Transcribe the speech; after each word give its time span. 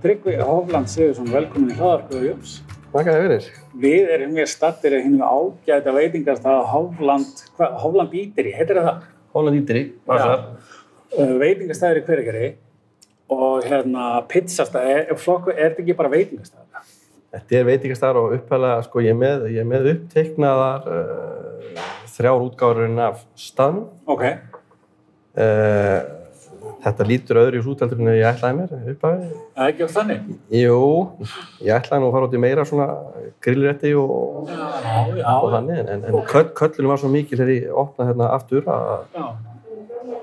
Tryggvi 0.00 0.38
Hófland 0.40 0.88
Sigursson, 0.88 1.26
velkomin 1.28 1.74
í 1.74 1.76
Hraðarkvöðu 1.76 2.30
Jóns. 2.30 2.52
Þakka 2.90 3.12
þér 3.12 3.24
fyrir. 3.26 3.48
Við 3.82 4.12
erum 4.14 4.30
mér 4.32 4.46
stattir 4.48 4.94
í 4.96 5.00
hinn 5.04 5.18
ágæta 5.20 5.92
veitingastað 5.92 6.62
Hófland, 6.70 7.42
hvað, 7.58 7.74
Hófland 7.82 8.14
Íteri, 8.16 8.54
heitir 8.56 8.80
það? 8.80 9.02
Holland 9.36 9.58
Ítri, 9.60 9.82
passar. 10.08 10.46
Uh, 11.12 11.34
veitingastæður 11.42 12.00
í 12.00 12.04
hverjargeri 12.06 12.48
og 13.36 13.66
hérna 13.68 14.06
pizzastað, 14.30 14.88
er, 14.94 15.12
flokku, 15.20 15.52
er 15.52 15.74
þetta 15.74 15.84
ekki 15.84 15.96
bara 15.98 16.12
veitingastæður? 16.14 16.94
Þetta 17.36 17.58
er 17.58 17.68
veitingastæður 17.68 18.20
og 18.22 18.36
upphæðlega, 18.38 18.86
sko, 18.88 19.02
ég 19.04 19.12
er 19.12 19.20
með, 19.20 19.44
ég 19.52 19.60
er 19.62 19.68
með 19.68 19.90
uppteiknaðar 19.92 20.88
uh, 20.96 21.84
þrjár 22.16 22.46
útgáðurinn 22.48 23.04
af 23.04 23.20
staðnum. 23.38 23.92
Ok. 24.16 24.24
Uh, 25.36 26.19
þetta 26.84 27.06
lítur 27.08 27.40
öðru 27.42 27.60
í 27.60 27.64
sútældur 27.64 28.00
en 28.00 28.10
ég 28.14 28.26
ætlaði 28.30 28.56
mér 28.58 28.74
upphæði. 28.92 29.28
Það 29.56 29.64
er 29.64 29.72
ekki 29.72 29.86
á 29.86 29.90
þannig? 29.94 30.28
Jú, 30.56 30.80
ég 31.66 31.72
ætlaði 31.76 32.02
nú 32.02 32.08
að 32.08 32.14
fara 32.16 32.28
út 32.28 32.36
í 32.36 32.42
meira 32.44 32.66
svona 32.68 32.88
grillrætti 33.44 33.92
og, 34.00 34.12
og 34.50 35.48
þannig, 35.54 35.82
en, 35.84 36.04
en 36.10 36.20
köll, 36.30 36.46
köllunum 36.56 36.94
var 36.94 37.02
svo 37.02 37.10
mikil 37.12 37.40
þegar 37.40 37.54
ég 37.56 37.80
opnaði 37.84 38.12
hérna 38.12 38.30
aftur 38.36 38.70
að, 38.70 39.26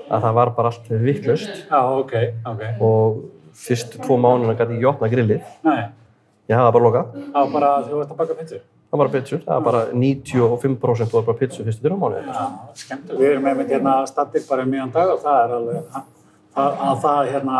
að 0.08 0.26
það 0.26 0.40
var 0.40 0.54
bara 0.56 0.72
allt 0.72 0.90
vittlust 1.04 1.62
já, 1.68 1.78
ok, 1.78 2.16
ok. 2.52 2.64
og 2.88 3.22
fyrstu 3.58 4.02
tvo 4.04 4.18
mánuðina 4.22 4.58
gæti 4.58 4.80
ég 4.82 4.90
opna 4.90 5.10
grillið. 5.12 5.46
Nei, 5.66 5.80
Ég 6.48 6.56
hafa 6.56 6.72
bara 6.72 6.84
lokað. 6.86 7.08
það 7.28 7.40
var 7.42 7.50
bara 7.52 7.70
að 7.76 7.88
þú 7.90 8.02
ert 8.02 8.12
að 8.12 8.20
baka 8.22 8.36
pizzu. 8.38 8.58
Það 8.88 8.96
var 8.96 9.00
bara 9.02 9.12
pizzur, 9.12 9.40
það 9.44 9.56
var 9.56 9.64
bara 9.66 9.80
95% 9.92 11.10
var 11.12 11.24
bara 11.26 11.36
pizzur 11.36 11.66
fyrstu. 11.66 11.90
Já, 11.92 12.44
skemmtilega. 12.80 13.18
Við 13.20 13.32
erum 13.34 13.48
einmitt 13.50 13.72
hérna 13.74 13.96
stattir 14.08 14.46
bara 14.48 14.64
um 14.64 14.70
mjög 14.72 14.94
dag 14.94 15.10
og 15.12 15.20
það 15.26 15.40
er 15.42 15.52
alveg 15.58 15.98
að, 16.58 16.78
að 16.88 16.96
það 17.04 17.28
hérna 17.32 17.58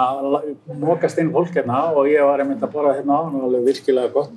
mókast 0.82 1.18
inn 1.22 1.30
fólk 1.34 1.52
hérna 1.56 1.78
og 1.94 2.08
ég 2.10 2.24
var 2.26 2.42
einmitt 2.42 2.62
að 2.66 2.72
borða 2.74 2.94
hérna 2.98 3.18
á 3.18 3.20
hann 3.26 3.36
og 3.38 3.46
alveg 3.48 3.66
virkilega 3.68 4.10
gott. 4.14 4.32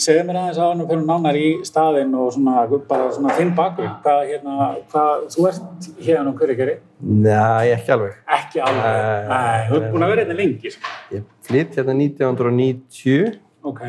Segðu 0.00 0.24
mér 0.28 0.38
aðeins 0.42 0.60
að 0.60 0.70
hann 0.72 0.84
fyrir 0.90 1.04
nánar 1.10 1.38
í 1.40 1.48
staðinn 1.68 2.14
og 2.20 2.32
svona 2.36 2.64
bara 2.90 3.10
svona 3.14 3.36
þinn 3.38 3.52
bakgrunn. 3.58 3.94
Hvað 4.04 4.22
hérna, 4.32 4.56
hvað, 4.92 5.26
þú 5.34 5.46
ert 5.50 5.88
hérna 6.00 6.26
um 6.32 6.38
hverju 6.40 6.56
geri? 6.62 6.76
Nei, 7.00 7.70
ekki 7.76 7.94
alveg. 7.96 8.16
Ekki 8.40 8.60
alveg. 8.66 8.88
Nei, 8.88 9.28
Nei, 9.30 9.60
þú 9.70 9.78
ert 9.80 9.92
búin 9.94 10.04
að 10.06 10.12
vera 10.14 10.24
hérna 10.26 10.38
lengi. 10.42 10.74
sko. 10.74 10.96
Ég 11.16 11.28
flytt 11.48 11.78
hérna 11.80 11.94
1990, 12.00 13.38
Ok, 13.64 13.80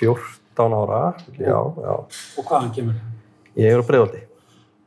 14 0.00 0.74
ára, 0.80 1.14
já, 1.36 1.56
já. 1.84 1.94
og 2.38 2.44
hvaðan 2.48 2.70
kemur? 2.74 2.94
Ég 3.56 3.72
er 3.74 3.80
á 3.80 3.84
Breiðolti, 3.84 4.20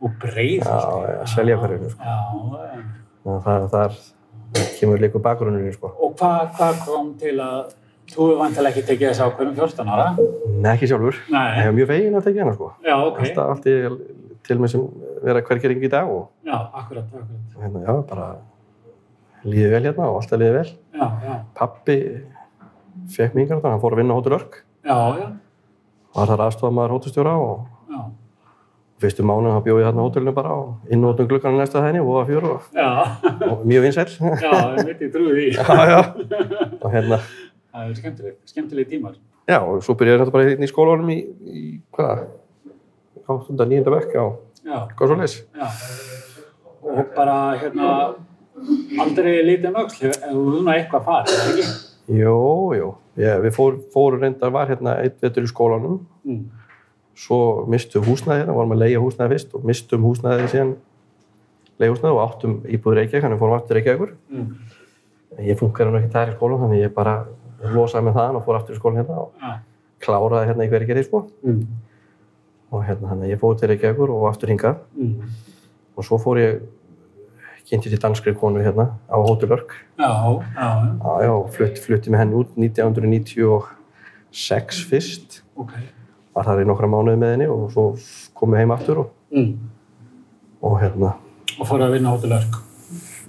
Og 0.01 0.11
breið. 0.21 0.63
já, 0.65 0.79
já, 1.13 1.25
selja 1.35 1.57
hverjum, 1.61 1.89
sko. 1.89 2.01
Já, 2.01 2.17
já. 2.73 3.37
Það, 3.45 3.67
það 3.71 3.83
er, 3.85 3.97
kemur 4.79 5.01
líka 5.01 5.19
bakgrunnur, 5.23 5.71
sko. 5.75 5.91
Og 6.03 6.13
hvað, 6.19 6.51
hvað 6.57 6.81
kom 6.85 7.13
til 7.21 7.35
að 7.41 7.71
þú 8.13 8.27
hefur 8.27 8.39
vantilega 8.41 8.73
ekki 8.73 8.83
tekið 8.89 9.09
þess 9.11 9.23
ákveðum 9.25 9.55
14 9.57 9.91
ára? 9.95 10.07
Nei, 10.63 10.71
ekki 10.75 10.89
sjálfur. 10.91 11.19
Nei. 11.33 11.45
Ég 11.57 11.67
hef 11.67 11.75
mjög 11.77 11.87
fegin 11.93 12.17
að 12.19 12.25
tekja 12.27 12.43
hérna, 12.43 12.55
sko. 12.57 12.71
Já, 12.85 12.95
ok. 13.07 13.19
Alltaf 13.23 13.53
allt 13.53 13.67
í, 13.71 13.75
til 14.43 14.59
mig 14.59 14.73
sem 14.73 14.83
vera 15.23 15.41
hvergering 15.47 15.83
í 15.87 15.91
dag 15.93 16.09
og 16.11 16.25
Já, 16.45 16.57
akkurat, 16.81 17.05
akkurat. 17.07 17.61
hérna, 17.63 17.83
já, 17.87 17.93
bara 18.09 18.27
líði 19.47 19.69
vel 19.73 19.83
hérna 19.87 20.09
og 20.11 20.19
alltaf 20.21 20.39
líði 20.41 20.57
vel. 20.59 20.67
Já, 20.99 21.07
já, 21.27 21.37
Pappi 21.57 21.97
fekk 23.15 23.33
mig 23.35 23.47
yngar 23.47 23.63
hann 23.63 23.81
fór 23.81 23.95
að 23.95 24.03
vinna 24.03 24.13
á 24.13 24.17
Hótel 24.19 24.37
Örk. 24.37 24.59
já, 24.85 24.97
já, 25.19 25.27
Var 26.13 26.27
þar 26.29 26.43
aðstofamaður 26.45 26.91
hótelstjóra 26.93 27.31
og 27.41 27.53
já, 27.55 27.72
fyrstu 29.03 29.25
mánuð 29.27 29.53
þá 29.57 29.63
bjóð 29.67 29.79
ég 29.81 29.87
hérna 29.89 30.01
á 30.01 30.05
hótelinu 30.07 30.33
bara 30.35 30.53
og 30.57 30.93
inn 30.95 31.03
og 31.05 31.13
út 31.13 31.21
um 31.23 31.27
glukkan 31.31 31.57
næsta 31.59 31.83
þenni 31.83 32.01
og 32.03 32.15
að 32.21 32.31
fjóru 32.31 32.51
og, 32.55 32.69
já, 32.73 32.89
mjög 33.67 33.85
vinsæl. 33.87 34.07
já, 34.41 34.53
ég 34.79 34.87
veit 34.89 35.03
ég 35.05 35.11
trúi 35.13 35.33
því. 35.37 35.47
já, 35.57 35.77
já. 35.91 35.99
Og 36.81 36.89
hérna, 36.95 37.19
Það 37.73 37.87
er 37.89 37.93
skemmtileg, 37.97 38.33
skemmtileg 38.45 38.89
tímar. 38.89 39.13
já, 39.49 39.57
og 39.59 39.79
svo 39.83 39.95
byrjaði 39.97 40.19
þetta 40.23 40.33
bara 40.35 40.51
inn 40.53 40.63
í 40.65 40.69
skólanum 40.69 41.09
í, 41.13 41.19
í 41.49 41.63
hvað, 41.95 42.25
8. 43.27 43.65
9. 43.65 43.83
bekk, 43.95 44.13
já, 44.17 44.25
Já, 44.63 44.77
hvað 44.95 45.09
svo 45.09 45.15
leys. 45.19 45.37
já. 45.57 45.67
Og 46.83 47.05
bara, 47.15 47.37
hérna, 47.59 47.87
aldrei 49.03 49.39
lítið 49.47 49.75
öll, 49.79 49.87
ef 50.09 50.19
þú 50.27 50.43
núna 50.53 50.75
eitthvað 50.77 51.05
farið, 51.07 51.41
ekki? 51.49 51.65
Jú, 52.19 52.35
jú, 52.77 52.89
ég, 53.23 53.41
við 53.45 53.55
fór, 53.55 53.77
fórum 53.93 54.21
reyndar, 54.23 54.51
var 54.53 54.67
hérna 54.71 54.97
eitt 55.03 55.17
vetur 55.23 55.47
í 55.47 55.51
skólanum, 55.51 56.01
Mm. 56.23 56.45
Svo 57.15 57.65
mistum 57.69 58.03
húsnæði 58.07 58.39
hérna, 58.43 58.53
vorum 58.57 58.71
að 58.73 58.81
leia 58.83 58.99
húsnæði 59.03 59.29
fyrst 59.35 59.49
og 59.55 59.61
mistum 59.69 60.01
húsnæði 60.07 60.47
síðan 60.49 60.71
leia 61.79 61.91
húsnæði 61.93 62.13
og 62.15 62.23
áttum 62.27 62.53
íbúður 62.65 62.95
Reykjavík, 63.01 63.23
þannig 63.25 63.39
fórum 63.41 63.57
aftur 63.57 63.75
Reykjavíkur. 63.77 64.11
Mm. 64.33 64.47
Ég 65.45 65.55
funkar 65.59 65.85
hann 65.89 65.99
ekki 66.01 66.13
þar 66.13 66.29
í 66.29 66.31
skólan, 66.37 66.61
þannig 66.63 66.79
ég 66.83 66.91
bara 66.93 67.15
losaði 67.73 68.03
með 68.09 68.15
það 68.19 68.31
og 68.39 68.43
fór 68.45 68.55
aftur 68.59 68.75
í 68.75 68.77
skólan 68.79 68.99
hérna 69.01 69.15
og 69.23 69.29
Já. 69.41 69.51
kláraði 70.05 70.47
hérna 70.51 70.65
í 70.65 70.69
hverju 70.73 70.87
gerði, 70.89 71.03
sko. 71.07 71.19
Mm. 71.45 71.63
Og 72.73 72.79
hérna, 72.87 73.05
þannig 73.13 73.27
ég 73.33 73.39
fór 73.41 73.53
til 73.59 73.67
Reykjavíkur 73.73 74.09
og 74.13 74.21
aftur 74.31 74.49
hingað 74.53 74.75
Mm. 74.97 75.15
og 75.97 76.01
svo 76.05 76.15
fór 76.21 76.35
ég 76.41 76.51
kynnti 77.69 77.89
til 77.89 77.99
danskri 78.01 78.33
konu 78.35 78.59
hérna 78.61 78.85
á 79.09 79.17
Hótel 79.21 79.51
Örk. 79.53 79.69
Já, 79.97 80.09
já, 80.09 80.13
já, 80.57 80.69
Já, 81.01 81.11
já, 81.23 81.31
og 81.31 81.49
flutti, 81.53 81.79
flutti 81.81 82.09
með 82.11 82.19
henni 82.19 82.35
út 82.35 82.47
1996 82.57 84.83
fyrst. 84.89 85.41
ok. 85.55 85.71
Var 86.33 86.43
þar 86.47 86.61
í 86.63 86.65
nokkra 86.65 86.87
mánuði 86.89 87.19
með 87.21 87.31
henni 87.35 87.47
og 87.53 87.67
svo 87.73 87.83
kom 88.33 88.53
ég 88.55 88.63
heim 88.63 88.71
aftur 88.73 89.03
og, 89.03 89.09
Mm. 89.33 89.53
og 90.61 90.79
hérna, 90.81 91.13
Og 91.59 91.67
fór 91.67 91.81
að 91.81 91.91
vinna 91.93 92.13
Örk. 92.13 92.55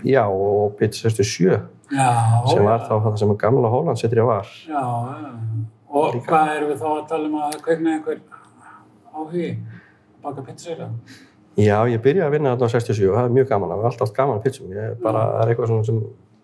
já, 0.05 0.25
og 0.29 0.77
Pizza 0.79 1.09
67 1.11 1.61
Já, 1.93 2.47
sem 2.49 2.65
var 2.65 2.79
já. 2.81 2.89
þá 2.89 3.03
það 3.05 3.19
sem 3.19 3.37
gamla 3.37 3.69
Holland 3.69 3.99
setur 3.99 4.17
ég 4.19 4.27
var. 4.27 4.43
Já, 4.69 4.73
já. 4.73 5.31
Og 5.91 6.15
hvað 6.27 6.57
erum 6.57 6.71
við 6.73 6.79
þá 6.81 6.89
að 6.89 7.09
tala 7.09 7.25
um 7.29 7.35
að 7.35 7.61
kveikna 7.63 7.91
einhver 7.99 8.21
áhugi 9.15 9.51
að 9.51 10.23
baka 10.23 10.43
pizzur? 10.43 10.77
Já, 11.57 11.85
ég 11.87 12.01
byrjaði 12.03 12.27
að 12.27 12.31
vinna 12.35 12.57
þarna 12.57 12.67
á 12.67 12.73
67 12.73 13.09
og 13.11 13.17
það 13.17 13.25
er 13.29 13.35
mjög 13.37 13.49
gaman, 13.49 13.69
það 13.71 13.79
er 13.79 13.91
alltaf 13.91 14.13
gaman 14.17 14.39
að 14.39 14.43
pizzum. 14.45 14.71
Ég 14.73 14.77
er 14.91 14.95
bara, 15.03 15.21
það 15.21 15.43
er 15.45 15.53
eitthvað 15.55 15.69
svona 15.69 15.85
sem, 15.87 16.01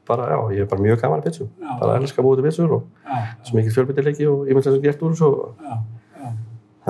bara, 0.06 0.28
já, 0.30 0.38
ég 0.54 0.60
er 0.60 0.66
bara 0.66 0.82
mjög 0.82 1.00
gaman 1.02 1.20
að 1.20 1.24
pizzum. 1.24 1.48
Já. 1.60 1.78
Bara 1.80 1.96
elska 1.98 2.22
að 2.22 2.24
búið 2.28 2.36
til 2.36 2.44
pizzur 2.44 2.72
og 2.72 2.82
svo 3.42 3.56
mikið 3.58 3.74
fjölbyttileiki 3.74 4.28
og 4.30 4.46
ég 4.46 4.54
myndi 4.54 4.68
að 4.70 4.76
það 4.76 4.82
gert 4.82 5.02
úr 5.02 5.22
og- 5.26 5.54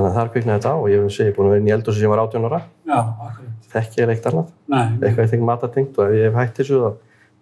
Þannig 0.00 0.14
að 0.14 0.16
það 0.16 0.22
er 0.24 0.30
kviknaði 0.32 0.56
þetta 0.56 0.70
á 0.72 0.76
og 0.80 0.86
ég 0.88 1.02
hef 1.20 1.34
búin 1.36 1.46
að 1.46 1.50
vera 1.52 1.60
inn 1.60 1.66
í 1.68 1.72
eldhúsi 1.74 2.00
sem 2.00 2.10
var 2.10 2.20
18 2.22 2.46
ára. 2.48 2.60
já, 2.88 2.98
akkurat. 3.28 3.56
Þekki 3.70 4.00
ég 4.00 4.12
eitt 4.14 4.28
annað. 4.30 4.46
Nei, 4.72 4.86
Eitthvað 4.96 5.24
ég 5.26 5.30
tengi 5.34 5.46
matatengt 5.46 5.98
og 6.00 6.06
ef 6.06 6.14
ég 6.16 6.24
hef 6.30 6.38
hætt 6.40 6.56
þessu 6.56 6.78
þá, 6.80 6.94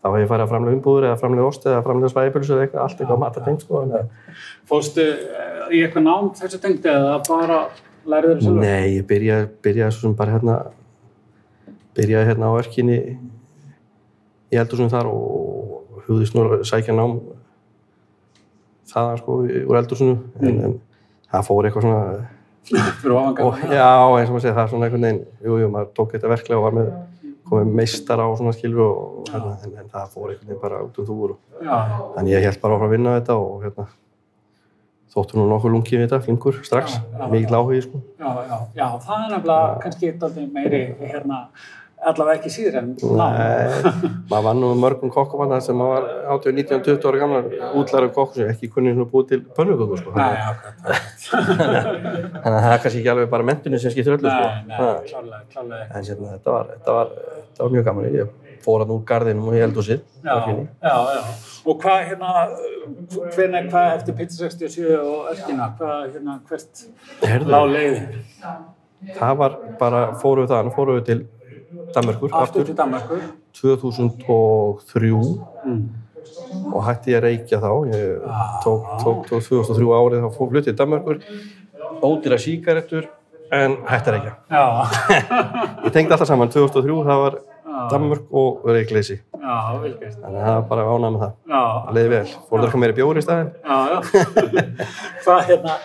þá 0.03 0.09
hef 0.09 0.19
ég 0.19 0.31
farið 0.33 0.45
að 0.45 0.51
framlega 0.51 0.77
umbúður 0.79 1.07
eða 1.07 1.21
framlega 1.21 1.47
ost 1.53 1.69
eða 1.69 1.85
framlega 1.87 2.11
svæðipölsu 2.13 2.57
eða 2.57 2.65
eitthvað, 2.67 2.83
allt 2.83 2.99
eitthvað 3.05 3.23
matatengt 3.23 3.63
sko. 3.63 3.85
Fórstu 4.69 5.05
eh, 5.07 5.63
í 5.71 5.85
eitthvað 5.87 6.05
nám 6.09 6.33
þessu 6.41 6.61
tengdi 6.65 6.91
eða 6.91 7.15
bara 7.29 7.61
lærið 8.09 8.35
þér 8.35 8.43
sjálfur? 8.43 8.61
Nei, 8.67 8.97
ég 8.99 9.07
byrjaði, 9.13 9.49
byrjaði 9.69 9.97
svo 9.97 10.09
sem 10.09 10.17
bara 10.19 10.35
hérna, 10.35 10.59
byrjaði 11.97 12.31
hérna 12.33 12.51
á 12.51 12.59
örkinni 12.59 12.99
í 14.51 14.59
eldhúsinu 14.59 14.93
þar 14.93 15.13
og 15.13 16.03
hugðist 16.09 16.35
nú 16.37 16.49
sækja 16.67 16.97
nám 16.99 17.21
þaðan 18.89 19.23
sko 19.23 19.39
úr 19.45 19.81
eldhúsinu 19.81 20.19
en, 20.41 20.61
en 20.67 20.77
það 21.29 21.49
fór 21.49 21.69
eitthvað 21.69 21.89
svona 21.89 22.29
Fyrir 22.69 23.15
ofan 23.17 23.31
og, 23.33 23.37
gafan? 23.39 23.77
já, 23.79 23.93
eins 24.19 24.29
og 24.29 24.34
maður 24.34 24.45
segir, 24.45 24.56
það 24.56 24.65
er 24.65 24.73
svona 24.73 24.89
einhvern 24.89 25.06
veginn 25.06 25.23
jú, 25.45 25.61
jú, 25.62 25.71
maður 25.75 25.95
tók 25.97 26.12
þetta 26.17 26.33
verklega 26.34 26.59
og 26.59 26.67
var 26.67 26.77
með 26.79 26.91
komið 27.49 27.71
meistara 27.79 28.27
á 28.29 28.31
svona 28.37 28.53
skilur 28.56 28.84
og, 28.84 29.31
hérna, 29.31 29.55
en, 29.65 29.79
en 29.81 29.89
það 29.95 30.11
fór 30.12 30.34
einhvern 30.34 30.51
veginn 30.51 30.61
bara 30.67 30.83
út 30.84 31.01
um 31.01 31.09
þúur 31.09 31.39
þannig 31.62 32.34
ég 32.34 32.47
held 32.49 32.61
bara 32.61 32.77
áfram 32.77 32.91
að 32.91 32.95
vinna 32.97 33.17
þetta 33.17 33.39
og 33.41 33.65
hérna 33.65 33.89
þóttu 35.15 35.39
nú 35.39 35.49
nokkuð 35.49 35.75
lungið 35.75 35.97
við 35.97 36.07
þetta, 36.07 36.21
flinkur 36.27 36.59
strax, 36.67 36.99
mikill 37.33 37.57
áhugi 37.57 37.81
sko. 37.87 38.01
Já, 38.21 38.28
já, 38.45 38.57
já, 38.77 38.87
það 39.07 39.23
er 39.25 39.31
nefnilega 39.33 39.78
kannski 39.84 40.11
eitthvað 40.11 40.41
meiri 40.53 40.81
hérna, 41.01 41.39
allavega 42.06 42.39
ekki 42.39 42.50
síður 42.53 42.77
en 42.80 42.89
maður 43.18 44.45
vann 44.47 44.60
nú 44.62 44.71
mörgum 44.78 45.10
kokkumanna 45.12 45.59
sem 45.65 45.77
maður 45.78 46.06
var 46.06 46.36
18, 46.36 46.54
19, 46.60 46.83
20 46.86 47.09
ára 47.10 47.21
gamlar 47.22 47.45
útlærum 47.80 48.12
kokku 48.15 48.39
sem 48.39 48.53
ekki 48.53 48.71
kunni 48.74 48.95
búið 48.98 49.27
til 49.33 49.41
pönnuköku 49.56 49.98
sko. 50.00 50.15
Þannig 51.28 52.45
að 52.45 52.60
það 52.62 52.72
er 52.72 52.83
kannski 52.84 53.00
ekki 53.00 53.12
alveg 53.15 53.33
bara 53.34 53.48
mentunni 53.50 53.80
sem 53.83 53.95
skiptir 53.95 54.18
öllu 54.18 54.30
sko. 54.30 54.47
En 54.68 56.06
hérna, 56.06 56.34
þetta 56.36 56.54
var, 56.54 56.72
þetta 56.77 56.97
var, 56.98 57.12
þetta 57.34 57.65
var 57.65 57.77
mjög 57.77 57.91
gaman. 57.91 58.09
Ég 58.15 58.56
fór 58.65 58.84
hann 58.84 58.94
úr 58.94 59.04
garðinum 59.09 59.51
og 59.51 59.59
ég 59.59 59.66
held 59.66 59.83
úr 59.83 59.86
sitt. 59.91 60.09
Já, 60.22 60.34
já, 60.83 60.97
já. 61.18 61.22
Og 61.68 61.83
hvað, 61.83 62.01
hérna, 62.12 62.48
hvernig, 63.34 63.68
hvað 63.72 63.92
eftir 63.98 64.18
Pizza 64.18 64.48
67 64.48 64.98
og 65.03 65.30
Öskina, 65.34 65.71
hvað, 65.78 66.10
hérna, 66.15 66.41
hvert 66.48 67.47
lág 67.48 67.72
leiðin? 67.74 68.10
það 69.18 69.34
var 69.39 69.59
bara, 69.78 70.01
fórum 70.18 70.47
við 70.47 70.53
það, 70.53 70.71
fórum 70.74 70.98
við 70.98 71.04
til 71.09 71.18
Danmörkur 71.95 72.29
Aftur 72.33 72.43
aftur 72.43 72.65
til 72.69 72.77
Danmarkur? 72.79 73.23
2003 73.59 75.13
Mm. 75.65 75.89
og 76.73 76.83
hætti 76.85 77.13
ég 77.13 77.19
að 77.19 77.23
reykja 77.25 77.59
þá. 77.61 77.71
Ég 77.93 78.21
tók, 78.65 78.83
tók, 79.05 79.21
tók 79.29 79.43
2003 79.49 79.87
árið 79.99 80.23
þá 80.25 80.31
fór 80.37 80.51
flutið 80.53 80.65
til 80.69 80.77
Danmörkur, 80.79 81.21
ódýra 82.03 82.39
síkaretur 82.39 83.09
en 83.53 83.77
hætti 83.89 84.11
að 84.11 84.17
reykja. 84.17 84.35
Já, 84.51 84.65
Ég 85.87 85.93
tengdi 85.93 86.13
alltaf 86.13 86.29
saman, 86.29 86.49
2003 86.53 87.05
það 87.09 87.23
var. 87.25 87.39
Danmörk 87.93 88.27
og 88.35 88.65
gert. 90.01 90.17
Þannig 90.19 90.39
að 90.41 90.47
það 90.49 90.55
var 90.57 90.65
bara 90.69 90.83
ánægð 90.93 91.13
með 91.15 91.21
það. 91.23 91.33
Já, 91.49 91.61
Það 91.87 91.95
leiði 91.99 92.09
vel. 92.13 92.25
Fór 92.49 92.59
það 92.59 92.65
eitthvað 92.67 92.83
meiri 92.83 92.97
bjóri 92.99 93.19
í 93.23 93.27
staðinn? 93.27 93.51
já, 93.65 93.79
já. 93.93 93.99
Hvað 95.25 95.41
hérna, 95.49 95.77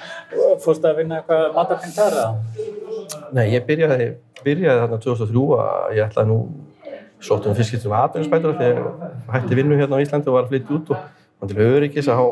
fórstu 0.63 0.89
að 0.89 0.97
vinna 0.99 1.19
eitthvað 1.21 1.43
matarpengt 1.59 1.95
þar 1.99 2.17
eða? 2.17 2.31
Nei, 3.37 3.45
ég 3.53 3.67
byrjaði, 3.69 4.07
byrjaði 4.45 4.79
þarna 4.83 4.99
2003 5.03 5.43
að 5.63 5.97
ég 5.97 6.05
ætlaði 6.09 6.27
nú 6.31 6.37
sótt 7.23 7.45
um 7.47 7.55
fyrst 7.55 7.69
skiptum 7.71 7.93
aðeinsbætur 7.95 8.57
þegar 8.59 8.87
hætti 9.33 9.55
vinnu 9.55 9.77
hérna 9.79 9.95
á 9.99 10.03
Íslandi 10.03 10.27
og 10.27 10.35
var 10.37 10.43
að 10.47 10.49
flytja 10.53 10.75
út 10.77 10.89
og 10.91 10.97
var 11.39 11.47
til 11.53 11.57
öryggis 11.67 12.09
að 12.11 12.23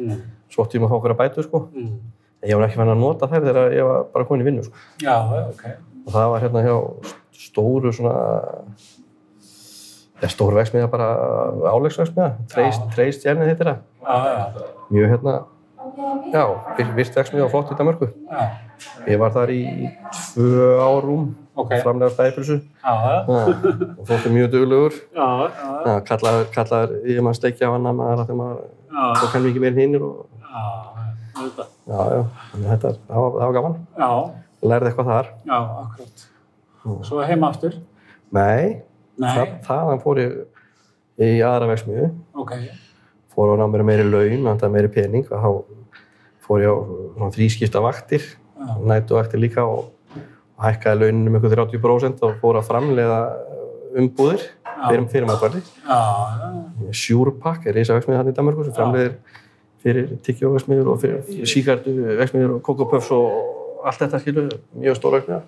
Mm. 0.00 0.16
sótt 0.50 0.72
ég 0.74 0.80
um 0.80 0.86
að 0.86 0.90
fá 0.90 0.96
okkur 0.98 1.12
að 1.14 1.20
bætu 1.20 1.42
sko. 1.44 1.58
Mm. 1.74 1.98
En 2.42 2.48
ég 2.50 2.56
var 2.56 2.66
ekki 2.68 2.76
fann 2.80 2.88
að 2.88 2.98
nota 2.98 3.26
þær 3.28 3.44
þegar 3.46 3.72
ég 3.76 3.84
var 3.86 4.04
bara 4.14 4.24
komin 4.24 4.42
í 4.42 4.48
vinnu 4.48 4.62
sko. 4.64 4.74
Já, 5.02 5.16
ok. 5.50 5.64
Og 6.06 6.12
það 6.14 6.30
var 6.32 6.40
hérna 6.40 6.62
hjá 6.64 6.76
stóru 7.36 7.92
svona, 7.92 8.14
ja, 10.22 10.28
stóru 10.28 10.56
veksmiða 10.58 10.88
bara 10.92 11.08
álegsveksmiða, 11.72 12.30
Já. 12.50 12.70
Treist 12.94 13.24
Jernið 13.24 13.52
heitir 13.52 13.70
það. 13.70 13.78
Já, 14.02 14.16
já, 14.26 14.64
Mjög 14.90 15.10
hérna, 15.14 15.34
já, 16.32 16.44
vir- 16.78 16.94
virt 16.96 17.14
veksmiða 17.20 17.44
og 17.46 17.50
flott 17.54 17.70
í 17.72 17.78
Danmarku. 17.78 18.08
já. 18.30 18.48
Ég 19.06 19.18
var 19.20 19.30
þar 19.30 19.50
í 19.52 19.62
tvö 20.12 20.80
árum, 20.80 21.34
Ok. 21.60 21.72
framlega 21.84 22.14
já. 23.04 23.14
og 23.28 24.04
þóttu 24.08 24.32
mjög 24.34 24.50
duglegur 24.54 24.96
kallaður 26.56 26.94
ég 27.10 27.20
maður 27.24 27.38
steikja 27.40 27.68
á 27.68 27.72
hann 27.74 27.88
mikið 29.48 29.64
meir 29.64 29.72
en 29.74 29.80
hinnir 29.84 30.02
og 30.02 30.26
Já, 30.50 30.62
auðvitað. 31.40 31.66
já, 31.86 31.98
já, 32.10 32.22
þannig 32.52 32.66
að 32.66 32.72
þetta, 32.74 32.92
það 33.08 33.24
var, 33.24 33.34
gaman 33.56 33.76
lærði 34.70 34.90
eitthvað 34.90 35.10
þar 35.12 35.28
já, 35.46 35.58
akkurat. 35.84 36.24
Svo 37.06 37.22
heima 37.28 37.50
aftur? 37.52 37.76
nei, 38.32 38.82
Nei. 39.20 39.30
það, 39.36 39.52
þaðan 39.68 40.02
fór 40.04 40.20
ég 40.22 40.32
í 41.20 41.40
aðra 41.44 41.68
veksmiðu 41.74 42.10
Ok. 42.40 42.52
fór 43.34 43.52
að 43.54 43.60
ná 43.60 43.66
mér 43.74 43.84
meiri 43.84 44.04
laun, 44.08 44.44
vantaði 44.48 44.72
meiri 44.74 44.88
pening 44.94 45.26
og 45.30 45.44
þá 45.44 45.50
fór 46.46 46.64
ég 46.64 46.70
á 46.72 47.26
þrískipta 47.36 47.82
vaktir 47.84 48.22
Já. 48.60 48.74
nætu 48.84 49.14
vaktir 49.16 49.40
líka 49.40 49.62
og 49.64 49.90
hækkaði 50.60 51.00
launin 51.04 51.28
um 51.30 51.38
ykkur 51.40 51.54
30% 51.56 52.24
og 52.26 52.34
fór 52.42 52.58
að 52.60 52.66
framleiða 52.68 53.20
umbúðir 54.00 54.42
fyrir, 54.86 55.06
fyrir 55.10 55.26
matvæli 55.28 55.60
Já, 55.60 56.00
já. 56.40 56.50
Sjúrpakk 56.96 57.66
er 57.70 57.76
reysa 57.78 57.96
veksmiður 57.96 58.20
hann 58.22 58.32
í 58.32 58.36
Danmarku 58.36 58.66
sem 58.66 58.76
framleiðir 58.76 59.14
fyrir 59.80 60.10
tyggjóveksmiður 60.26 60.92
og 60.92 61.00
fyrir 61.02 61.46
síkartu 61.48 61.94
veksmiður 62.20 62.58
og 62.58 62.62
kokopöfs 62.66 63.10
og 63.16 63.86
allt 63.88 64.02
þetta 64.02 64.20
skilur, 64.20 64.50
mjög 64.76 64.98
stór 64.98 65.16
veksmiður. 65.16 65.46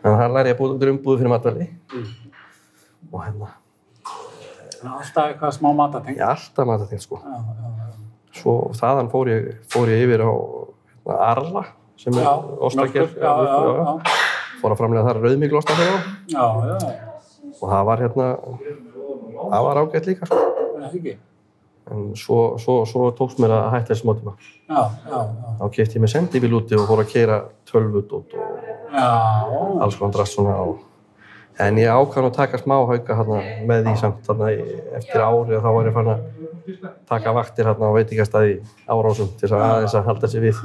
Þannig 0.00 0.12
að 0.14 0.20
það 0.22 0.36
læri 0.36 0.52
ég 0.52 0.54
að 0.54 0.60
búið 0.60 0.74
út 0.76 0.84
umbúðu 0.94 1.20
fyrir 1.20 1.32
matvæli 1.34 1.66
og 3.10 3.24
hérna, 3.26 3.48
Þannig 4.80 4.94
að 4.94 5.00
Alltaf 5.00 5.26
eitthvað 5.26 5.56
smá 5.58 5.68
matatengt. 5.76 6.16
ég 6.16 6.22
er 6.24 6.30
alltaf 6.30 6.68
matatengt 6.70 7.04
sko. 7.04 7.18
Já, 7.20 7.36
já, 7.36 7.72
já. 7.80 7.88
Svo 8.40 8.54
þaðan 8.78 9.10
fór 9.12 9.28
ég, 9.28 9.50
fór 9.68 9.90
ég 9.92 10.06
yfir 10.06 10.22
á 10.24 10.30
hérna, 10.30 11.18
Arla 11.26 11.64
sem 12.00 12.16
er 12.16 12.24
Já, 12.24 12.32
fór 14.60 14.74
að 14.74 14.80
framleiða 14.82 15.06
þar 15.08 15.20
rauðmikl 15.24 15.58
osta 15.60 15.76
fyrir 15.78 15.96
á 15.96 16.00
Já, 16.30 16.44
já, 16.70 16.76
og 17.60 17.66
það 17.72 17.88
var 17.90 18.04
hérna, 18.04 18.28
það 19.40 19.66
var 19.66 19.82
ágætt 19.82 20.08
líka 20.10 20.28
sko. 20.30 20.40
er? 21.00 21.18
En 21.90 22.12
svo, 22.14 22.36
svo, 22.62 22.84
svo 22.86 23.08
tókst 23.18 23.40
mér 23.42 23.50
að 23.56 23.72
hætta 23.74 23.94
þessi 23.94 24.06
mótíma. 24.06 24.36
Þá 24.70 25.64
kefti 25.74 25.98
ég 25.98 26.04
mig 26.04 26.12
sendibíl 26.12 26.52
úti 26.60 26.76
og 26.78 26.86
fór 26.86 27.02
að 27.02 27.10
keira 27.10 27.40
tölvut 27.66 28.12
og 28.14 28.36
Já, 28.90 29.08
alls 29.82 29.96
konar 29.98 30.14
drast 30.14 30.36
svona 30.36 30.54
á. 30.54 30.64
En 31.60 31.78
ég 31.80 31.90
ákvæm 31.92 32.28
að 32.30 32.36
taka 32.36 32.60
smá 32.60 32.76
hauka 32.88 33.16
hérna, 33.18 33.40
með 33.68 33.86
því 33.88 33.94
samt 34.00 34.28
hérna, 34.30 34.50
eftir 34.96 35.24
ári 35.24 35.56
og 35.58 35.64
þá 35.64 35.70
var 35.76 35.88
ég 35.90 35.96
fann 35.96 36.10
að 36.14 36.26
taka 37.10 37.32
vaktir 37.36 37.68
hérna 37.68 37.90
á 37.90 37.96
veitingastæði 37.96 38.58
árásum 38.88 39.30
til 39.40 39.50
að 39.50 39.64
aðeins 39.66 39.96
að 39.98 40.10
halda 40.10 40.30
sér 40.32 40.44
við. 40.46 40.60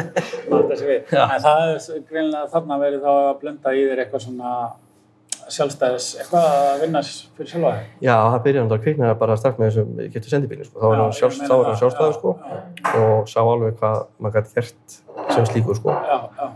halda 0.52 0.78
sér 0.78 0.92
við. 0.92 1.16
En 1.20 1.40
það 1.44 1.64
er 1.70 2.04
greinlega 2.10 2.52
þarna 2.52 2.78
verið 2.82 3.06
þá 3.06 3.10
að 3.14 3.32
blunda 3.42 3.74
í 3.74 3.88
þér 3.88 4.04
eitthvað 4.04 4.24
svona 4.26 4.52
sjálfstæðis, 5.48 6.06
eitthvað 6.20 6.46
að 6.52 6.82
vinna 6.84 7.02
fyrir 7.02 7.50
sjálfa 7.52 7.74
þig. 7.74 7.90
Já, 8.04 8.14
það 8.14 8.38
byrjaði 8.46 8.64
náttúrulega 8.64 8.78
að 8.78 8.86
kviknaði 8.86 9.18
bara 9.22 9.36
strax 9.40 9.60
með 9.60 9.70
þessum 9.70 10.00
getur 10.14 10.34
sendibílinn 10.34 10.68
sko. 10.68 10.78
Þá 10.78 10.86
var 10.86 10.98
hann 10.98 11.12
það, 11.12 11.18
sjálfstæður 11.82 12.10
já, 12.12 12.16
sko 12.18 12.34
og 13.02 13.30
sá 13.32 13.38
alveg 13.42 13.78
hvað 13.80 14.00
maður 14.18 14.42
gæti 14.42 14.58
gert 14.58 14.98
sem 15.32 15.48
slíkur 15.48 15.78
sko. 15.78 15.94
Já, 15.96 16.18
já. 16.36 16.50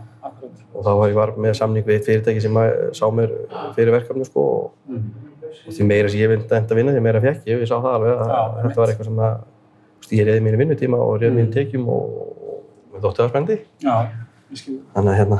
Og 0.72 0.84
þá 0.86 0.90
var 0.98 1.08
ég 1.12 1.14
var 1.18 1.32
með 1.36 1.54
samning 1.58 1.84
við 1.86 1.98
eitt 1.98 2.06
fyrirtæki 2.08 2.40
sem 2.44 2.54
sá 2.96 3.04
mér 3.12 3.32
fyrir 3.76 3.92
verkefni 3.98 4.24
sko 4.28 4.40
og 4.40 4.70
Mm. 4.88 5.10
og 5.68 5.72
því 5.76 5.84
meira 5.86 6.08
sem 6.08 6.20
ég 6.20 6.30
enda 6.32 6.74
að 6.74 6.76
vinna, 6.78 6.92
því 6.96 7.02
meira 7.04 7.20
fekk 7.20 7.44
ég, 7.46 7.60
ég 7.60 7.68
sá 7.68 7.76
það 7.76 7.94
alveg 7.94 8.12
að 8.22 8.30
Já, 8.32 8.42
þetta 8.62 8.80
var 8.80 8.88
eitthvað 8.92 9.04
sem 9.04 9.18
að 9.26 10.14
ég 10.16 10.26
reyði 10.26 10.42
mínu 10.46 10.58
vinnutíma 10.62 10.98
og 11.04 11.18
reyði 11.20 11.34
mínu 11.36 11.52
tekjum 11.52 11.88
og, 11.92 12.06
mér 12.92 13.04
þótti 13.04 13.22
það 13.22 13.30
skil. 14.58 14.78
þannig 14.94 15.12
að 15.12 15.18
hérna 15.20 15.38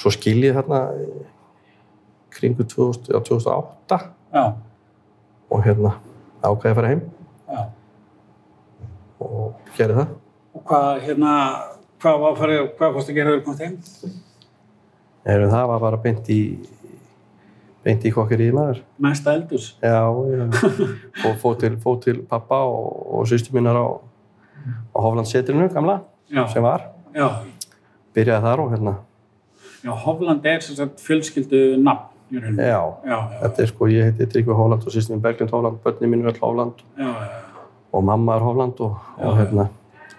svo 0.00 0.10
skil 0.14 0.40
ég 0.44 0.56
þarna 0.56 0.80
í 0.96 1.06
kringu 2.30 2.64
2000, 2.64 3.12
já, 3.12 3.20
2008 3.28 4.00
Já, 4.32 4.44
og 5.50 5.62
hérna 5.66 5.92
ákvæði 6.42 6.70
að 6.72 6.78
fara 6.80 6.88
heim. 6.94 7.00
Já. 7.50 7.62
og 9.20 9.54
gerði 9.76 9.96
það. 9.98 10.12
Og 10.56 10.62
hvað, 10.66 11.00
hérna, 11.04 11.32
hvað 12.00 12.20
var 12.22 12.34
að 12.34 12.42
fara, 12.42 12.58
hvað 12.78 12.94
fórstu 12.96 13.12
að 13.12 13.18
gera 13.20 13.32
þegar 13.32 13.40
þú 13.40 13.46
komst 13.48 13.64
heim? 13.64 14.12
Erum, 15.30 15.50
það 15.52 15.66
var 15.72 15.82
bara 15.84 16.00
beint 16.04 16.30
í 16.32 16.40
beint 17.84 18.04
í 18.04 18.12
kokkir 18.12 18.44
í 18.44 18.48
maður 18.56 18.80
Næsta 19.00 19.34
eldurs. 19.36 19.74
já, 19.80 20.00
já. 20.04 20.46
og 21.26 21.36
fóð 21.40 21.60
til, 21.64 21.74
fó 21.80 21.94
til 22.00 22.22
pappa 22.28 22.62
og, 22.68 22.88
og 23.20 23.28
sýstu 23.28 23.54
mínar 23.56 23.76
á, 23.76 23.86
á 24.92 24.98
Hoflandsetrinu 25.00 25.68
gamla 25.72 26.00
Já, 26.30 26.44
sem 26.52 26.62
var 26.62 26.90
já. 27.14 27.28
byrjaði 28.14 28.44
þar 28.46 28.64
og 28.64 28.74
hérna 28.74 28.96
Já, 29.80 29.92
Hofland 29.96 30.44
er 30.46 30.60
sem 30.60 30.76
sagt 30.76 31.00
fjölskyldu 31.00 31.78
nafn. 31.80 32.10
Já, 32.30 32.80
þetta 33.40 33.62
er 33.64 33.70
sko, 33.70 33.86
ég 33.90 34.10
heiti 34.10 34.26
Tryggvi 34.28 34.54
Hóland 34.54 34.84
og 34.86 34.92
sýstum 34.94 35.22
Berglind 35.24 35.50
Hóland, 35.50 35.80
börni 35.82 36.06
mín 36.06 36.26
er 36.28 36.36
já, 36.36 36.76
já. 36.98 37.08
og 37.92 38.04
mamma 38.04 38.36
er 38.36 38.40
Hóland 38.40 38.80
og, 38.80 38.98
og, 39.18 39.38
hérna, 39.38 39.68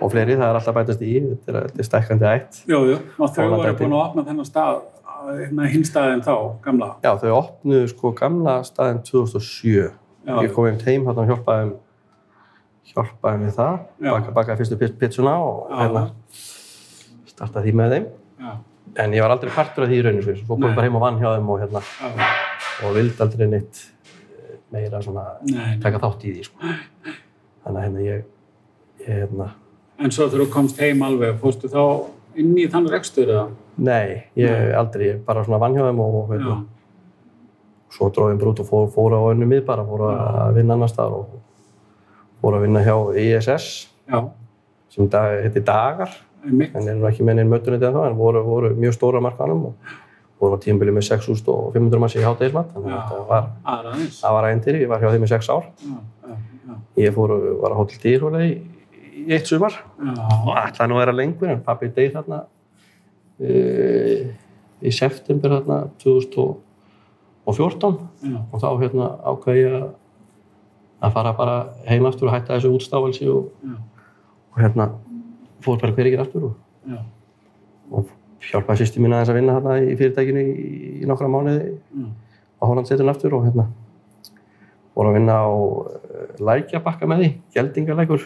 og 0.01 0.11
fleiri, 0.13 0.35
það 0.39 0.47
er 0.49 0.57
alltaf 0.59 0.77
bætast 0.77 1.03
í, 1.05 1.11
þetta 1.29 1.53
er, 1.53 1.67
þetta 1.69 1.83
er 1.83 1.87
stækkandi 1.89 2.27
ætt. 2.31 2.59
Jú, 2.71 2.79
jú, 2.89 2.97
og 3.17 3.35
þau 3.35 3.45
voru 3.53 3.75
búin 3.79 3.95
að 3.95 4.01
opna 4.05 4.25
þennan 4.27 4.47
stað, 4.49 4.81
hérna 5.29 5.69
hinn 5.71 5.85
staðin 5.87 6.23
þá, 6.25 6.33
gamla. 6.65 6.89
Já, 7.05 7.11
þau 7.21 7.31
opnuðu 7.37 7.91
sko 7.93 8.11
gamla 8.17 8.57
staðinn 8.67 9.03
2007. 9.07 9.91
Já. 10.25 10.35
Ég 10.45 10.51
kom 10.55 10.67
einn 10.69 10.81
heim 10.85 11.07
hérna 11.07 11.23
og 11.25 11.31
hjálpaði 11.31 11.69
þeim 11.69 11.77
hjálpaði 12.91 13.45
við 13.45 13.53
það, 13.55 13.77
Já. 14.01 14.09
baka, 14.11 14.33
bakaði 14.35 14.61
fyrstu 14.61 14.77
pit- 14.81 14.97
pizzuna 14.99 15.37
og 15.45 15.69
hérna 15.77 16.03
startaði 17.29 17.69
því 17.69 17.77
með 17.79 17.95
þeim. 17.95 18.09
Já, 18.41 18.51
En 18.99 19.13
ég 19.15 19.23
var 19.23 19.31
aldrei 19.31 19.51
partur 19.55 19.85
af 19.85 19.89
því 19.91 19.97
í 20.01 20.03
rauninu, 20.03 20.33
svo 20.35 20.57
ég 20.57 20.75
bara 20.75 20.83
heim 20.83 20.95
og 20.99 21.03
vann 21.05 21.19
hjá 21.21 21.29
þeim 21.37 21.49
og 21.53 21.59
hérna, 21.61 21.81
já, 22.01 22.31
og 22.83 22.95
vildi 22.97 23.23
aldrei 23.23 23.47
neitt 23.47 23.79
eh, 23.85 24.57
meira 24.73 24.99
svona 25.05 25.23
nei. 25.47 25.77
taka 25.79 26.01
þátt 26.01 26.25
í 26.27 26.33
því 26.35 26.43
sko. 26.49 26.73
Þannig 27.63 27.77
að 27.77 27.85
hérna 27.85 28.03
ég, 28.03 28.25
ég 29.05 29.21
hérna, 29.21 29.47
En 29.99 30.11
svo 30.11 30.27
þegar 30.29 30.45
þú 30.45 30.51
komst 30.53 30.79
heim 30.81 31.01
alveg, 31.05 31.35
fórstu 31.41 31.69
þá 31.71 31.81
inn 32.39 32.53
í 32.57 32.67
þann 32.71 32.87
rekstur 32.91 33.29
eða? 33.29 33.47
Nei, 33.81 34.23
ég 34.39 34.51
Nei. 34.51 34.73
aldrei, 34.77 35.07
ég 35.11 35.21
bara 35.25 35.43
svona 35.45 35.59
vann 35.61 35.75
hjá 35.75 35.83
þeim 35.87 36.01
og 36.03 36.31
hérna, 36.31 36.57
svo 37.91 38.09
dróðum 38.13 38.39
brút 38.41 38.61
og 38.63 38.67
fór, 38.69 38.89
fór 38.93 39.15
á 39.17 39.21
önnu 39.31 39.47
mið 39.49 39.63
bara, 39.67 39.85
fór 39.87 40.05
að 40.09 40.59
vinna 40.59 40.77
annar 40.77 40.91
staðar 40.91 41.21
og 41.21 41.39
fór 42.41 42.57
að 42.57 42.65
vinna 42.67 42.83
hjá 42.85 42.95
ISS 43.19 43.67
já, 44.07 44.19
sem 44.91 45.09
dag, 45.11 45.41
heitir 45.45 45.65
Dagar, 45.67 46.15
einmitt. 46.45 46.75
en 46.75 46.87
er 46.87 46.99
nú 46.99 47.09
ekki 47.09 47.25
með 47.27 47.41
neinn 47.41 47.51
mötunni 47.51 47.79
en 47.81 47.97
þá, 47.97 48.05
en 48.07 48.17
voru, 48.19 48.43
voru 48.47 48.73
mjög 48.77 48.95
stóra 48.97 49.21
markanum 49.23 49.69
og 49.71 49.91
voru 50.41 50.57
á 50.57 50.63
tímabili 50.63 50.93
með 50.95 51.09
6.500 51.11 52.01
manns 52.01 52.15
í 52.17 52.23
hátægismat, 52.25 52.71
þannig 52.73 52.95
að 52.95 53.01
þetta 53.11 53.25
var, 53.29 53.49
það 54.17 54.37
var 54.37 54.47
æntýri, 54.49 54.83
ég 54.85 54.89
var 54.89 55.03
hjá 55.03 55.11
þeim 55.13 55.27
í 55.27 55.29
6 55.29 55.51
ár. 55.53 55.67
Já, 55.85 55.97
já. 56.31 56.77
Ég 56.97 57.13
fór, 57.15 57.35
var 57.61 57.75
á 57.75 57.79
Hotel 57.79 57.99
Dýrhóla 58.01 58.41
í, 59.11 59.25
eitt 59.35 59.47
sumar. 59.49 59.75
Og 60.01 60.55
ætlaði 60.57 60.89
nú 60.91 60.95
að 60.97 61.03
vera 61.05 61.15
lengur, 61.17 61.49
en 61.53 61.61
pabbi 61.65 61.89
deyð 61.95 62.13
þarna 62.19 62.41
e, 63.41 63.51
í 64.81 64.91
september 64.95 65.57
þarna 65.59 65.79
2014 66.03 67.97
já, 68.23 68.37
og 68.51 68.61
þá 68.61 68.67
hérna 68.81 69.07
ákveði 69.31 69.63
ég 69.65 69.75
að- 69.81 69.93
að 71.01 71.13
fara 71.15 71.33
bara 71.33 71.55
heim 71.89 72.05
aftur 72.05 72.27
og 72.29 72.33
hætta 72.35 72.57
þessu 72.57 72.71
útstáfalsi 72.77 73.27
og, 73.29 73.49
og 74.53 74.59
hérna 74.61 74.89
fór 75.61 75.79
bara 75.81 75.93
hver 75.93 76.05
ekki 76.11 76.19
aftur 76.21 76.43
og, 76.51 76.53
og 77.91 78.05
hjálpaði 78.41 78.81
sýstu 78.85 79.01
mín 79.01 79.13
aðeins 79.13 79.29
að 79.33 79.39
vinna 79.39 79.55
hérna 79.57 79.77
í 79.81 79.95
fyrirtækinu 79.97 80.41
í, 80.41 81.01
í 81.01 81.05
nokkra 81.09 81.27
mánuði. 81.29 81.73
Já. 81.93 82.05
á 82.61 82.63
Hollandseitun 82.69 83.09
aftur 83.09 83.33
og 83.33 83.45
hérna 83.47 83.65
voru 84.95 85.09
að 85.09 85.17
vinna 85.17 85.33
á 85.41 85.49
uh, 85.49 85.85
lækjabakka 86.45 87.07
með 87.09 87.21
því, 87.23 87.29
geldingalækur 87.55 88.25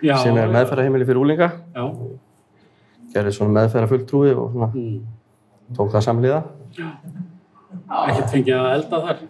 Já, 0.00 0.14
sem 0.22 0.36
er 0.40 0.52
meðferðarheimili 0.52 1.04
fyrir 1.08 1.20
úlinga 1.20 1.50
Já, 1.76 1.84
gerði 3.14 3.34
svona 3.36 3.56
meðferðar 3.58 3.90
fulltrúi 3.90 4.30
og 4.32 4.54
svona 4.54 4.70
mm. 4.72 5.00
tók 5.76 5.92
það 5.92 6.06
samliða 6.08 6.44
ekkert 8.08 8.32
fengið 8.34 8.56
að 8.56 8.72
elda 8.76 9.02
þar. 9.06 9.22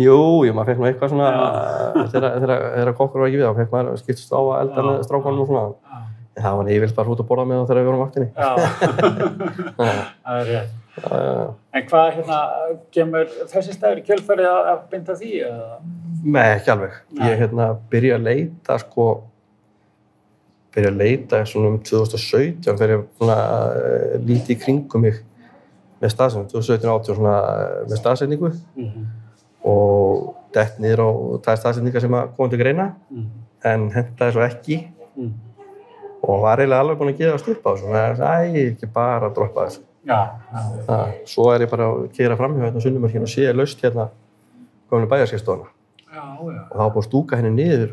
Jú, 0.00 0.18
jú, 0.46 0.52
maður 0.54 0.70
fekk 0.70 0.80
nú 0.80 0.88
eitthvað 0.88 1.12
svona, 1.12 1.30
þegar, 2.12 2.92
kokkur 2.96 3.24
var 3.24 3.30
ekki 3.30 3.40
við, 3.40 3.48
þá 3.48 3.58
fekk 3.58 3.74
maður 3.74 4.00
skiptist 4.00 4.32
á 4.32 4.40
að 4.40 4.52
elda 4.60 4.84
með 4.86 5.00
strákanum 5.08 5.44
og 5.44 5.50
svona. 5.50 5.64
Já. 5.90 6.06
En 6.30 6.44
það 6.44 6.58
var 6.60 6.68
yfirleitt 6.70 6.96
bara 6.96 7.10
út 7.12 7.20
að 7.20 7.26
borða 7.26 7.46
með 7.50 7.58
það 7.58 7.70
þegar 7.70 7.80
við 7.80 7.88
vorum 7.88 8.04
vaktinni. 8.04 8.28
Það 9.80 10.36
er 10.36 10.46
rétt. 10.46 10.76
já. 11.00 11.48
En 11.74 11.88
hvað 11.90 12.06
hérna, 12.14 12.38
kemur 12.94 13.34
þessi 13.50 13.74
stæður 13.74 13.98
í 13.98 14.04
kjölfærið 14.06 14.48
að, 14.50 14.68
að 14.70 14.84
binda 14.92 15.16
því? 15.18 15.32
Nei, 16.22 16.46
ekki 16.54 16.72
alveg. 16.76 16.96
Nei. 17.10 17.24
Ég 17.26 17.42
hérna 17.42 17.66
byrja 17.90 18.20
að 18.20 18.28
leita, 18.28 18.78
sko, 18.84 19.08
byrja 20.74 20.92
að 20.92 21.00
leita 21.00 21.42
svona 21.48 21.72
um 21.72 21.80
2017 21.82 22.62
þegar 22.68 22.94
ég 22.94 23.06
svona 23.18 23.38
uh, 23.70 24.14
líti 24.26 24.54
í 24.54 24.60
kringum 24.60 25.06
mig 25.06 25.22
með 26.00 26.14
staðsendingu, 26.14 26.52
2017-18 26.54 27.18
svona 27.18 27.34
uh, 27.40 27.80
með 27.88 27.98
staðsendingu 28.02 28.52
Mm 28.76 29.08
og 29.60 30.36
dett 30.54 30.78
niður 30.80 31.02
á 31.04 31.08
það 31.44 31.58
staðsendingar 31.60 32.00
sem 32.00 32.14
að 32.16 32.30
koma 32.36 32.48
til 32.48 32.58
greina 32.62 32.86
-hmm. 33.10 33.26
en 33.68 33.90
hendaði 33.92 34.32
svo 34.32 34.42
ekki 34.46 34.78
Mm. 35.16 35.32
og 36.22 36.42
var 36.44 36.60
eiginlega 36.60 36.80
alveg 36.84 36.98
búinn 37.00 37.12
að 37.14 37.20
gefa 37.20 37.38
stupp 37.40 37.64
á 37.66 37.70
þessu. 37.70 37.86
Þannig 37.90 38.20
að 38.20 38.20
æ, 38.20 38.70
ekki 38.70 38.88
bara 38.94 39.28
að 39.28 39.34
droppa 39.38 39.64
þessu. 39.66 39.82
Já, 40.08 40.20
já, 40.52 40.60
Það, 40.86 41.14
svo 41.32 41.46
er 41.52 41.64
ég 41.64 41.70
bara 41.70 41.88
að 41.88 42.04
keira 42.16 42.36
framhjá 42.36 42.62
hérna 42.64 42.80
á 42.80 42.84
sunnumörkinu 42.84 43.26
og 43.26 43.32
sé 43.32 43.52
laust 43.52 43.82
hérna 43.84 44.06
kominu 44.88 45.08
bæjarskistofana. 45.10 45.66
já, 46.10 46.22
já. 46.54 46.62
og 46.70 46.76
það 46.76 46.84
var 46.84 46.94
búið 46.94 47.02
að 47.02 47.08
stúka 47.08 47.36
henni 47.36 47.50
niður 47.50 47.90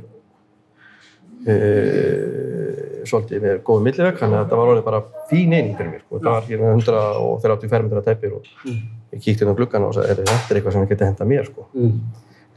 uh, 1.48 2.47
svolítið 3.10 3.42
með 3.46 3.58
góðum 3.68 3.84
millivegg 3.88 4.20
þannig 4.22 4.38
að 4.38 4.46
þetta 4.46 4.60
var 4.60 4.72
orðið 4.74 4.86
bara 4.88 5.02
fín 5.32 5.54
eining 5.58 5.76
fyrir 5.78 5.92
mér 5.96 6.02
sko. 6.06 6.20
það 6.20 6.32
var 6.32 6.48
hérna 6.52 6.72
130 6.78 7.70
fermetra 7.74 8.02
teppir 8.06 8.34
og 8.38 8.46
Mm. 8.66 8.80
ég 9.14 9.22
kíkti 9.24 9.42
inn 9.46 9.52
á 9.52 9.58
gluggan 9.58 9.84
og 9.88 9.94
sagði, 9.96 10.16
þetta 10.24 10.52
er 10.52 10.56
eitthvað 10.60 10.74
sem 10.74 10.82
ég 10.84 10.90
geti 10.90 11.06
hentað 11.08 11.28
mér 11.32 11.46
sko. 11.46 11.66
Mm. 11.74 12.00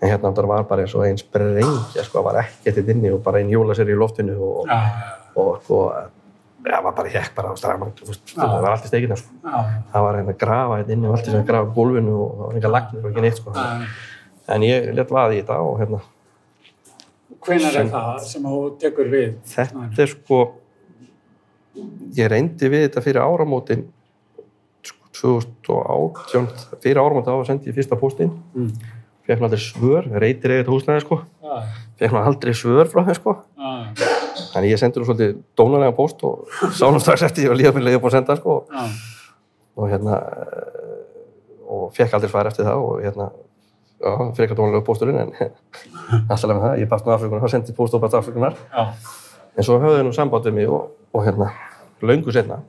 en 0.02 0.08
hérna 0.10 0.32
það 0.34 0.46
var 0.48 0.62
bara 0.64 0.82
eins 0.82 0.94
og 0.96 1.04
eins 1.04 1.22
brengja 1.22 2.02
sko, 2.04 2.18
það 2.18 2.24
var 2.24 2.38
ekkert 2.44 2.78
eitt 2.80 2.88
inni 2.88 3.10
og 3.12 3.22
bara 3.22 3.38
einn 3.38 3.50
jólaseri 3.52 3.92
í 3.92 3.98
loftinu 4.00 4.36
og, 4.40 4.66
Já, 4.66 4.80
og 5.36 5.62
sko 5.62 5.80
það 6.64 6.82
var 6.84 6.92
bara 6.92 7.08
hekk 7.08 7.34
bara, 7.36 7.48
það 7.56 7.70
Já. 8.36 8.60
var 8.60 8.70
allt 8.70 8.84
í 8.84 8.88
steikina 8.88 9.16
sko. 9.16 9.30
það 9.44 10.02
var 10.06 10.14
hérna 10.16 10.32
að 10.34 10.38
grafa 10.38 10.76
hérna 10.80 10.92
inni 10.92 11.06
og 11.08 11.14
allt 11.16 11.26
í 11.28 11.30
sem 11.30 11.40
að 11.42 11.46
grafa 11.46 11.68
á 11.70 11.74
gólfinu 11.76 12.14
og 12.20 12.30
það 12.38 12.46
var 12.46 12.56
enga 12.56 12.68
lagnir 12.74 13.04
og 13.04 13.10
ekki 13.10 13.20
neitt 13.20 13.36
sko. 13.36 13.52
en 14.48 14.60
ég 14.62 14.94
let 14.94 15.08
vaði 15.10 15.36
í 15.38 15.42
þetta 15.44 15.58
og 15.60 15.78
hérna 15.80 16.00
Hvenær 17.40 17.76
er 17.80 17.88
það 17.92 18.18
sem 18.26 18.42
þú 18.50 18.58
tekur 18.82 19.08
við? 19.12 19.34
Þetta 19.48 20.02
er 20.04 20.10
sko, 20.12 20.40
ég 22.18 22.28
reyndi 22.32 22.68
við 22.72 22.86
þetta 22.88 23.02
fyrir 23.04 23.22
áramótin 23.24 23.84
sko, 24.84 25.10
2018, 25.20 26.48
fyrir 26.82 27.00
áramótin 27.00 27.30
þá 27.32 27.46
sendi 27.52 27.70
ég 27.70 27.76
fyrsta 27.78 27.98
póstinn, 28.00 28.32
Mm. 28.54 28.72
fekk 29.26 29.40
maður 29.40 29.50
aldrei 29.54 29.64
svör, 29.64 30.08
reytir 30.20 30.50
eða 30.58 30.72
húsnæði 30.74 31.04
sko, 31.06 31.20
Já, 31.42 31.62
fekk 32.00 32.12
maður 32.16 32.30
aldrei 32.32 32.52
svör 32.54 32.88
frá 32.90 33.04
þeim 33.06 33.14
sko, 33.20 33.36
já, 33.56 33.70
þannig 34.52 34.70
ég 34.74 34.78
sendi 34.82 35.00
nú 35.00 35.06
svolítið 35.06 35.36
dónalega 35.56 35.94
póst 35.96 36.24
og 36.24 36.48
sá 36.78 36.90
nú 36.90 36.98
strax 37.00 37.22
eftir 37.28 37.44
ég 37.46 37.52
var 37.54 37.56
líka 37.60 37.78
leiði 37.80 38.00
búin 38.02 38.10
að 38.10 38.16
senda 38.18 38.36
sko. 38.36 38.64
Já, 38.70 38.88
og 39.76 39.88
hérna, 39.88 40.16
eh, 40.18 40.96
og 41.70 41.92
fekk 41.94 42.14
aldrei 42.18 42.30
svar 42.32 42.46
eftir 42.50 42.66
það 42.66 42.82
og 42.84 43.00
hérna, 43.04 43.30
já, 44.00 44.12
fyrir 44.34 44.46
eitthvað 44.46 44.60
dónalega 44.62 44.86
pósturinn 44.86 45.20
en 45.20 45.32
alltaf 46.32 46.50
með 46.50 46.62
það, 46.64 46.78
ég 46.82 46.90
bast 46.90 47.06
nú 47.06 47.14
Afrikunar, 47.14 47.44
þá 47.44 47.54
sendi 47.54 47.76
póst 47.76 47.96
og 47.96 48.04
bast 48.04 48.16
Afrikunar 48.18 48.56
já, 48.56 48.86
En 49.58 49.66
svo 49.66 49.78
höfðu 49.82 50.04
nú 50.06 50.12
samband 50.14 50.46
við 50.46 50.54
mig 50.56 50.70
og, 50.70 50.92
og 51.12 51.24
hérna, 51.26 51.50
löngu 52.06 52.32
setna. 52.34 52.60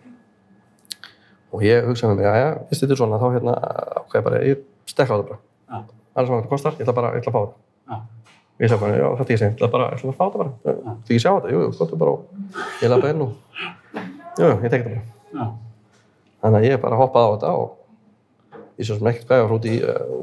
Og 1.51 1.63
ég 1.65 1.85
hugsaði 1.85 2.15
með 2.15 2.21
mig, 2.21 2.39
já, 2.41 2.50
þetta 2.71 2.95
er 2.95 3.00
svona, 3.00 3.19
þá 3.21 3.27
hérna, 3.35 3.53
ákveði 4.01 4.25
bara, 4.27 4.41
ég 4.47 4.63
stekka 4.89 5.13
á 5.13 5.17
þetta 5.19 5.29
bara. 5.29 5.39
Annars 6.11 6.31
hvað 6.31 6.41
þetta 6.41 6.51
kostar, 6.51 6.77
ég 6.79 6.83
ætla 6.85 6.95
bara, 6.97 7.11
ég 7.15 7.21
ætla 7.21 7.31
að 7.31 7.38
fá 7.38 7.41
þetta. 7.45 8.00
Ég 8.61 8.71
sagði 8.71 8.83
bara, 8.83 8.97
já, 8.97 9.07
þetta 9.19 9.33
ég 9.35 9.41
segi, 9.41 9.50
ég 9.51 9.57
ætla 9.59 9.69
bara, 9.75 9.89
ég 9.91 10.01
ætla 10.01 10.11
að 10.11 10.17
fá 10.17 10.25
þetta 10.25 10.41
bara. 10.41 10.51
Þú 11.05 11.15
ekki 11.15 11.21
sjá 11.23 11.31
þetta? 11.31 11.53
Jú, 11.53 11.63
gott 11.77 11.95
bara 12.01 12.15
ég 12.81 12.95
bara 12.95 13.13
inn 13.13 13.23
og, 13.25 13.31
jú, 14.41 14.50
ég 14.50 14.67
tek 14.67 14.85
þetta 14.88 14.95
bara. 14.97 15.47
Þannig 16.41 16.57
að 16.59 16.67
ég 16.67 16.81
bara 16.81 17.00
hoppaði 17.00 17.29
á 17.29 17.33
þetta 17.35 17.53
og 17.61 17.71
ég 18.81 18.88
svo 18.89 18.97
sem 19.00 19.11
ekkert 19.11 19.27
hvað 19.29 19.41
ég 19.41 19.47
var 19.47 19.57
út 19.57 19.67
í, 19.69 19.75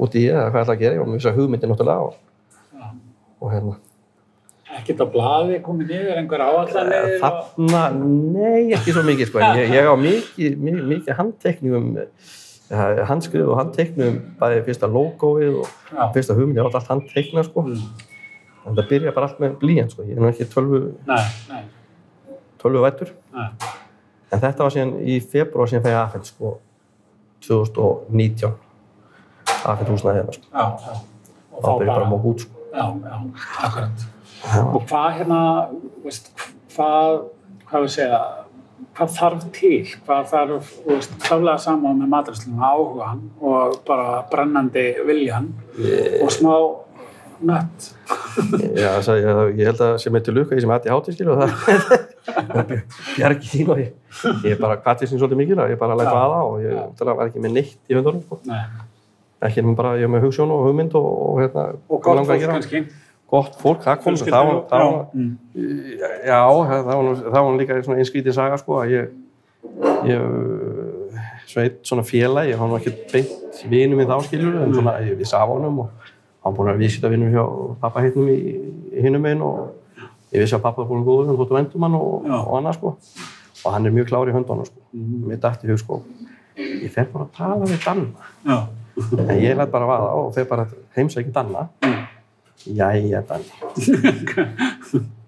út 0.05 0.17
í 0.19 0.25
eða 0.29 0.47
hvað 0.49 0.59
ég 0.59 0.65
ætla 0.65 0.75
að 0.75 0.81
gera, 0.83 0.97
ég 0.97 1.03
var 1.03 1.11
með 1.11 1.21
þess 1.21 1.31
að 1.31 1.39
hugmyndi 1.39 1.69
náttúrulega 1.71 2.09
og, 2.09 2.17
já. 2.75 2.89
og 3.39 3.53
hérna, 3.55 3.77
Ekkert 4.79 5.01
á 5.01 5.07
blaði 5.09 5.57
komið 5.65 5.89
niður, 5.89 6.17
einhver 6.21 6.43
áallanir 6.45 7.07
og... 7.07 7.15
Þarna, 7.23 7.79
nei, 8.35 8.69
ekki 8.77 8.93
svo 8.93 9.01
mikið 9.07 9.31
sko. 9.31 9.41
Ég, 9.57 9.71
ég 9.73 9.89
á 9.89 9.95
mikið, 9.97 10.59
mikið, 10.61 10.83
mikið 10.91 11.17
handtekningum, 11.17 11.87
eh, 11.97 13.01
handskrið 13.09 13.49
og 13.49 13.57
handtekningum, 13.59 14.19
bæði 14.39 14.61
fyrsta 14.67 14.91
logoið 14.93 15.57
og 15.63 15.73
Já, 15.89 16.03
fyrsta 16.13 16.37
hugmynd, 16.37 16.59
ég 16.59 16.69
átt 16.69 16.77
allt 16.79 16.93
handtekna 16.93 17.43
sko. 17.47 17.65
mm. 17.65 18.05
En 18.67 18.77
það 18.77 18.89
byrja 18.91 19.15
bara 19.15 19.29
allt 19.29 19.41
með 19.41 19.57
blíjant 19.63 19.95
sko. 19.95 20.05
Ég 20.05 20.19
er 20.19 20.21
nú 20.21 20.29
ekki 20.29 20.45
tölvu, 20.51 20.81
tölvu 22.61 22.85
vættur. 22.85 23.13
En 24.29 24.41
þetta 24.43 24.61
var 24.61 24.75
síðan 24.75 24.97
í 25.01 25.17
februar 25.25 25.71
síðan 25.71 25.85
fæði 25.87 25.99
afhengt 26.03 26.29
sko, 26.29 26.57
2019. 27.47 28.53
Afhengt 29.65 29.89
húsnaði 29.93 30.21
hérna 30.21 30.35
sko. 30.35 30.45
já, 30.53 30.65
já. 30.85 30.97
Og 31.53 31.63
Það 31.65 31.79
byrja 31.81 31.93
bara 31.93 32.05
að 32.05 32.11
móka 32.13 32.31
út 32.33 32.43
sko. 32.45 32.65
Já, 32.69 32.85
já, 33.03 33.15
akkurat. 33.67 34.03
Já. 34.39 34.59
Og 34.63 34.83
hvað 34.87 35.09
hérna, 35.17 35.39
veist, 36.05 36.29
hvað, 36.75 37.15
hvað 37.69 37.85
við 37.85 37.93
segja, 37.95 38.19
hvað 38.95 39.15
þarf 39.17 39.47
til, 39.57 39.79
hvað 40.05 40.29
þarf, 40.33 40.69
veist, 40.87 41.17
klálega 41.25 41.57
saman 41.65 41.99
með 41.99 42.11
maturslunum 42.13 42.63
áhugan 42.69 43.25
og 43.41 43.79
bara 43.87 44.21
brennandi 44.31 44.85
viljan 45.07 45.49
og 46.23 46.31
smá 46.31 46.53
nött. 47.39 47.89
Já, 48.75 48.93
það, 49.03 49.19
ég, 49.23 49.41
ég 49.59 49.69
held 49.69 49.83
að 49.83 49.97
sem 50.03 50.15
eitthvað 50.19 50.39
lukka, 50.39 50.55
ég 50.55 50.63
sem 50.63 50.73
hætti 50.73 50.91
hátíð 50.93 51.15
skilu 51.17 51.35
og 51.35 51.43
það 51.43 51.51
bjargi 53.17 53.49
þín 53.53 53.69
og 53.73 53.79
ég, 53.81 53.91
ég 54.45 54.59
bara 54.61 54.75
gati 54.85 55.05
sín 55.09 55.19
svolítið 55.21 55.39
mikil 55.43 55.59
og 55.63 55.69
ég 55.73 55.79
bara 55.81 55.95
læt 55.99 56.07
Já. 56.09 56.13
vaða 56.15 56.39
og 56.49 56.55
ég 56.63 56.71
Já. 56.73 56.85
ja. 57.05 57.13
var 57.13 57.27
ekki 57.29 57.43
með 57.43 57.53
neitt 57.59 57.77
í 57.89 57.97
höndunum 57.97 58.21
sko. 58.25 58.39
Nei. 58.49 58.61
ekki 59.47 59.61
nema 59.63 59.75
bara, 59.79 59.93
ég 59.95 60.09
var 60.09 60.15
með 60.17 60.25
hugssjón 60.27 60.51
og 60.51 60.65
hugmynd 60.67 60.95
og, 60.99 61.05
og 61.29 61.37
hérna, 61.43 61.67
Og 61.89 62.01
gott 62.03 62.17
að 62.19 62.27
fólk 62.27 62.47
kannski. 62.51 62.81
Gott 63.29 63.55
fólk, 63.61 63.83
það 63.85 63.99
kom, 64.03 64.15
það 64.17 64.45
var, 64.47 64.61
það 64.71 64.85
var, 64.89 65.05
Mm. 65.13 65.37
já, 66.25 66.39
það 66.69 66.85
var, 66.89 67.03
nú- 67.05 67.23
það 67.29 67.43
var 67.45 67.57
líka 67.59 67.77
svona 67.85 67.99
einskrítin 68.01 68.33
saga 68.33 68.57
sko 68.57 68.79
að 68.81 68.89
ég, 68.95 69.11
ég, 70.09 70.23
svona 71.49 71.65
eitt 71.67 71.79
svona 71.85 72.03
félag, 72.05 72.49
ég 72.49 72.57
var 72.59 72.67
nú 72.71 72.77
ekki 72.79 72.93
beint 73.13 73.61
vinum 73.69 73.97
minn 74.01 74.09
þá 74.09 74.17
skiljur, 74.25 74.57
en 74.63 74.73
svona 74.73 74.95
ég 75.05 75.17
vissi 75.19 75.35
af 75.37 75.47
honum 75.49 75.79
og 75.85 75.89
hann 76.43 76.55
búin 76.57 76.71
að 76.73 76.81
vísita 76.83 77.09
vinnum 77.11 77.31
hjá 77.33 77.43
pappa 77.81 78.01
hittnum 78.05 78.29
í, 78.33 78.37
í 78.95 79.01
hinnum 79.05 79.25
einn 79.29 79.41
og 79.45 79.69
ég 80.33 80.41
vissi 80.43 80.55
að 80.55 80.61
pappa 80.65 80.81
var 80.83 80.89
búin 80.91 81.05
góður, 81.07 81.27
hann 81.29 81.37
þóttu 81.39 81.55
vendum 81.57 81.85
hann 81.87 81.95
og, 81.99 82.25
og 82.25 82.57
annað 82.59 82.75
sko 82.79 82.95
og 83.65 83.73
hann 83.73 83.85
er 83.89 83.91
mjög 83.95 84.07
klár 84.11 84.29
í 84.29 84.35
höndunum 84.35 84.65
sko, 84.69 84.79
Mm. 84.93 85.29
dætti 85.39 85.67
í 85.67 85.69
hug 85.71 85.79
sko, 85.79 86.01
ég 86.57 86.91
fer 86.91 87.05
bara 87.13 87.25
að 87.25 87.33
tala 87.37 87.65
við 87.65 87.83
Danna 87.85 88.05
Já. 88.45 88.59
En 89.29 89.37
ég 89.39 89.55
læt 89.55 89.71
bara 89.71 89.85
vaða 89.87 90.07
og 90.19 90.33
fer 90.35 90.45
bara 90.49 90.65
heimsækja 90.95 91.31
Danna. 91.31 91.67
Mm. 91.85 92.01
Jæja. 92.75 93.21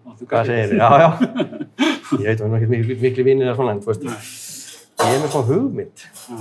Máttu 0.06 0.26
Hvað 0.28 0.50
segir 0.50 0.72
þið? 0.72 0.78
Já, 0.82 0.90
já. 1.02 1.10
Ég 2.20 2.26
veit 2.28 2.42
að 2.42 2.42
við 2.42 2.46
erum 2.46 2.56
ekki 2.58 2.70
miklu, 2.72 2.98
miklu 3.02 3.24
vinir 3.26 3.48
eða 3.48 3.56
svona, 3.60 3.72
en 3.78 3.82
þú 3.86 3.92
veist, 3.92 4.04
ég 4.04 5.14
er 5.16 5.22
með 5.24 5.32
svona 5.32 5.48
hugmynd 5.48 6.04
Já. 6.04 6.38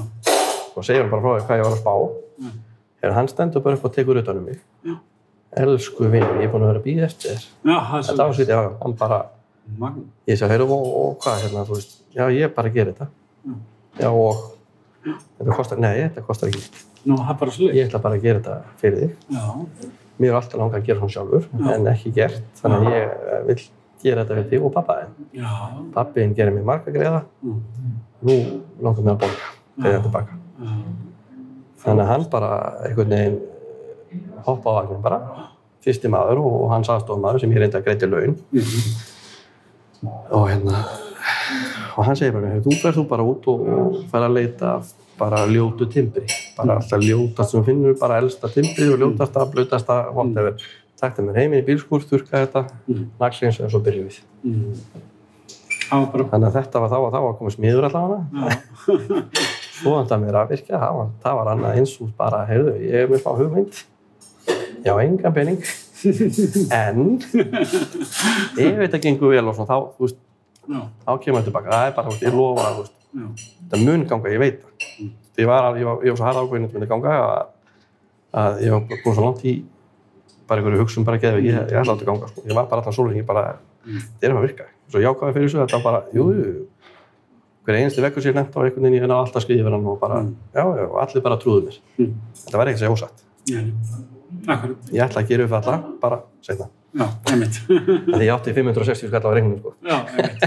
og 0.75 0.85
segir 0.87 1.05
hann 1.05 1.12
bara 1.12 1.23
frá 1.23 1.31
því 1.37 1.45
hvað 1.47 1.61
ég 1.61 1.67
var 1.69 1.76
að 1.76 1.83
spá. 1.85 1.95
Mm. 2.40 2.59
Ef 3.07 3.14
hann 3.17 3.31
stendur 3.31 3.62
bara 3.64 3.79
upp 3.79 3.87
og 3.88 3.95
tekur 3.95 4.21
utan 4.21 4.40
um 4.40 4.45
mig. 4.50 4.59
Já. 5.50 5.62
Elsku 5.64 6.04
vinur, 6.12 6.37
ég 6.38 6.47
er 6.47 6.52
búin 6.52 6.62
að 6.62 6.71
vera 6.71 6.80
að 6.80 6.85
býða 6.87 7.07
eftir 7.09 7.30
þér. 7.35 7.45
Já, 7.66 7.76
það 7.90 7.97
er 7.99 8.04
Þetta 8.11 8.26
var 8.26 8.35
svítið, 8.38 8.52
já, 8.54 8.61
já, 8.62 8.71
hann 8.85 8.92
bara, 9.00 9.19
Magn. 9.78 10.04
ég 10.30 10.38
sagði, 10.38 10.52
heyrðu, 10.54 10.76
og, 10.76 10.92
og 11.00 11.16
hvað 11.25 11.40
hérna, 11.45 11.64
þú 11.66 11.75
veist, 11.78 11.97
já, 12.14 12.23
ég 12.37 12.54
bara 12.54 12.71
gerir 12.76 12.92
þetta. 12.95 13.09
Mm. 13.47 13.57
Já, 13.99 14.11
og 14.11 14.45
þetta 15.40 15.57
kostar, 15.59 15.78
nei, 15.83 15.97
þetta 16.04 16.25
kostar 16.28 16.52
ekki. 16.52 16.85
Nú, 17.04 17.16
það 17.19 17.33
er 17.35 17.38
bara 17.42 17.50
slutt. 17.57 17.75
Ég 17.75 17.88
ætla 17.90 18.02
bara 18.04 18.14
að 18.21 18.23
gera 18.28 18.40
þetta 18.45 18.78
fyrir 18.80 18.99
þig. 19.02 19.12
Já. 19.35 19.45
Mér 20.21 20.30
er 20.30 20.38
alltaf 20.38 20.61
langað 20.61 20.80
að 20.83 20.87
gera 20.90 21.00
svona 21.00 21.14
sjálfur, 21.16 21.45
Já. 21.50 21.69
en 21.75 21.87
ekki 21.95 22.11
gert, 22.14 22.42
þannig 22.61 22.80
að 22.80 22.95
ég 22.95 23.04
eh, 23.35 23.42
vil 23.50 23.59
gera 24.04 24.25
þetta 24.25 24.35
fyrir 24.38 24.50
þig 24.50 24.64
og 24.69 24.75
pappa 24.75 24.99
þinn. 25.00 25.28
Já. 25.40 25.52
Pappiðinn 25.95 26.35
gerir 26.38 26.54
mér 26.59 26.66
marga 26.71 26.92
greiða, 26.95 27.23
Mm. 27.42 27.62
nú 28.23 28.37
langar 28.85 29.02
mér 29.07 29.14
að 29.16 29.23
borga, 29.25 29.54
þegar 29.80 29.97
Já. 29.99 30.02
tilbaka. 30.07 30.38
Já. 30.61 30.75
Þannig 31.80 32.04
að 32.04 32.11
hann 32.12 32.25
bara 32.30 32.50
einhvern 32.85 33.09
veginn 33.16 33.38
hoppa 34.47 34.70
á 34.70 34.76
vagnin 34.80 35.02
bara, 35.04 35.20
fyrsti 35.85 36.09
maður 36.12 36.42
og, 36.44 36.70
hans 36.73 36.88
aðstofmaður 36.92 37.40
sem 37.40 37.52
ég 37.54 37.62
reynda 37.64 37.80
að 37.80 37.87
greiti 37.88 38.06
laun. 38.11 38.37
Mhm. 38.52 38.90
Og 40.32 40.47
hérna, 40.49 40.85
og 41.97 42.04
hann 42.06 42.16
segir 42.16 42.32
bara, 42.32 42.54
þú 42.64 42.76
ferð 42.80 42.97
þú 43.02 43.06
bara 43.09 43.25
út 43.28 43.49
og, 43.52 43.66
og 43.68 43.99
fer 44.12 44.25
að 44.25 44.37
leita 44.38 44.70
bara 45.20 45.42
ljótu 45.50 45.85
timbri, 45.92 46.25
bara 46.56 46.78
alltaf 46.80 47.02
ljótast 47.04 47.52
sem 47.52 47.64
finnur, 47.66 47.99
bara 48.00 48.16
elsta 48.23 48.49
timbri 48.49 48.88
og 48.88 48.99
ljótasta, 49.02 49.44
blötasta, 49.52 49.99
whatever. 50.16 50.56
Takta 51.00 51.23
mér 51.25 51.37
heiminn 51.42 51.61
í 51.61 51.66
bílskúr, 51.66 52.00
þurrka 52.09 52.40
þetta, 52.47 52.62
Mm. 52.88 53.06
naglins 53.20 53.61
og 53.61 53.70
svo 53.70 53.80
byrjum 53.85 54.09
við. 54.09 54.20
Mm. 54.44 54.75
Þannig 55.90 56.47
að 56.47 56.56
þetta 56.56 56.80
var 56.80 56.88
þá 56.90 56.97
að 56.97 57.12
þá 57.12 57.20
að 57.20 57.38
koma 57.38 57.50
smiður 57.50 57.87
allavega. 57.88 58.20
Svo 59.80 59.94
hann 59.97 60.06
það 60.09 60.20
mér 60.25 60.37
að 60.40 60.49
virka, 60.54 60.80
það 61.25 61.38
var 61.40 61.49
annað 61.54 61.78
eins 61.80 61.94
og 62.00 62.11
bara, 62.16 62.47
heyrðu, 62.47 62.75
ég 62.85 62.94
er 63.04 63.09
með 63.09 63.23
smá 63.25 63.32
hugmynd. 63.37 63.80
Já, 64.85 64.95
engan 65.05 65.35
pening. 65.37 65.61
En 66.73 67.01
ef 67.21 68.79
þetta 68.81 69.01
gengur 69.05 69.35
vel 69.35 69.45
og 69.51 69.57
svona, 69.57 69.69
þá, 69.69 69.77
þú 69.99 70.07
veist, 70.07 70.21
Já, 70.71 70.81
þá 71.07 71.11
kemur 71.25 71.41
það 71.41 71.47
tilbaka. 71.49 71.71
Það 71.75 71.87
er 71.89 71.95
bara, 71.97 72.15
ég 72.25 72.37
lofa 72.37 72.65
að, 72.69 72.77
þú 72.79 72.83
veist, 72.85 72.97
já, 73.11 73.27
þetta 73.65 73.81
mun 73.85 74.05
ganga, 74.11 74.33
ég 74.35 74.41
veit 74.45 74.59
það. 74.63 74.73
Ég 75.41 75.49
var, 75.51 75.67
alveg- 75.71 75.83
ég 75.83 75.89
var, 76.13 76.17
svo 76.21 76.27
harða 76.29 76.43
ákveðin 76.45 76.65
að 76.65 76.71
þetta 76.71 76.79
myndi 76.81 76.91
ganga 76.93 77.15
að, 77.17 77.47
að 78.43 78.61
ég 78.67 78.75
var 78.77 78.85
búin 79.05 79.17
svo 79.17 79.25
langt 79.25 79.45
í 79.51 79.55
bara 80.51 80.61
einhverju 80.61 80.81
hugsun 80.83 81.07
bara 81.07 81.21
geðvig, 81.23 81.47
ég, 81.49 81.57
ég 81.71 81.81
ætla 81.81 81.95
að 81.95 82.01
þetta 82.01 82.09
ganga, 82.11 82.29
sko. 82.33 82.45
Ég 82.51 82.55
var 82.59 82.69
bara 82.71 82.83
allan 82.85 82.97
sólringi, 82.97 83.25
bara, 83.27 83.45
þetta 83.87 84.29
er 84.31 84.37
að 84.37 84.45
virka. 84.47 84.69
Svo 84.91 85.03
jákvæði 85.05 85.37
fyrir 85.37 85.49
þessu, 85.49 85.61
þetta 85.65 85.79
var 85.81 85.85
bara, 85.89 86.01
jú, 86.15 86.25
jú, 86.35 86.65
hver 87.67 87.79
einstu 87.81 88.03
vekkur 88.05 88.25
sér 88.25 88.35
nefnt 88.39 88.57
á 88.57 88.61
einhvern 88.65 88.83
veginn, 88.87 88.97
ég 88.99 89.05
finna 89.07 89.19
alltaf 89.23 89.45
skriðið 89.45 89.67
fyrir 89.69 89.77
hann 89.79 89.91
og 89.93 89.99
bara, 90.03 90.23
já, 90.55 90.65
já, 90.65 90.87
og 90.91 90.97
allir 91.05 91.23
bara 91.27 91.39
trúðu 91.43 91.67
mér. 91.69 91.77
Mm. 92.01 92.15
Þetta 92.45 92.59
var 92.63 92.71
ekkert 92.73 92.83
sér 92.85 92.95
ósatt. 92.97 93.27
Akkurat, 94.47 94.91
Ég 94.95 95.03
ætla 95.07 95.23
að 95.25 95.29
gera 95.33 95.47
upp 95.49 95.57
alla, 95.61 95.79
bara 96.03 96.21
setna. 96.47 96.67
já, 97.01 97.07
einmitt. 97.31 97.59
Þannig 97.71 98.25
ég 98.27 98.33
átti 98.35 98.55
560 98.57 99.11
skall 99.11 99.27
á 99.27 99.31
reyngunum, 99.37 99.59
sko. 99.61 99.75
Já, 99.87 99.99
einmitt. 100.11 100.41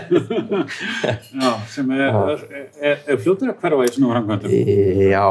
Já, 1.43 1.51
sem 1.71 1.91
er, 1.95 2.01
er, 2.07 2.47
er, 2.81 2.97
er 3.13 3.21
fljótur 3.23 3.53
að 3.53 3.59
hverfa 3.63 3.85
í 3.87 3.93
svona 3.95 4.15
framkvæmdum. 4.17 4.57
Já, 5.11 5.27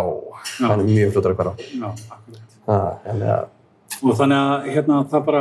hann 0.60 0.78
er 0.78 0.86
mjög 0.88 1.12
fljótur 1.16 1.34
að 1.34 1.42
hverfa. 1.42 1.66
Já, 1.82 1.90
akkurat. 2.16 2.46
Það, 2.68 2.86
en 3.12 3.26
það, 3.26 3.50
Og 4.02 4.16
þannig 4.18 4.38
að 4.40 4.64
hérna, 4.74 4.96
það 5.12 5.20
bara 5.28 5.40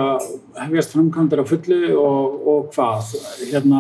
hefjast 0.60 0.92
framkvæmdir 0.94 1.40
á 1.42 1.46
fullu 1.50 1.78
og, 1.98 2.36
og 2.52 2.66
hvað? 2.76 3.14
Hérna, 3.50 3.80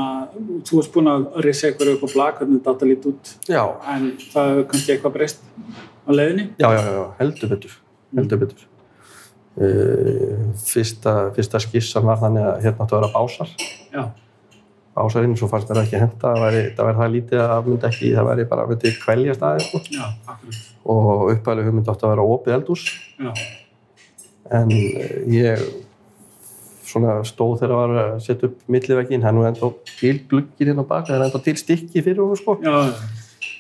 þú 0.66 0.80
varst 0.80 0.94
búinn 0.96 1.10
að 1.12 1.28
risa 1.46 1.70
ykkur 1.70 1.92
upp 1.92 2.06
á 2.08 2.10
blak, 2.16 2.40
hvernig 2.40 2.64
þetta 2.66 2.88
lít 2.90 3.06
út, 3.12 3.34
já, 3.52 3.62
en 3.94 4.08
það 4.32 4.50
hefur 4.54 4.66
kannski 4.72 4.96
eitthvað 4.96 5.14
breyst 5.20 5.44
á 6.02 6.10
leiðinni? 6.16 6.48
já, 6.64 6.68
já, 6.74 6.82
já, 6.98 7.04
heldur 7.20 7.52
betur, 7.54 7.76
heldur 8.18 8.42
betur. 8.46 8.64
Uh, 9.52 10.52
fyrsta, 10.64 11.16
fyrsta 11.36 11.60
skissan 11.60 12.06
var 12.08 12.22
þannig 12.22 12.46
að 12.48 12.62
hérna 12.66 12.86
áttu 12.86 12.96
að 12.96 13.02
vera 13.02 13.14
básar. 13.16 13.50
Já, 13.92 14.04
Básarinn, 14.92 15.38
svo 15.40 15.48
fannst 15.48 15.70
mér 15.70 15.78
það 15.80 15.86
ekki 15.86 16.00
henda, 16.02 16.20
það 16.22 16.42
væri, 16.44 16.62
það 16.76 16.88
væri 16.88 17.00
það 17.00 17.14
lítið 17.14 17.42
að 17.42 17.52
það 17.52 17.68
myndi 17.68 17.88
ekki, 17.88 18.08
það 18.16 18.26
væri 18.28 18.46
bara, 18.50 18.64
myndi 18.68 18.92
kvelja 19.00 19.36
staðið, 19.38 19.68
sko. 19.68 19.80
já. 19.96 20.08
Og 20.92 21.12
upphæðileg 21.32 21.70
hugmyndi 21.70 21.92
átti 21.94 22.08
að 22.08 22.12
vera 22.12 22.26
opið 22.36 22.56
eldús. 22.58 22.84
Já, 23.22 23.32
En 24.52 24.72
eh, 24.76 25.12
ég 25.32 25.62
svona 26.84 27.22
stóð 27.24 27.62
þegar 27.62 27.72
að 27.72 27.80
var 27.80 28.00
að 28.02 28.16
setja 28.26 28.50
upp 28.50 28.58
milliveginn, 28.74 29.24
hann 29.24 29.38
er 29.38 29.38
nú 29.38 29.46
ennþá 29.48 29.70
til 29.94 30.18
gluggir 30.28 30.72
hérna 30.72 30.84
á 30.84 30.90
baka, 30.90 31.14
það 31.14 31.16
er 31.16 31.26
ennþá 31.30 31.42
til 31.46 31.54
stykki 31.62 32.04
fyrir 32.04 32.20
hún, 32.26 32.36
sko. 32.40 32.58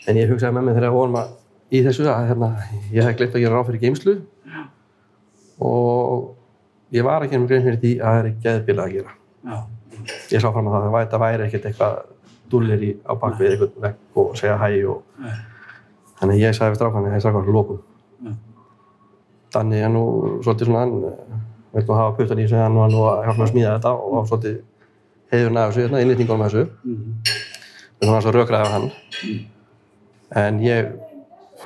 En 0.09 0.19
ég 0.19 0.27
hugsaði 0.33 0.57
með 0.57 0.67
mig 0.67 0.75
þegar 0.75 0.89
við 0.89 0.97
vorum 0.97 1.17
að 1.21 1.31
í 1.71 1.83
þessu 1.85 2.09
að 2.11 2.27
hérna, 2.27 2.49
ég 2.91 3.07
hef 3.07 3.15
glemt 3.21 3.37
að 3.37 3.45
gera 3.45 3.55
ráð 3.55 3.69
fyrir 3.69 3.83
geimslu 3.85 4.17
og 5.61 6.95
ég 6.95 7.05
var 7.07 7.23
ekki 7.25 7.37
um 7.39 7.45
grein 7.49 7.63
fyrir 7.65 7.79
því 7.81 7.91
að 7.99 8.15
það 8.17 8.25
er 8.25 8.33
geðbila 8.45 8.87
að 8.87 8.95
gera. 8.97 9.13
já, 9.45 9.59
Ég 10.31 10.41
sá 10.41 10.49
fram 10.51 10.67
að 10.67 10.73
það, 10.73 10.83
það 10.87 10.93
væri, 10.95 11.09
það 11.11 11.21
væri 11.25 11.45
ekkert 11.47 11.65
eitthvað 11.69 11.97
dúllir 12.51 12.81
í 12.83 12.89
á 13.05 13.13
bakvið 13.21 13.51
einhvern 13.51 13.83
vegg 13.85 14.17
og 14.21 14.31
segja 14.39 14.55
hæ 14.59 14.69
og 14.91 15.03
Nei. 15.21 15.35
þannig 16.19 16.41
ég 16.41 16.55
sagði 16.57 16.71
við 16.73 16.79
strákan 16.81 17.05
að 17.07 17.13
ég 17.15 17.21
strákan 17.23 17.51
lókum. 17.55 17.79
Já. 18.25 18.31
Þannig 19.55 19.83
er 19.85 19.91
nú 19.93 20.03
svolítið 20.43 20.67
svona 20.71 20.81
hann 20.85 21.05
eh, 21.11 21.37
vil 21.75 21.85
nú 21.87 21.95
hafa 21.99 22.15
puttan 22.17 22.41
í 22.41 22.47
sig 22.49 22.59
hann 22.59 22.75
og 22.79 22.83
hann 22.87 22.97
að 22.97 23.23
hjálpa 23.27 23.45
að 23.45 23.51
smíða 23.53 23.75
þetta 23.77 23.93
og 23.93 24.17
á 24.17 24.21
svolítið 24.31 24.57
heiðurinn 25.31 25.61
af 25.61 25.69
þessu, 25.71 25.83
hérna, 25.85 26.01
innlýtningunum 26.03 26.45
þessu. 26.47 26.65
mhm, 26.83 27.15
Við 28.01 28.09
erum 28.09 28.17
að 28.17 28.31
rökraði 28.35 28.65
af 28.65 28.71
hann. 28.75 28.89
En 30.41 30.59
ég 30.65 30.91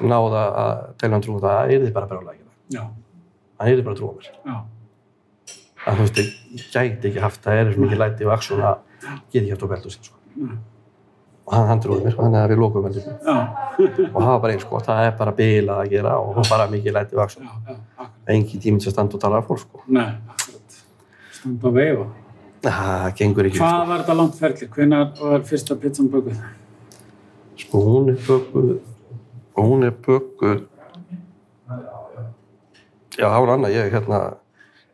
náða 0.03 0.43
að 0.59 0.85
telja 0.99 1.15
hann 1.15 1.23
trú 1.23 1.39
það 1.39 1.55
að 1.61 1.73
yrði 1.77 1.91
bara 1.95 2.09
brjálega 2.11 2.33
að 2.35 2.39
gera. 2.41 2.85
Hann 3.59 3.71
yrði 3.71 3.83
bara 3.87 3.95
að 3.95 3.99
trúa 4.01 4.13
mér. 4.19 4.29
Að 5.85 5.99
þú 5.99 6.05
veist, 6.05 6.17
ég 6.55 6.69
gæti 6.73 7.09
ekki 7.11 7.21
haft 7.23 7.43
það 7.45 7.59
er 7.61 7.73
svo 7.75 7.83
mikið 7.85 7.99
læti 8.01 8.25
og 8.25 8.33
aksjón 8.35 8.63
að 8.65 8.79
get 9.31 9.41
ekki 9.43 9.51
haft 9.53 9.65
á 9.65 9.69
beldu 9.73 9.91
sín, 9.93 10.07
sko. 10.07 10.17
Og 11.45 11.53
hann, 11.53 11.67
hann 11.69 11.81
trúði 11.83 12.07
mér, 12.07 12.15
þannig 12.17 12.39
að 12.41 12.51
við 12.55 12.61
lókum 12.63 12.85
beldu 12.87 13.03
sín. 13.03 13.17
já, 13.21 13.35
Og 14.09 14.17
það 14.17 14.29
var 14.31 14.39
bara 14.45 14.53
eins, 14.55 14.63
sko, 14.65 14.79
það 14.87 15.01
er 15.05 15.13
bara 15.19 15.33
bilað 15.37 15.81
að 15.83 15.91
gera 15.93 16.15
og 16.17 16.39
bara 16.49 16.65
mikið 16.71 16.95
læti 16.97 17.15
og 17.19 17.23
aksjón. 17.27 17.51
Engin 18.33 18.63
tíminn 18.63 18.81
sem 18.81 18.91
standa 18.95 19.13
og 19.13 19.21
tala 19.21 19.37
af 19.43 19.45
fólk, 19.45 19.61
sko. 19.61 19.83
Standa 21.37 21.69
að 21.69 21.77
veifa. 21.77 22.07
Það 22.65 23.07
gengur 23.19 23.45
ekki, 23.51 23.59
Hvað 23.61 23.87
var 23.91 24.01
þetta 24.01 24.15
langt 24.17 24.39
ferli? 24.41 24.67
Hvenær 24.73 25.11
var 25.21 25.43
fyrsta 25.45 25.75
pizzan 25.77 26.07
bökuð? 26.09 26.39
sko. 26.39 27.61
Sko, 27.61 27.81
hún 27.91 28.09
er 28.09 28.17
bökuð, 28.25 28.71
hún 29.61 29.85
er 29.85 29.93
bökuð, 30.07 30.63
já, 33.17 33.25
það 33.29 33.39
var 33.45 33.53
annað, 33.55 33.75
ég, 33.75 33.89
hérna, 33.95 34.19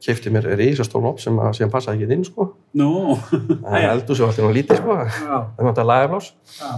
kefti 0.02 0.32
mér 0.34 0.48
risastón 0.58 1.06
upp 1.12 1.20
sem 1.22 1.36
að 1.42 1.52
síðan 1.60 1.72
passaði 1.74 2.02
ekki 2.06 2.16
inn, 2.18 2.24
sko. 2.26 2.48
Nú, 2.80 2.90
Það 3.66 3.78
er 3.82 3.90
eldur 3.92 4.18
sem 4.18 4.26
var 4.26 4.34
alltaf 4.34 4.56
lítið, 4.58 4.82
sko. 4.82 4.96
já, 5.02 5.38
Það 5.58 5.62
var 5.62 5.70
alltaf 5.74 5.90
lagaflás. 5.92 6.32
já, 6.58 6.72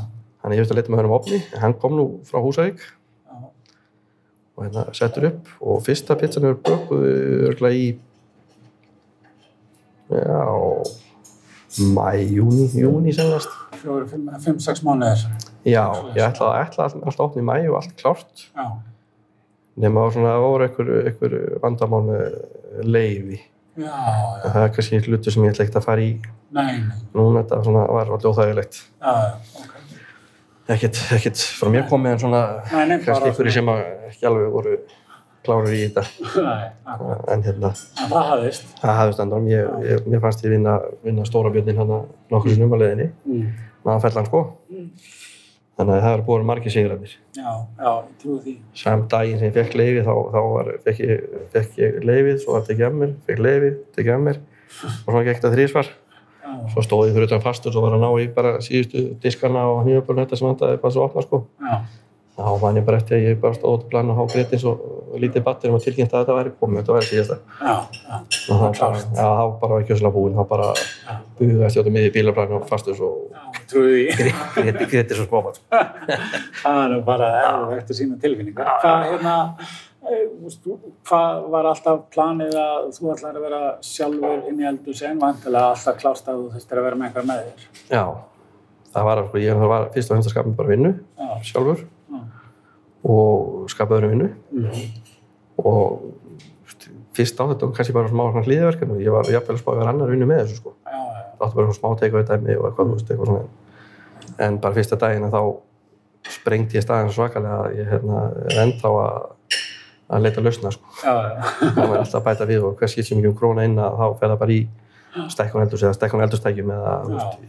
Þannig 0.43 0.57
ég 0.59 0.63
veist 0.65 0.73
að 0.73 0.79
leta 0.81 0.91
með 0.91 0.99
hennum 0.99 1.15
opni. 1.15 1.37
Hann 1.61 1.73
kom 1.79 1.93
nú 1.95 2.05
frá 2.27 2.41
Húsavík 2.43 2.81
já, 2.83 3.35
og 4.57 4.65
hérna 4.65 4.83
settur 4.97 5.29
upp 5.29 5.53
og 5.63 5.79
fyrsta 5.85 6.17
pizzan 6.19 6.49
er 6.49 6.57
bökuð 6.59 7.05
örgulega 7.47 7.79
í 7.79 7.85
já 10.13 10.43
mæ, 11.95 12.09
júni, 12.29 12.67
júni 12.77 13.13
senast. 13.15 13.49
fjóri, 13.81 14.05
fimm, 14.11 14.27
fimm, 14.43 14.59
sex 14.61 14.83
mánuðir. 14.85 15.23
Já, 15.65 15.87
ég 16.13 16.21
ætla, 16.27 16.51
ætla 16.67 16.85
alltaf 16.85 17.15
að 17.17 17.23
opna 17.25 17.41
í 17.41 17.45
mæ 17.47 17.55
og 17.71 17.79
allt 17.79 17.95
klárt. 17.97 18.43
Já, 18.53 18.67
Nefna 19.81 20.03
á 20.05 20.07
svona, 20.13 20.33
voru 20.37 20.67
einhver, 20.67 21.33
vandamál 21.63 22.03
með 22.05 22.23
leiði. 22.85 23.39
já, 23.77 23.89
já, 23.89 24.51
Það 24.53 24.63
er 24.67 24.73
kannski 24.75 24.99
hlutur 25.07 25.33
sem 25.33 25.43
ég 25.47 25.53
ætla 25.55 25.63
ekkert 25.65 25.79
að 25.81 25.85
fara 25.87 26.01
í 26.05 26.11
nei, 26.53 26.65
nei, 26.77 26.97
núna, 27.15 27.41
þetta 27.41 27.63
svona, 27.65 27.85
var 27.89 28.11
alltaf 28.13 28.35
óþægilegt. 28.37 28.81
já, 29.01 29.13
já, 29.13 29.31
ok. 29.63 29.71
Ekkert, 30.73 30.99
ekkert 31.17 31.41
frá 31.59 31.69
mér 31.73 31.87
komið 31.89 32.11
en 32.13 32.19
svona, 32.21 32.41
Nei, 32.71 32.85
nei, 32.91 32.99
kannski 33.03 33.31
einhverju 33.31 33.51
sem 33.57 33.71
að 33.73 33.81
ekki 34.11 34.27
alveg 34.29 34.51
voru 34.53 34.75
klárir 35.43 35.73
í 35.75 35.79
þetta. 35.89 36.03
Nei. 36.45 36.69
En 37.33 37.41
hérna, 37.43 37.73
En 37.99 38.13
það 38.13 38.29
hafðist. 38.29 38.69
Það 38.79 38.95
hafði 39.01 39.15
standað, 39.17 39.49
ég, 39.51 39.73
ég, 39.89 40.05
mér 40.07 40.21
fannst 40.23 40.45
ég 40.45 40.53
vinna, 40.53 40.77
vinna 41.03 41.25
stóra 41.27 41.51
björnin 41.51 41.81
hann 41.81 41.91
nokkur 42.31 42.53
sinnum 42.53 42.71
á 42.71 42.77
leiðinni, 42.79 43.09
Mm. 43.27 43.49
náðan 43.83 44.05
fellan 44.05 44.29
sko. 44.29 44.43
Þannig 45.73 45.95
að 45.95 46.03
það 46.05 46.11
var 46.13 46.21
búin 46.27 46.43
margir 46.45 46.73
sigrandir. 46.73 47.13
Já, 47.33 47.49
já, 47.79 47.91
ég 48.05 48.17
trúi 48.21 48.35
því. 48.43 48.51
Sam 48.77 49.07
daginn 49.09 49.39
sem 49.41 49.47
ég 49.49 49.55
fekk 49.57 49.73
leiði, 49.79 50.03
þá, 50.05 50.13
þá 50.35 50.39
var, 50.53 50.69
fekk, 50.85 50.99
ég, 51.01 51.23
ég 51.81 51.95
leiðið, 52.05 52.35
svo 52.43 52.53
var 52.53 52.67
tekið 52.67 52.85
af 52.89 52.93
mér, 52.99 53.15
fekk 53.29 53.41
leiðið, 53.47 53.79
tekið 53.97 54.13
af 54.13 54.21
mér 54.27 54.39
og 54.83 55.07
svona 55.07 55.23
gekk 55.25 55.41
það 55.41 55.55
þrísvar. 55.57 55.89
Já, 56.43 56.53
Svo 56.75 56.83
stóð 56.85 57.07
ég 57.09 57.15
fyrir 57.17 57.25
utan 57.31 57.41
fastur, 57.41 57.73
svo 57.73 57.81
var 57.87 57.95
að 57.97 58.03
ná 58.05 58.09
í 58.21 58.27
bara 58.35 58.51
síðustu 58.61 59.03
diskana 59.23 59.63
og 59.71 59.81
hnífabölun 59.87 60.27
þetta 60.27 60.37
sem 60.37 60.47
vandaði 60.51 60.77
bara 60.83 60.93
svo 60.93 61.07
opna 61.07 61.25
sko. 61.25 61.39
já, 61.63 61.79
Þá 62.33 62.53
man 62.61 62.77
ég 62.77 62.85
bara 62.85 62.97
eftir 63.01 63.17
að 63.17 63.25
ég 63.31 63.41
bara 63.41 63.57
stóð 63.57 63.73
út 63.79 63.83
á 63.85 63.89
plan 63.89 64.09
og 64.13 64.17
há 64.17 64.23
grétins 64.29 64.63
og, 64.69 64.79
og 65.13 65.17
lítið 65.21 65.43
battir 65.45 65.69
um 65.69 65.77
að 65.77 65.83
tilkynna 65.87 66.09
að 66.09 66.23
þetta 66.23 66.37
væri 66.37 66.53
komið, 66.61 66.79
þetta 66.81 66.95
væri 66.97 67.09
síðasta. 67.09 67.37
já, 67.61 67.75
já, 73.33 73.43
og 73.71 73.87
ekki 74.03 74.27
átti 74.33 74.65
miði 74.65 74.73
bílaplan 74.77 74.83
og 74.83 74.93
fastur 74.93 75.17
svo 75.19 75.25
spómat 75.29 75.57
Það 76.63 76.83
er 76.83 77.01
bara 77.07 77.29
erfitt 77.47 77.93
að 77.93 77.99
sína 77.99 78.19
tilfinningar. 78.23 78.69
Hvað, 78.83 79.05
hérna, 79.11 79.35
eh, 80.09 80.25
hvað 81.09 81.47
var 81.55 81.69
alltaf 81.71 82.03
planið 82.13 82.57
að 82.59 82.89
þú 82.97 83.11
ætlar 83.15 83.39
að 83.39 83.45
vera 83.47 83.61
sjálfur 83.87 84.45
inn 84.51 84.61
í 84.61 84.67
eldhúsi 84.71 85.07
en 85.09 85.21
vantilega 85.23 85.71
alltaf 85.73 85.99
klást 86.01 86.27
að 86.31 86.41
þú 86.43 86.51
þurftir 86.57 86.81
að 86.81 86.87
vera 86.89 86.99
með 86.99 87.09
eitthvað 87.09 87.29
með 87.31 87.43
þér? 87.43 87.67
já, 87.97 88.03
það 88.97 89.07
var, 89.09 89.23
sko, 89.29 89.43
ég 89.43 89.63
var 89.73 89.87
fyrst 89.95 90.11
og 90.11 90.15
fremst 90.17 90.29
að 90.31 90.35
skapa 90.35 90.57
bara 90.59 90.73
vinnu 90.73 90.93
Já, 91.23 91.29
sjálfur 91.51 91.85
já, 91.85 92.19
og 93.13 93.71
skapa 93.73 93.97
öðrum 93.99 94.13
vinnu. 94.15 94.29
Mm, 94.51 94.83
og 95.63 96.11
fyrst 97.13 97.37
á 97.37 97.43
þetta 97.45 97.67
var 97.67 97.75
kannski 97.77 97.93
bara 97.95 98.09
smá 98.09 98.23
svona 98.31 98.45
hlýðverkefni 98.47 99.03
ég 99.03 99.13
var 99.13 99.27
jafnvel 99.29 99.53
að 99.57 99.61
spá 99.61 99.71
að 99.73 99.79
vera 99.83 99.91
annar 99.93 100.09
vinnu 100.13 100.25
með 100.29 100.39
þessu 100.43 100.55
sko. 100.61 100.71
já, 100.89 101.02
já, 101.43 101.47
átti 101.47 101.59
bara 101.59 101.67
svona 101.67 101.79
smá 101.79 101.99
teika 101.99 102.23
dæmi 102.29 102.57
og 102.57 102.67
eitthvað, 102.69 102.89
þú 102.89 102.97
veist, 102.97 103.11
eitthvað 103.11 103.31
svona 103.31 104.47
en 104.47 104.59
bara 104.63 104.77
fyrsta 104.77 104.99
daginn 104.99 105.27
að 105.27 105.35
þá 105.37 105.41
sprengti 106.33 106.79
ég 106.79 106.85
staðin 106.85 107.11
svakalega 107.13 107.57
að 107.65 107.77
ég 107.81 107.89
hérna, 107.91 108.21
er 108.47 108.61
ennþá 108.63 108.91
að, 109.01 109.25
að 110.15 110.23
leita 110.23 110.43
lausna 110.43 110.71
sko. 110.71 110.93
já, 111.03 111.13
já, 111.13 111.41
það 111.75 111.81
var 111.81 111.97
alltaf 111.99 112.19
að 112.21 112.27
bæta 112.29 112.47
við 112.49 112.67
og 112.69 112.77
hvað 112.79 112.93
skipt 112.93 113.09
sem 113.09 113.19
ekki 113.19 113.31
um 113.31 113.37
króna 113.39 113.65
inn 113.67 113.75
að 113.81 113.97
þá 113.99 114.05
fer 114.21 114.31
það 114.31 114.39
bara 114.43 114.55
í 114.55 114.61
stekkun 115.33 115.63
eldurs 115.65 115.83
eða 115.83 115.97
stekkun 115.97 116.23
eldurstækjum 116.25 116.71
eða 116.73 116.93
þú 117.03 117.17
Já. 117.17 117.25
veist, 117.25 117.43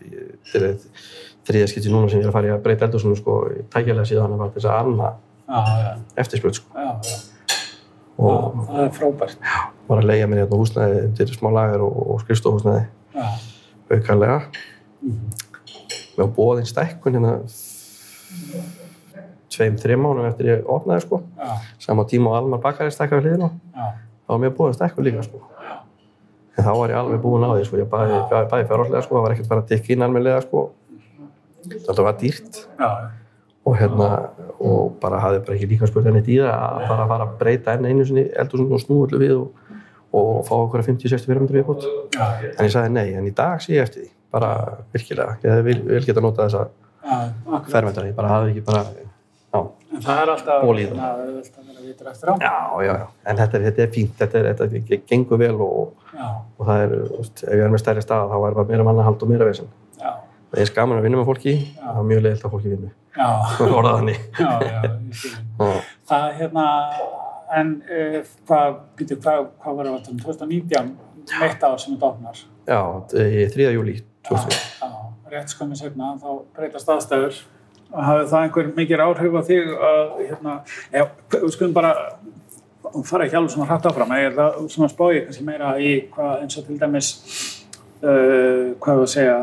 þetta 0.50 0.66
er 0.72 1.04
þriðja 1.48 1.70
skipti 1.70 1.92
núna 1.92 2.11
sem 2.11 2.20
ég 2.20 2.26
er 2.26 2.33
að 2.33 2.37
fara 2.38 2.50
í 2.50 2.52
að 2.54 2.64
breyta 2.64 2.88
eldursunum 2.88 3.18
sko, 3.20 3.37
tækjalega 3.72 4.09
síðan 4.11 4.37
bara 4.40 4.52
þess 4.57 4.68
að 4.68 4.83
anna 4.83 5.12
já, 5.14 5.62
já, 5.85 5.88
eftirspöld 6.24 6.59
sko. 6.59 6.68
já, 6.74 6.90
já, 7.09 7.16
og 8.18 8.35
já, 8.35 8.66
það 8.68 8.83
er 8.85 8.92
frábært. 8.98 9.48
var 9.88 10.02
að 10.02 10.11
leigja 10.11 10.28
mér 10.30 10.42
hérna 10.44 10.61
húsnæði 10.61 11.02
til 11.18 11.28
smá 11.33 11.50
lagar 11.54 11.85
og, 11.87 11.98
og 12.14 12.22
skrifstofhúsnæði 12.24 12.85
Já, 13.14 13.26
aukarlega 13.90 14.38
mhm, 15.03 15.35
með 16.18 16.33
bóðin 16.37 16.68
stekkun 16.68 17.18
hérna 17.18 17.38
tveim, 19.55 19.77
þreim 19.81 20.05
mánum 20.05 20.29
eftir 20.29 20.51
ég 20.51 20.70
opnaði 20.70 21.05
sko. 21.05 21.20
Já, 21.38 21.57
sama 21.83 22.07
tíma 22.11 22.33
og 22.33 22.38
Almar 22.40 22.62
Bakari 22.62 22.94
stekkaði 22.94 23.29
hliðina. 23.29 23.51
Já, 23.75 23.90
þá 24.25 24.33
var 24.35 24.40
mér 24.42 24.55
að 24.68 24.79
stekku 24.79 25.05
líka 25.07 25.27
sko. 25.27 25.42
en 26.55 26.62
þá 26.62 26.70
var 26.79 26.92
ég 26.92 27.01
alveg 27.01 27.20
búinn 27.23 27.44
á 27.47 27.51
því 27.51 27.66
sko. 27.66 27.83
ég 27.83 27.90
bæði, 27.90 28.20
bæði, 28.31 28.66
fjárháslega 28.70 29.03
sko. 29.03 29.16
það 29.16 29.27
var 29.27 29.35
ekkert 29.35 29.51
bara 29.53 29.64
að 29.64 29.68
tikka 29.73 29.92
inn 29.92 30.07
almennilega 30.07 30.40
sko. 30.47 30.64
þetta 31.75 32.07
var 32.07 32.16
dýrt. 32.20 32.62
Já, 32.79 32.90
og 33.64 33.77
hérna 33.81 34.09
og 34.61 34.97
bara 35.01 35.20
hafði 35.23 35.44
bara 35.44 35.57
ekki 35.57 35.68
líka 35.70 35.88
spurt 35.88 36.09
henni 36.09 36.23
það 36.25 36.51
að 36.53 36.88
bara 36.88 37.07
fara 37.09 37.27
að 37.27 37.37
breyta 37.40 37.75
enn 37.75 37.87
einu 37.88 38.05
sinni 38.05 38.27
eldur 38.37 38.66
og 38.68 38.83
snú 38.83 39.05
öllu 39.07 39.20
við 39.23 39.35
og, 39.38 39.70
og 40.14 40.44
fá 40.46 40.55
okkur 40.61 40.85
50-60 40.87 41.27
fyrirmyndir 41.29 41.59
við 41.61 41.66
bútt 41.68 41.87
já, 42.14 42.27
en 42.55 42.66
ég 42.68 42.72
sagði 42.74 42.92
nei, 42.94 43.09
en 43.18 43.27
í 43.29 43.33
dag 43.35 43.62
sé 43.62 43.74
ég 43.77 43.87
eftir 43.87 44.05
því 44.05 44.11
bara 44.35 44.50
virkilega, 44.94 45.37
ég 45.46 45.61
vil, 45.66 45.77
vil 45.88 46.05
geta 46.07 46.22
notað 46.24 46.48
þessa 46.50 46.64
fermyndar, 47.70 48.09
ég 48.09 48.16
bara 48.16 48.33
hafði 48.33 48.55
ekki 48.55 48.64
bara 48.66 48.85
já, 48.94 49.61
En 49.94 50.03
það 50.03 50.20
er 50.24 50.31
alltaf 50.33 50.64
Ból 50.66 50.79
í 50.83 50.85
það. 50.90 51.03
auðvelt 51.05 51.59
að 51.61 51.66
vera 51.68 51.85
vitur 51.85 52.09
eftir 52.11 52.31
á. 52.31 52.35
já, 52.42 52.55
já, 52.83 52.94
já. 52.98 53.07
en 53.31 53.38
þetta 53.38 53.59
er, 53.59 53.64
þetta 53.68 53.83
er 53.85 53.92
fínt 53.94 54.16
þetta, 54.18 54.40
er, 54.40 54.48
þetta 54.59 54.81
er, 54.96 55.03
gengur 55.12 55.38
vel 55.44 55.55
og, 55.62 56.09
og 56.59 56.66
það 56.66 56.83
er, 56.87 56.94
ef 57.22 57.44
ég 57.55 57.62
er 57.68 57.74
með 57.74 57.83
stærri 57.85 58.03
stað 58.03 58.33
þá 58.33 58.37
er 58.40 58.57
bara 58.59 58.66
meira 58.72 58.87
mannahald 58.88 59.22
og 59.22 59.31
meira 59.31 59.53
já, 59.55 59.62
það 60.00 60.59
er 60.64 60.70
skaman 60.72 60.98
að 60.98 61.07
vinna 61.07 61.20
með 61.20 61.31
fólki 61.31 61.55
það 61.79 62.00
er 62.03 62.09
mjög 62.11 62.24
leiðilt 62.27 62.48
að 62.48 62.57
fólki 62.57 62.72
vinnu 62.74 62.90
já, 63.14 63.29
orðað 63.79 64.00
þannig. 64.00 64.20
Já, 64.35 64.50
já, 64.66 64.81
ég. 64.83 65.31
Já. 65.61 65.70
Það 66.11 66.27
er 66.27 66.37
hérna, 66.40 66.66
en 67.59 67.74
uh, 67.85 68.18
hvað, 68.48 68.76
býtu, 68.98 69.18
hvað, 69.22 69.48
hvað 69.62 69.80
var 69.80 69.90
það, 69.92 70.20
2019, 70.24 70.92
eitt 71.44 71.64
ár 71.64 71.80
sem 71.80 71.94
þetta 71.94 72.11
opnar? 72.12 72.44
já, 72.68 72.80
í 73.20 73.48
3. 73.52 73.72
júli 73.76 73.98
2000 74.28 74.54
Já, 74.80 74.88
rétt 75.33 75.52
skömmi 75.52 75.76
segna, 75.76 76.14
þá 76.20 76.30
breytast 76.57 76.88
aðstæður. 76.94 77.42
Og 77.94 78.00
hafði 78.09 78.24
það 78.30 78.46
einhver 78.46 78.70
mikið 78.78 79.02
áhrif 79.04 79.37
á 79.37 79.42
þig 79.46 79.74
að, 79.88 80.14
hérna, 80.22 80.54
já, 80.94 81.04
við 81.35 81.52
skulum 81.54 81.76
bara 81.76 81.92
fara 83.04 83.26
ekki 83.26 83.38
alveg 83.38 83.52
svona 83.54 83.68
hrætt 83.68 83.87
áfram, 83.90 84.14
eða 84.16 84.33
það 84.38 84.66
svona 84.74 84.90
spáði 84.92 85.22
kannski 85.26 85.46
meira 85.46 85.74
í 85.80 85.92
hvað 86.14 86.42
eins 86.44 86.59
og 86.59 86.66
til 86.68 86.78
dæmis, 86.80 87.11
uh, 88.00 88.74
hvað 88.83 89.04
að 89.04 89.12
segja, 89.14 89.38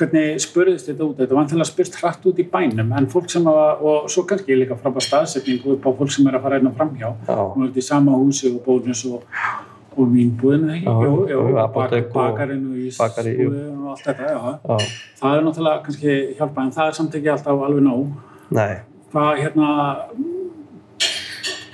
hvernig 0.00 0.40
spurðist 0.42 0.88
þetta 0.90 1.04
út? 1.06 1.16
Þetta 1.20 1.34
var 1.34 1.40
vantilega 1.42 1.68
spurt 1.68 1.98
hrætt 2.00 2.26
út 2.30 2.38
í 2.42 2.46
bænum, 2.52 2.92
en 2.98 3.08
fólk 3.12 3.28
sem 3.32 3.44
hafa, 3.48 3.66
og 3.84 4.08
svo 4.12 4.24
kannski 4.28 4.56
líka 4.58 4.76
frábæð 4.80 5.04
staðsetningu 5.06 5.74
upp 5.76 5.86
á 5.86 5.90
fólk 6.00 6.12
sem 6.14 6.26
er 6.30 6.38
að 6.38 6.46
fara 6.46 6.58
einn 6.60 6.70
og 6.70 6.76
framhjá, 6.78 7.10
já, 7.28 7.36
og 7.36 7.58
verður 7.60 7.82
í 7.82 7.84
sama 7.86 8.16
húsi 8.18 8.50
og 8.54 8.60
bónus 8.66 9.02
og, 9.10 9.22
og 9.96 10.10
vínbúðinu, 10.14 10.80
og 10.88 11.72
bakarinn 11.74 12.06
og 12.08 12.14
bakari, 12.16 12.58
ísbúðinu 12.88 13.62
og 13.84 13.88
allt 13.94 14.04
þetta, 14.08 14.30
já. 14.32 14.54
já, 14.64 14.90
Það 15.20 15.36
er 15.38 15.46
náttúrulega 15.48 15.82
kannski 15.86 16.18
hjálpa, 16.38 16.64
en 16.66 16.74
það 16.78 16.86
er 16.92 16.98
samt 17.00 17.18
ekki 17.20 17.32
alltaf 17.34 17.64
alveg 17.68 17.84
nóg. 17.86 18.12
nei 18.56 18.72
Hvað, 19.10 19.30
hérna, 19.42 19.70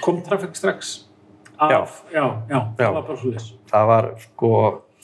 kom 0.00 0.22
traffic 0.24 0.56
strax? 0.56 1.02
Af, 1.58 2.02
Já. 2.12 2.24
Já, 2.50 2.58
það 2.76 2.92
var 2.92 3.02
bara 3.06 3.16
svo 3.16 3.30
þess. 3.32 3.52
það 3.70 3.86
var 3.88 4.06
sko 4.20 4.48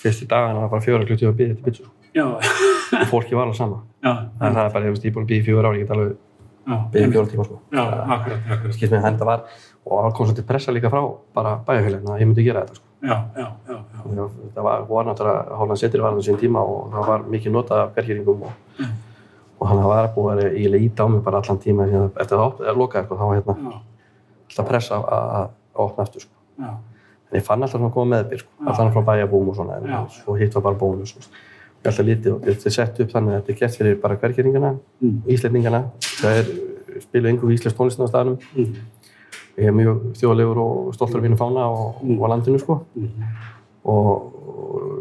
fyrstu 0.03 0.27
dagana 0.29 0.61
var 0.61 0.69
bara 0.75 0.85
fjóra 0.85 1.07
klutti 1.09 1.25
að 1.29 1.37
býða 1.39 1.55
til 1.57 1.65
pizza 1.65 1.85
Já, 2.13 2.27
og 2.29 2.43
fólki 3.13 3.35
var 3.37 3.47
alveg 3.49 3.57
sama. 3.59 3.81
Já, 4.03 4.13
en 4.41 4.55
það 4.57 4.65
er 4.67 4.73
bara, 4.77 4.85
ég 4.91 5.03
ég 5.07 5.15
búin 5.15 5.25
að 5.25 5.31
býða 5.33 5.41
í 5.43 5.47
fjóra 5.47 5.69
ári 5.73 5.79
ég 5.81 5.87
get 5.87 5.93
alveg 5.97 6.13
já, 6.13 6.77
býða 6.93 7.07
í 7.09 7.13
fjóra 7.13 7.31
tíma 7.33 7.45
sko. 7.49 7.59
Mig, 8.93 9.05
en 9.05 9.19
það 9.19 9.29
var. 9.33 9.45
Og 9.83 10.01
það 10.05 10.13
kom 10.17 10.27
svolítið 10.29 10.47
pressa 10.47 10.73
líka 10.75 10.91
frá 10.93 11.01
bara 11.35 11.53
bæjarfélagina 11.67 12.15
að 12.17 12.21
ég 12.23 12.29
myndi 12.31 12.45
gera 12.47 12.61
þetta 12.67 12.75
sko. 12.79 12.87
Já, 13.03 13.17
já, 13.37 13.47
já, 13.67 13.79
já, 14.15 14.27
Það- 14.55 14.63
var, 14.67 14.83
var 14.91 15.05
náttúrulega 15.09 15.57
Holland 15.59 15.79
City 15.81 15.99
var 15.99 16.13
á 16.15 16.23
sín 16.23 16.37
tíma 16.39 16.61
og 16.63 16.93
það 16.93 17.07
var 17.09 17.25
mikið 17.33 17.51
notað 17.57 17.81
af 17.83 17.95
bergýringum 17.97 18.43
og, 18.47 18.53
Mm. 18.79 18.93
og 19.59 19.69
hann 19.69 19.83
var 19.83 20.09
búið 20.15 20.39
að 20.39 20.53
eiginlega 20.55 20.85
íta 20.87 21.03
á 21.03 21.07
mig 21.11 21.23
bara 21.25 21.39
allan 21.43 21.59
tíma 21.59 21.85
eftir 22.21 22.37
það 22.39 22.47
opnaði- 22.47 22.77
lokaði 22.79 23.05
sko, 23.07 23.17
þá 23.17 23.25
var 23.27 23.37
hérna 23.41 23.57
alltaf 24.49 24.69
pressa 24.69 24.95
að, 24.95 25.05
að, 25.13 25.49
að 25.75 25.83
opna 25.87 26.03
aftur 26.07 26.21
sko. 26.21 26.33
en 27.33 27.41
ég 27.41 27.43
fann 27.47 27.63
alltaf 27.63 27.79
svona 27.81 27.89
að 27.91 27.95
koma 27.95 28.17
meðbyr 28.17 28.39
sko. 28.39 28.51
Alltaf 28.67 28.93
frá 28.95 29.03
bæjabúm 29.11 29.49
og 29.49 29.57
svona 29.57 29.81
alltaf 31.91 32.07
lítið 32.07 32.33
og 32.35 32.43
þetta 32.47 32.67
er 32.67 32.75
sett 32.77 33.01
upp 33.01 33.11
þannig 33.11 33.33
að 33.35 33.39
þetta 33.41 33.53
er 33.53 33.59
gert 33.63 33.77
fyrir 33.79 34.01
bara 34.01 34.17
hvergýringana 34.17 34.79
Mm. 35.03 35.23
íslendingana. 35.27 35.81
Það 36.01 36.39
er 36.39 37.01
spilu 37.01 37.29
yngur 37.33 37.51
íslensk 37.53 37.77
tónlistin 37.77 38.05
á 38.07 38.13
staðnum. 38.13 38.39
Mm, 38.57 38.75
ég 39.59 39.67
er 39.67 39.73
mjög 39.73 40.13
þjóðlegur 40.21 40.59
og 40.63 40.95
stoltur 40.95 41.19
af 41.19 41.25
mínu 41.25 41.37
fána 41.37 41.65
og, 41.71 42.03
Mm. 42.03 42.21
og 42.23 42.29
landinu 42.31 42.59
sko. 42.61 42.85
Mm, 42.97 43.09
og, 43.85 44.29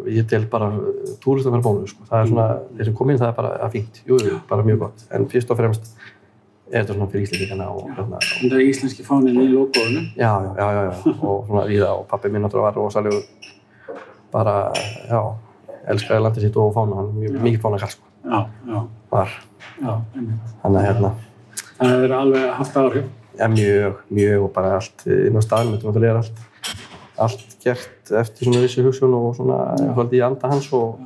ég 0.07 0.25
tel 0.27 0.45
bara 0.49 0.71
túrist 1.23 1.45
að 1.45 1.51
vera 1.51 1.61
bónus 1.61 1.89
sko. 1.93 2.03
það 2.09 2.21
er 2.23 2.27
svona, 2.27 2.59
þeir 2.77 2.85
sem 2.85 2.93
kom 2.95 3.09
inn 3.09 3.17
það 3.19 3.27
er 3.29 3.35
bara 3.37 3.57
að 3.61 3.71
fínt, 3.71 4.01
jú, 4.07 4.17
jú, 4.17 4.39
bara 4.49 4.63
mjög 4.63 4.79
gott. 4.79 5.03
En 5.11 5.25
fyrst 5.27 5.51
og 5.51 5.57
fremst 5.57 5.93
er 6.71 6.83
þetta 6.83 6.93
svona 6.95 7.07
fyrir 7.11 7.27
Íslandíkana 7.27 7.67
og 7.69 7.89
hérna, 7.95 8.17
Það 8.41 8.53
er 8.57 8.65
íslenski 8.71 9.03
fánin 9.05 9.37
í 9.37 9.47
logoðinu. 9.53 10.01
já, 10.17 10.33
já, 10.41 10.55
já, 10.57 10.71
já, 10.73 10.91
já. 11.05 11.23
Og 11.23 11.45
svona 11.47 11.67
víða 11.67 11.89
og 11.99 12.07
pappi 12.07 12.29
minn 12.29 12.41
náttúrulega 12.41 12.61
var 12.63 12.73
rosalegur 12.73 13.23
bara, 14.31 14.71
já 15.09 15.33
elskaði 15.89 16.21
landið 16.25 16.45
sitt 16.45 16.57
og 16.61 16.73
fána, 16.75 16.95
hann. 16.99 17.09
Mjög, 17.17 17.39
mikið 17.45 17.61
fána 17.63 17.79
kall 17.81 17.89
sko, 17.95 18.07
Já, 18.21 18.39
já, 18.69 18.81
var. 19.11 19.29
Já, 19.81 19.93
einmitt. 20.15 20.53
hann 20.63 20.75
að 20.77 20.85
hérna, 20.87 21.11
Það 21.81 22.03
er 22.05 22.11
alveg 22.13 22.49
haft 22.59 22.75
áhrif. 22.77 23.05
já, 23.39 23.47
mjög, 23.49 23.95
mjög 24.13 24.43
og 24.45 24.51
bara 24.53 24.75
allt 24.77 25.05
inn 25.07 25.37
á 25.37 25.41
staðnum, 25.41 25.77
þetta 25.77 25.89
náttúrulega 25.89 26.11
er 26.11 26.21
allt 26.21 26.47
allt 27.21 27.55
gert 27.63 28.11
eftir 28.17 28.45
svona 28.47 28.61
vissi 28.63 28.81
hugsun 28.85 29.13
og 29.13 29.35
svona, 29.37 29.57
haldið 29.97 30.19
í 30.19 30.25
anda 30.25 30.49
hans 30.49 30.67
og 30.73 30.99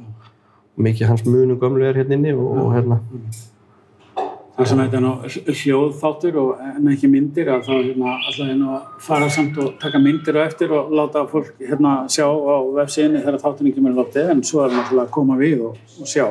mikið 0.77 1.07
hans 1.07 1.23
munum 1.25 1.57
gömlu 1.59 1.83
er 1.87 1.95
hérna 1.95 2.15
inni 2.15 2.33
og, 2.35 2.45
og 2.65 2.73
hérna 2.75 2.99
Það 4.55 4.67
sem 4.69 4.79
þetta 4.79 4.95
er 4.97 5.03
nú 5.03 5.09
hljóðþáttur 5.59 6.35
og 6.39 6.59
en 6.63 6.85
ekki 6.93 7.07
myndir 7.11 7.49
að 7.51 7.65
þá 7.67 7.71
hérna 7.75 8.11
alltaf 8.15 8.37
hérna 8.47 8.67
að 8.77 8.83
fara 9.03 9.25
samt 9.35 9.57
og 9.59 9.73
taka 9.81 9.99
myndir 9.99 10.37
og 10.39 10.45
eftir 10.47 10.71
og 10.77 10.93
láta 10.95 11.25
fólk 11.27 11.57
hérna 11.59 11.95
sjá 12.07 12.23
á 12.31 12.55
vefsíðinni 12.77 13.19
þegar 13.25 13.41
þáttunni 13.43 13.73
kemur 13.75 13.97
loftið 13.97 14.29
en 14.31 14.43
svo 14.47 14.63
er 14.63 14.71
náttúrulega 14.77 15.09
að 15.09 15.11
koma 15.17 15.35
við 15.41 15.65
og, 15.67 15.81
og 15.99 16.07
sjá. 16.07 16.27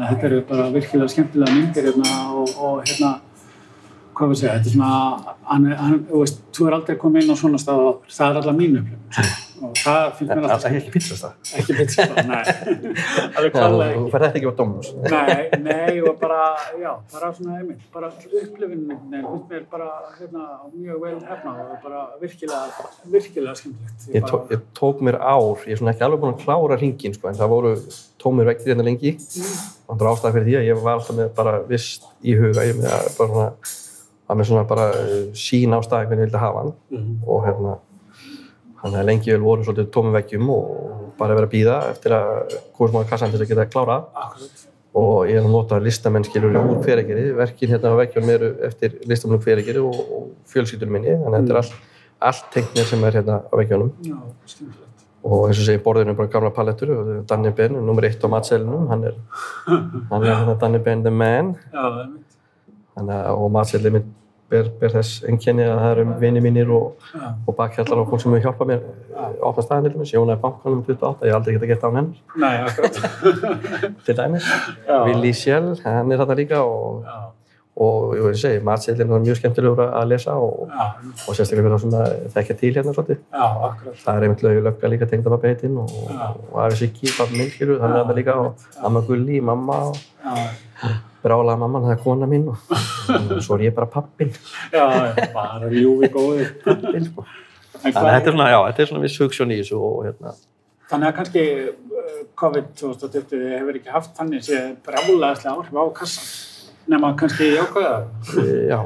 Að 0.00 0.06
þetta 0.14 0.26
eru 0.30 0.38
bara 0.48 0.70
virkilega 0.72 1.12
skemmtilega 1.12 1.58
myndir 1.58 1.90
hérna 1.90 2.14
og, 2.40 2.54
og 2.64 2.80
hérna 2.88 3.12
hvað 4.16 4.32
við 4.32 4.40
segja, 4.40 4.56
þetta 4.56 4.70
er 4.70 4.74
svona 4.78 4.94
hann, 5.50 5.68
er- 5.68 5.78
hann, 5.84 6.00
þú 6.08 6.24
veist, 6.24 6.40
þú 6.56 6.66
er 6.70 6.78
aldrei 6.78 6.96
komið 7.04 7.22
inn 7.26 7.32
á 7.32 7.36
svona 7.44 7.60
stað 7.60 7.84
áður. 7.84 8.00
það 8.16 8.30
er 8.30 8.40
alltaf 8.40 8.56
mínu 8.62 8.80
upplifun 8.80 9.36
og 9.66 9.74
það 9.80 10.06
finnst 10.18 10.30
mér 10.34 10.44
það 10.44 10.54
alltaf 10.54 10.70
er 10.70 10.76
ekki 10.80 10.92
pizzastað 10.94 11.54
ekki 11.60 11.76
pizza, 11.78 12.06
nei. 12.28 12.44
Alveg 13.36 13.52
klálega. 13.54 13.88
ekki. 13.90 14.00
Þú 14.00 14.12
ferð 14.14 14.26
þetta 14.26 14.40
ekki 14.40 14.50
á 14.50 14.54
Dominus 14.60 14.90
Nei, 15.14 15.44
nei 15.64 16.00
og 16.06 16.20
bara, 16.20 16.40
já, 16.80 16.90
bara 17.14 17.32
svona 17.36 17.58
einmitt, 17.60 17.82
bara 17.94 18.10
upplifunin 18.10 19.16
en 19.20 19.26
finnst 19.30 19.50
mér 19.50 19.66
bara 19.72 19.90
hérna 20.18 20.46
mjög 20.74 21.02
vel 21.04 21.16
hefnað 21.30 21.60
og 21.66 21.76
bara 21.84 22.04
virkilega, 22.22 22.86
virkilega 23.16 23.56
skemmtilegt. 23.58 24.08
ég, 24.14 24.28
tó, 24.30 24.42
ég 24.54 24.64
tók 24.78 25.04
mér 25.06 25.20
ár, 25.20 25.66
ég 25.66 25.74
er 25.76 25.82
svona 25.82 25.94
ekki 25.94 26.06
alveg 26.06 26.24
búinn 26.24 26.36
að 26.36 26.44
klára 26.46 26.80
hringin 26.80 27.16
sko, 27.16 27.28
en 27.30 27.38
það 27.40 27.52
voru 27.54 27.74
tómir 28.20 28.48
vekkir 28.50 28.74
hérna 28.74 28.86
lengi. 28.86 29.14
Og 29.90 29.96
það 29.98 30.06
er 30.06 30.10
ástæða 30.12 30.34
fyrir 30.36 30.48
því 30.48 30.56
að 30.60 30.66
ég 30.68 30.82
var 30.84 30.98
alltaf 30.98 31.16
með 31.18 31.30
bara 31.36 31.54
vist 31.68 32.08
í 32.22 32.34
huga, 32.38 32.66
ég 32.68 32.76
með 32.78 32.90
bara 33.18 33.30
svona 33.34 33.48
að 34.30 34.38
með 34.38 34.46
svona 34.50 34.66
bara 34.70 34.88
uh, 34.94 35.14
sín 35.34 35.74
á 35.74 35.78
staði 35.82 36.06
hvernig 36.06 36.22
ég 36.22 36.28
vildi 36.28 36.42
hafa 36.44 36.64
hann. 36.64 36.74
Mhm. 36.94 37.14
og 37.26 37.46
hérna 37.48 37.78
hann 38.82 38.96
er 38.96 39.06
lengi 39.08 39.32
vel 39.34 39.42
voru 39.44 39.64
svolítið 39.66 39.90
tómum 39.94 40.14
vekkjum 40.16 40.50
og 40.54 40.66
bara 41.20 41.36
verið 41.36 41.48
að 41.48 41.54
býða 41.54 41.76
eftir 41.92 42.14
að 42.16 42.28
maður 42.80 43.08
kassan 43.12 43.32
til 43.34 43.40
að 43.42 43.50
geta 43.52 43.66
klárað. 43.70 44.06
Akkurat. 44.24 44.66
og 45.00 45.28
ég 45.30 45.36
er 45.38 45.44
að 45.44 45.52
nota 45.52 45.76
listamenn 45.78 46.24
skilur 46.26 46.56
úr 46.58 46.80
hveregeri, 46.82 47.28
verkin 47.38 47.70
hérna 47.70 47.92
á 47.94 48.00
vekkjum 48.00 48.30
eru 48.34 48.48
eftir 48.66 48.96
listamennum 49.06 49.42
hveregeri 49.44 49.78
og, 49.78 49.98
og 50.16 50.24
fjölsýtunum 50.50 50.96
minni, 50.96 51.12
þannig 51.14 51.36
að 51.36 51.44
þetta 51.44 51.54
er 51.54 51.58
allt, 51.60 51.76
allt 52.30 52.48
tengt 52.56 52.72
mér 52.74 52.88
sem 52.90 53.04
er 53.06 53.18
hérna 53.20 53.36
á 53.46 53.54
vekkjónum 53.60 53.92
Já, 54.02 54.16
skemmtilegt. 54.50 55.04
og 55.22 55.44
eins 55.46 55.60
og 55.62 55.68
segi 55.68 55.82
borðinu 55.84 56.10
er 56.10 56.18
bara 56.18 56.32
gamla 56.32 56.50
palettur 56.56 56.90
og 56.96 57.12
Danny 57.30 57.52
Ben, 57.54 57.78
nummer 57.86 58.08
eitt 58.08 58.26
á 58.26 58.28
matselinum 58.34 58.90
hann 58.90 59.06
er, 59.12 59.20
hann 59.68 60.26
er 60.26 60.32
hérna 60.32 60.56
Danny 60.64 60.82
Ben 60.82 61.04
the 61.06 61.14
man. 61.14 61.54
Já, 61.70 61.84
einmitt. 61.86 62.38
Þannig 62.98 63.14
að, 63.20 63.44
og 63.44 63.54
matselið 63.54 63.94
mitt 64.00 64.10
ber, 64.50 64.68
ber 64.80 64.92
þess 64.96 65.24
enkenni 65.30 65.64
að 65.66 65.80
það 65.80 65.90
eru 65.94 66.04
vini 66.20 66.42
mínir 66.44 66.70
og, 66.74 67.08
og 67.46 67.56
bakhjallar 67.58 68.02
og 68.02 68.10
fólk 68.10 68.22
sem 68.24 68.34
hefur 68.34 68.46
hjálpað 68.48 68.70
mér 68.72 68.86
að 69.24 69.42
opna 69.50 69.64
staðan 69.66 69.86
til 69.88 69.94
dæmis, 69.96 70.14
Jóna 70.14 70.36
er 70.36 70.40
bankanum 70.42 70.84
28, 70.86 71.26
ég 71.26 71.34
hef 71.34 71.40
aldrei 71.40 71.72
gett 71.72 71.84
á 71.86 71.90
henn 71.96 72.14
nei, 72.40 72.54
akkurat. 72.66 73.02
til 74.06 74.16
dæmis. 74.18 74.48
Willi 75.08 75.34
Sjell, 75.36 75.74
hann 75.84 76.14
er 76.14 76.22
þarna 76.22 76.38
líka 76.38 76.62
og, 76.66 77.04
og 77.80 78.16
ég 78.18 78.26
vil 78.26 78.40
segja, 78.40 78.62
matselin 78.66 79.14
er 79.16 79.22
mjög 79.26 79.38
skemmtilegur 79.40 79.84
að 79.86 79.94
að 80.00 80.08
lesa 80.14 80.38
og, 80.40 80.64
og 80.70 81.36
sérstaklega 81.36 81.68
fyrir 81.68 81.84
það 81.84 82.00
að 82.00 82.16
þekkja 82.36 82.58
til 82.62 82.72
hérna 82.78 82.96
svolítið. 82.96 83.20
já, 83.30 83.46
akkurat. 83.68 84.00
Það 84.06 84.16
er 84.16 84.26
einmitt 84.28 84.44
lögu 84.46 84.64
lögga 84.66 84.92
líka 84.94 85.10
tengda 85.12 85.34
pappi 85.36 85.52
heitinn 85.52 85.78
og, 85.84 85.94
Já. 86.10 86.26
og 86.50 86.58
Afi 86.64 86.82
Siggi, 86.82 87.14
pappi 87.18 87.38
minn, 87.38 87.54
hann 87.54 87.94
er 87.94 87.96
Já, 87.96 88.02
þarna 88.02 88.18
líka 88.18 88.40
og. 88.42 88.66
Amma 88.82 89.04
Gulli, 89.06 89.40
mamma 89.40 89.84
og 89.92 91.08
brálaða 91.24 91.58
mamman, 91.60 91.84
það 91.88 91.94
er 91.96 92.02
kona 92.04 92.26
mín 92.30 92.46
og, 92.52 92.62
og 93.36 93.40
svo 93.44 93.56
er 93.58 93.66
ég 93.68 93.74
bara 93.76 93.88
pappin, 93.92 94.30
já, 94.72 94.84
bara 95.34 95.68
ljúfi 95.72 96.10
góði. 96.14 96.46
pappin 96.64 97.06
sko. 97.10 97.24
Þannig 97.80 97.96
að 98.00 98.08
þetta 98.16 98.30
er 98.32 98.34
svona, 98.36 98.48
já, 98.52 98.58
þetta 98.68 98.82
er 98.84 98.90
svona 98.90 99.02
viss 99.04 99.20
hugssjón 99.22 99.52
í 99.54 99.60
þessu 99.62 99.80
og 99.80 100.00
hérna, 100.08 100.34
Þannig 100.90 101.06
að 101.06 101.16
kannski 101.20 101.42
uh, 101.70 102.14
COVID 102.40 102.70
2020 102.80 103.44
hefur 103.54 103.76
ekki 103.78 103.92
haft 103.94 104.16
þannig 104.18 104.42
sé 104.42 104.58
brjálæðislega 104.82 105.52
áhrif 105.54 105.76
á 105.78 105.84
kassan 106.00 106.24
nema 106.90 107.12
kannski 107.20 107.46
jákvæða. 107.54 108.00
e, 108.42 108.46
já, 108.66 108.78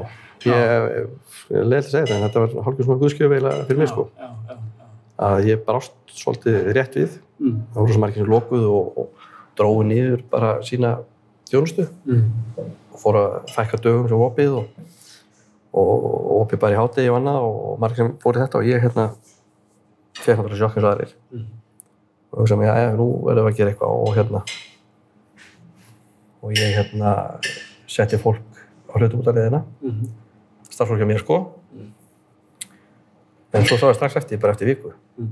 ég 0.45 1.07
leðilega 1.49 1.79
að 1.81 1.89
segja 1.89 2.05
þetta, 2.05 2.17
en 2.19 2.25
þetta 2.27 2.43
var 2.43 2.67
hálfur 2.67 2.85
svona 2.85 3.01
guðskjöf 3.01 3.33
eiginlega 3.33 3.65
fyrir 3.65 3.81
mig 3.81 3.89
sko. 3.89 4.05
Já, 4.21 4.27
já, 4.51 4.53
já. 4.53 4.85
að 5.29 5.49
ég 5.49 5.63
brást 5.65 5.95
svolítið 6.21 6.59
rétt 6.77 6.99
við 7.01 7.21
Mm. 7.35 7.55
það 7.73 7.81
voru 7.81 7.91
svo 7.91 7.99
margir 7.99 8.21
sem 8.23 8.29
lokuðu 8.31 8.67
og, 8.71 8.99
og 9.01 9.25
dróðu 9.59 9.81
niður 9.89 10.21
bara 10.31 10.51
sína 10.63 10.93
þjónustu 11.49 11.87
Mm. 12.05 12.31
og 12.93 12.99
fóru 12.99 13.21
að 13.21 13.53
fækka 13.55 13.77
dögum 13.83 14.07
sem 14.09 14.17
opið 14.25 14.51
og, 14.57 14.67
og, 15.73 16.05
og 16.05 16.41
opið 16.45 16.59
bara 16.59 16.75
í 16.75 16.79
hátegi 16.79 17.09
og 17.11 17.17
annað 17.19 17.41
og 17.49 17.79
margir 17.79 17.95
sem 18.01 18.13
fóru 18.23 18.39
í 18.39 18.43
þetta 18.45 18.57
og 18.61 18.65
ég 18.69 18.81
hérna 18.85 19.05
fekk 20.15 20.37
náttúrulega 20.39 20.61
sjokk 20.61 20.77
eins 20.77 20.85
og 20.85 20.91
aðrir 20.93 21.13
Mm. 21.31 21.45
og 22.31 22.39
hugsa 22.39 22.55
mér, 22.55 22.71
já, 22.75 22.95
nú 22.95 23.07
verðum 23.25 23.45
við 23.45 23.51
að 23.53 23.57
gera 23.57 23.71
eitthvað 23.71 23.89
og 24.07 24.15
hérna 24.15 24.41
og 26.43 26.51
ég 26.53 26.75
hérna 26.77 27.11
setti 27.87 28.17
fólk 28.17 28.41
á 28.91 28.93
hlutum 28.97 29.19
út 29.21 29.27
af 29.27 29.35
leiðina 29.35 29.63
Mm. 29.83 30.09
starfsfólk 30.69 30.99
hjá 30.99 31.07
mér 31.07 31.19
sko 31.19 31.37
en 33.55 33.63
svo 33.65 33.77
sá 33.77 33.87
ég 33.91 33.95
strax 33.95 34.15
eftir, 34.19 34.39
bara 34.39 34.53
eftir 34.53 34.67
viku 34.67 34.91
Mm. 35.19 35.29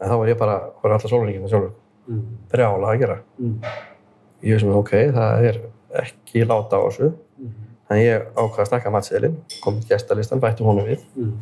en 0.00 0.08
þá 0.10 0.16
var 0.18 0.28
ég 0.28 0.38
bara, 0.38 0.58
var 0.82 0.92
alltaf 0.92 1.10
sólringina 1.10 1.48
sjálfur 1.48 1.72
Mm. 2.08 2.22
brjála 2.50 2.88
að 2.92 2.98
gera 2.98 3.18
Mm. 3.38 3.60
Ég 4.42 4.50
veist 4.56 4.66
mér, 4.66 4.76
ok, 4.82 4.92
það 5.16 5.32
er 5.48 5.56
ekki 6.02 6.38
láta 6.46 6.76
á 6.78 6.80
þessu 6.88 7.08
Mm. 7.42 7.48
þannig 7.88 8.04
ég 8.06 8.20
ákvað 8.36 8.60
að 8.62 8.66
stakka 8.70 8.90
matseðilinn 8.90 9.36
kom 9.62 9.74
til 9.80 9.88
gestalistan, 9.88 10.40
bættum 10.40 10.66
honum 10.66 10.86
við 10.86 10.98
Mm. 11.16 11.32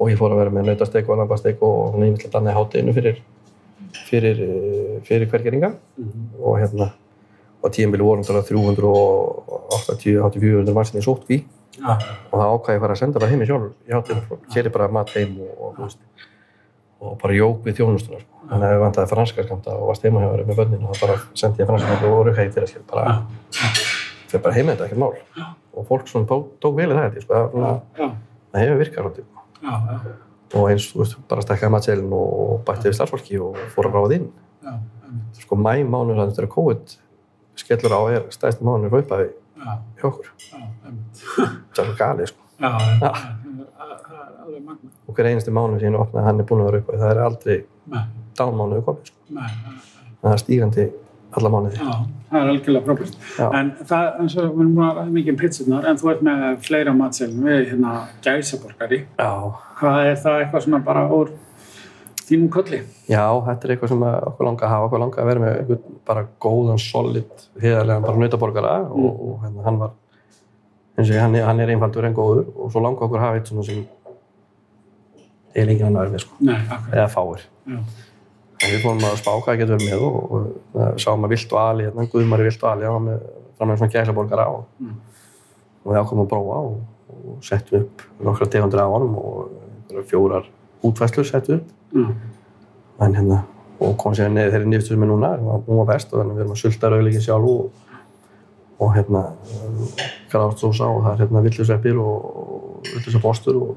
og 0.00 0.08
ég 0.10 0.18
fór 0.18 0.30
að 0.32 0.36
vera 0.42 0.50
með 0.50 0.64
nautasteik 0.70 1.08
og 1.08 1.18
lambasteik 1.18 1.62
og 1.62 1.92
svona 1.94 2.06
ímyndilegt 2.10 2.34
annað 2.34 2.52
í 2.52 2.56
hátteginu 2.58 2.92
fyrir 2.94 3.16
fyrir, 4.10 4.36
fyrir 5.04 5.26
hvergeringa 5.30 5.70
Mm. 5.98 6.12
og 6.42 6.58
hérna 6.60 6.90
og 7.62 7.70
tíðanbili 7.72 8.02
vorum 8.04 8.24
það 8.24 8.42
380-400 8.50 10.72
mannsinn 10.74 11.00
í 11.00 11.04
sótkví 11.04 11.38
Já. 11.76 11.92
og 12.32 12.36
það 12.40 12.50
ákvað 12.52 12.72
ég 12.72 12.76
að 12.78 12.84
fara 12.84 12.94
að 12.94 12.98
senda 13.02 13.18
bara 13.20 13.30
heim 13.30 13.42
í 13.42 13.46
sjálfur 13.48 13.72
í 13.88 13.90
hátteginu, 13.92 14.24
keri 14.54 14.68
bara 14.72 14.88
mat 14.88 15.10
heim 15.16 15.30
og, 15.40 15.50
og, 15.60 15.74
þú 15.76 15.80
veist, 15.86 15.98
og 17.00 17.18
bara 17.20 17.36
jók 17.36 17.64
við 17.66 17.80
þjónustuna 17.80 18.20
sko. 18.22 18.42
þannig 18.48 18.66
að 18.66 18.74
við 18.74 18.82
vantaði 18.84 19.10
franska 19.12 19.44
skamta 19.46 19.76
og 19.76 19.88
varst 19.90 20.06
heima 20.06 20.22
hjá 20.22 20.28
þér 20.32 20.44
með 20.48 20.60
börnin 20.60 20.84
og 20.86 20.94
þá 20.94 21.02
bara 21.04 21.16
sendi 21.34 21.62
ég 21.62 21.70
franska 21.70 21.88
skamta 21.90 22.12
og 22.12 22.22
rukkaði 22.28 22.52
fyrir 22.56 22.70
skil 22.70 22.84
bara, 22.90 23.14
fyrir 24.30 24.44
bara 24.46 24.56
heim 24.56 24.68
með 24.70 24.76
þetta, 24.76 24.86
ekkert 24.88 25.02
mál 25.02 25.54
og 25.76 25.88
fólk 25.90 26.08
svona 26.08 26.28
tók, 26.30 26.46
tók 26.62 26.78
vel 26.78 26.88
í 26.88 26.96
það 26.96 27.18
sko. 27.24 27.42
það, 27.56 28.14
það 28.52 28.64
hefur 28.64 28.80
virkað 28.84 29.24
Já. 29.66 29.72
Já. 29.72 30.14
og 30.60 30.68
eins, 30.70 30.86
þú 30.92 31.00
veist, 31.02 31.16
bara 31.28 31.42
stekkaði 31.44 31.72
matseilin 31.74 32.12
og 32.16 32.60
bætti 32.66 32.90
við 32.90 32.96
starfsfólki 32.98 33.40
og 33.42 33.56
fór 33.74 33.88
að 33.88 33.96
ráða 33.98 34.18
inn 34.20 34.28
Já. 34.62 34.74
Sko 35.40 35.58
mæ 35.58 35.72
mánuður 35.86 36.22
að 36.22 36.32
þetta 36.32 36.44
er 36.44 36.50
COVID 36.54 36.96
skellur 37.56 37.96
á 37.96 38.00
er 38.14 38.26
stæðst 38.34 38.62
mánuður 38.64 38.98
raupaði 38.98 39.28
Já. 39.32 39.72
hjá 40.00 40.06
okkur, 40.10 40.32
það 40.46 41.46
er 41.46 41.82
alveg 41.84 42.00
galið 42.00 42.32
sko 42.32 42.46
Já. 42.56 43.10
Og 45.08 45.14
hver 45.16 45.28
einasti 45.30 45.54
mánuður 45.54 45.82
síðan 45.84 45.98
opnaði 46.02 46.26
hann 46.28 46.40
er 46.42 46.48
búin 46.50 46.62
að 46.64 46.68
vera 46.70 46.78
raupaði 46.80 47.00
það 47.02 47.10
er 47.14 47.22
aldrei 47.26 47.56
Nei. 47.94 48.04
dánmánuður 48.38 48.84
komið 48.90 49.10
sko 49.10 49.46
það 50.22 50.32
er 50.32 50.42
stígandi 50.44 50.86
alla 51.36 51.50
mánuði 51.52 51.76
Já, 51.76 51.94
það 52.30 52.40
er 52.42 52.50
algjörlega. 52.50 53.06
Já. 53.36 53.46
En 53.60 53.72
það, 53.86 54.06
eins 54.22 54.36
og 54.36 54.44
við 54.46 54.60
erum 54.62 54.76
búin 54.76 54.86
að 54.86 54.94
ræða 55.00 55.12
mikið 55.16 55.32
um 55.34 55.40
pizzunar, 55.40 55.84
en 55.90 55.98
þú 56.00 56.08
ert 56.12 56.22
með 56.26 56.44
fleira 56.66 56.94
matselum 56.96 57.42
við 57.46 57.58
hérna 57.70 57.92
gæsaborgari. 58.24 59.00
já, 59.18 59.32
Hvað 59.80 60.06
er 60.10 60.16
það 60.22 60.38
eitthvað 60.40 60.64
svona 60.64 60.80
bara 60.86 61.02
úr 61.12 61.30
þínum 62.26 62.48
kolli? 62.50 62.80
já, 63.10 63.22
þetta 63.46 63.68
er 63.68 63.74
eitthvað 63.76 63.92
sem 63.92 64.02
okkur 64.08 64.48
langa 64.48 64.64
að 64.66 64.72
hafa 64.74 64.88
okkur 64.88 65.02
langa 65.04 65.20
að 65.22 65.28
vera 65.30 65.44
með 65.44 65.52
einhvern 65.60 66.00
bara 66.08 66.24
góðan, 66.46 66.80
solid 66.82 67.46
heiðarlegan 67.62 68.06
bara 68.08 68.22
nautaborgara 68.24 68.74
og, 68.90 69.20
og 69.28 69.44
hérna, 69.44 69.62
hann 69.68 69.78
var 69.84 69.92
eins 70.96 71.10
og 71.10 71.14
ég, 71.14 71.20
hann, 71.20 71.34
er- 71.36 71.44
hann 71.46 71.60
er 71.60 71.74
einfaldur 71.76 72.08
en 72.08 72.16
góður 72.16 72.46
og 72.56 72.72
svo 72.72 72.80
langa 72.82 73.04
okkur 73.06 73.20
að 73.20 73.26
hafa 73.28 73.36
eitt 73.42 73.52
svona 73.52 73.66
sem 73.68 73.84
er 75.62 75.66
líka 75.70 75.86
annar 75.88 76.10
með 76.12 76.22
sko, 76.24 76.36
Nei, 76.46 76.56
akkur. 76.70 76.92
eða 76.96 77.08
fáir 77.12 77.44
Já. 77.66 77.78
En 78.64 78.70
við 78.72 78.80
fórum 78.86 79.02
að 79.04 79.16
spá 79.20 79.30
hvað 79.34 79.46
það 79.50 79.58
getur 79.60 79.76
verið 79.76 79.90
með 79.90 80.04
og, 80.06 80.14
og, 80.32 80.44
og 80.80 81.00
sáum 81.02 81.24
að 81.26 81.32
Vilt 81.34 81.50
og 81.52 81.58
Ali, 81.60 81.84
hérna, 81.90 82.06
Guðmari 82.12 82.46
Vilt 82.46 82.62
og 82.64 82.70
Ali, 82.70 82.86
hann 82.88 82.94
var 82.94 83.04
með 83.10 83.26
fram 83.58 83.68
með 83.72 83.80
svona 83.82 83.92
gæslaborgara 83.96 84.46
og, 84.52 84.62
Mm. 84.80 84.94
og 85.84 85.92
við 85.92 85.98
ákomum 86.00 86.24
að 86.24 86.30
prófa 86.30 86.56
og, 86.66 86.78
settum 87.44 87.82
upp 87.84 88.02
nokkra 88.24 88.46
tegundir 88.52 88.80
af 88.82 88.90
honum 88.94 89.14
og 89.20 90.00
fjórar 90.08 90.44
útfæslur 90.84 91.24
settum 91.28 91.60
upp. 91.60 91.68
Já. 91.92 92.06
En 93.06 93.14
hérna, 93.14 93.42
og 93.80 93.96
kom 94.00 94.14
sér 94.16 94.28
neður 94.32 94.54
þeirri 94.56 94.70
nýftur 94.72 94.94
sem 94.96 95.02
er 95.04 95.10
núna, 95.12 95.34
hún 95.38 95.76
var, 95.82 95.86
best 95.92 96.12
og 96.14 96.20
þannig 96.22 96.36
við 96.38 96.44
erum 96.46 96.54
að 96.56 96.60
sulta 96.62 96.90
rauðleikin 96.92 97.24
sjálf 97.26 97.48
og, 97.50 97.70
og 98.80 98.94
hérna, 98.96 99.22
gráðsósa 100.32 100.88
og 100.88 101.02
það 101.04 101.12
er 101.12 101.22
hérna 101.24 101.42
villusveppir 101.44 102.00
og, 102.00 102.26
og 102.40 102.90
villusabostur 102.94 103.58
og 103.60 103.76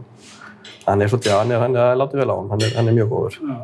hann 0.86 1.01
er 1.01 1.12
svolítið, 1.12 1.36
hann 1.36 1.51
er, 1.51 1.60
hann 1.63 1.75
er, 1.75 1.97
látið 1.99 2.23
vel 2.23 2.32
á 2.32 2.36
hann, 2.36 2.49
hann 2.53 2.65
er, 2.65 2.73
hann 2.77 2.91
er 2.91 2.97
mjög 2.97 3.12
góður. 3.13 3.38
Já. 3.43 3.60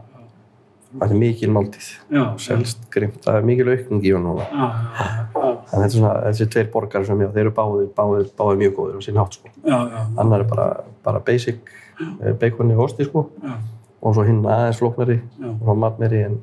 Hann 0.96 1.12
er 1.12 1.20
mikil 1.20 1.52
máltíð 1.52 1.88
Já. 2.14 2.24
selst 2.40 2.86
grimt, 2.94 3.18
það 3.26 3.40
er 3.42 3.48
mikil 3.50 3.72
aukning 3.74 4.06
í 4.06 4.12
Já. 4.14 4.20
Já. 4.20 4.68
Já. 4.96 5.50
en 5.74 5.82
þetta 5.82 5.86
er 5.86 5.94
svona, 5.96 6.14
þessi 6.28 6.48
tveir 6.54 6.70
borgar 6.72 7.06
sem 7.06 7.22
ég 7.24 7.32
á, 7.32 7.36
þeir 7.36 7.44
eru 7.46 7.54
báðir, 7.58 7.88
báðir, 7.98 8.28
báðir 8.38 8.60
mjög 8.62 8.76
góðir 8.78 9.00
á 9.00 9.02
sín 9.04 9.20
hátt 9.20 9.38
sko. 9.38 9.52
Já. 9.66 9.78
Já. 9.92 10.02
annar 10.24 10.46
er 10.46 10.50
bara, 10.50 10.68
bara 11.04 11.24
basic 11.26 11.72
eh, 12.00 12.34
baconi 12.40 12.78
og 12.78 12.86
osti 12.88 13.08
sko 13.08 13.26
Já. 13.44 13.58
og 14.02 14.16
svo 14.16 14.24
hinn 14.28 14.44
aðeins 14.46 14.80
flóknari 14.80 15.20
Já. 15.20 15.50
og 15.52 15.78
matmeri 15.84 16.24
en, 16.30 16.40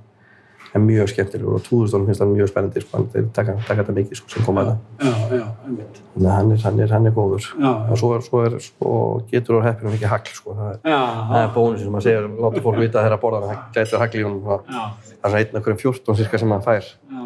en 0.73 0.85
mjög 0.87 1.11
skemmtilegur 1.13 1.59
og 1.59 1.65
túðustónum 1.67 2.09
finnst 2.09 2.23
hann 2.23 2.31
mjög 2.33 2.49
spennandi 2.49 2.81
sko, 2.81 2.97
hann 2.97 3.09
þeir 3.13 3.27
taka, 3.37 3.55
taka 3.67 3.83
þetta 3.83 3.95
mikið 3.99 4.21
sko 4.21 4.31
sem 4.33 4.61
Já. 4.63 4.71
Já. 5.03 5.45
Einmitt. 5.67 5.99
þannig 6.15 6.31
að 6.31 6.37
hann 6.37 6.53
er, 6.53 6.63
hann 6.65 6.81
er, 6.81 6.95
hann 6.97 7.09
er 7.11 7.15
góður 7.17 7.49
Já. 7.51 7.73
og 7.73 8.01
svo, 8.01 8.13
er, 8.17 8.25
svo, 8.25 8.43
er, 8.47 8.57
svo 8.65 8.95
getur 9.33 9.59
úr 9.59 9.67
heppinu 9.67 9.93
mikið 9.93 10.13
hagl 10.15 10.33
sko, 10.39 10.57
það 10.57 10.71
er, 10.71 10.79
Já. 10.89 11.01
það 11.29 11.43
er 11.43 11.53
bónusin 11.57 11.85
sem 11.85 11.97
maður 11.97 12.07
segir, 12.09 12.31
láta 12.47 12.65
fólk 12.65 12.81
vita 12.81 13.05
að 13.05 13.19
borða 13.25 13.43
hann, 13.43 13.61
það 13.61 13.77
gætur 13.77 14.05
hagl 14.05 14.21
í 14.23 14.27
honum 14.29 14.49
það 14.49 14.73
Já. 14.73 14.85
er 15.29 15.39
einn 15.43 15.61
af 15.61 15.67
hverjum 15.67 15.83
14 15.85 16.21
cirka 16.23 16.41
sem 16.41 16.53
maður 16.53 16.69
fær 16.71 16.89
Já. 16.89 17.23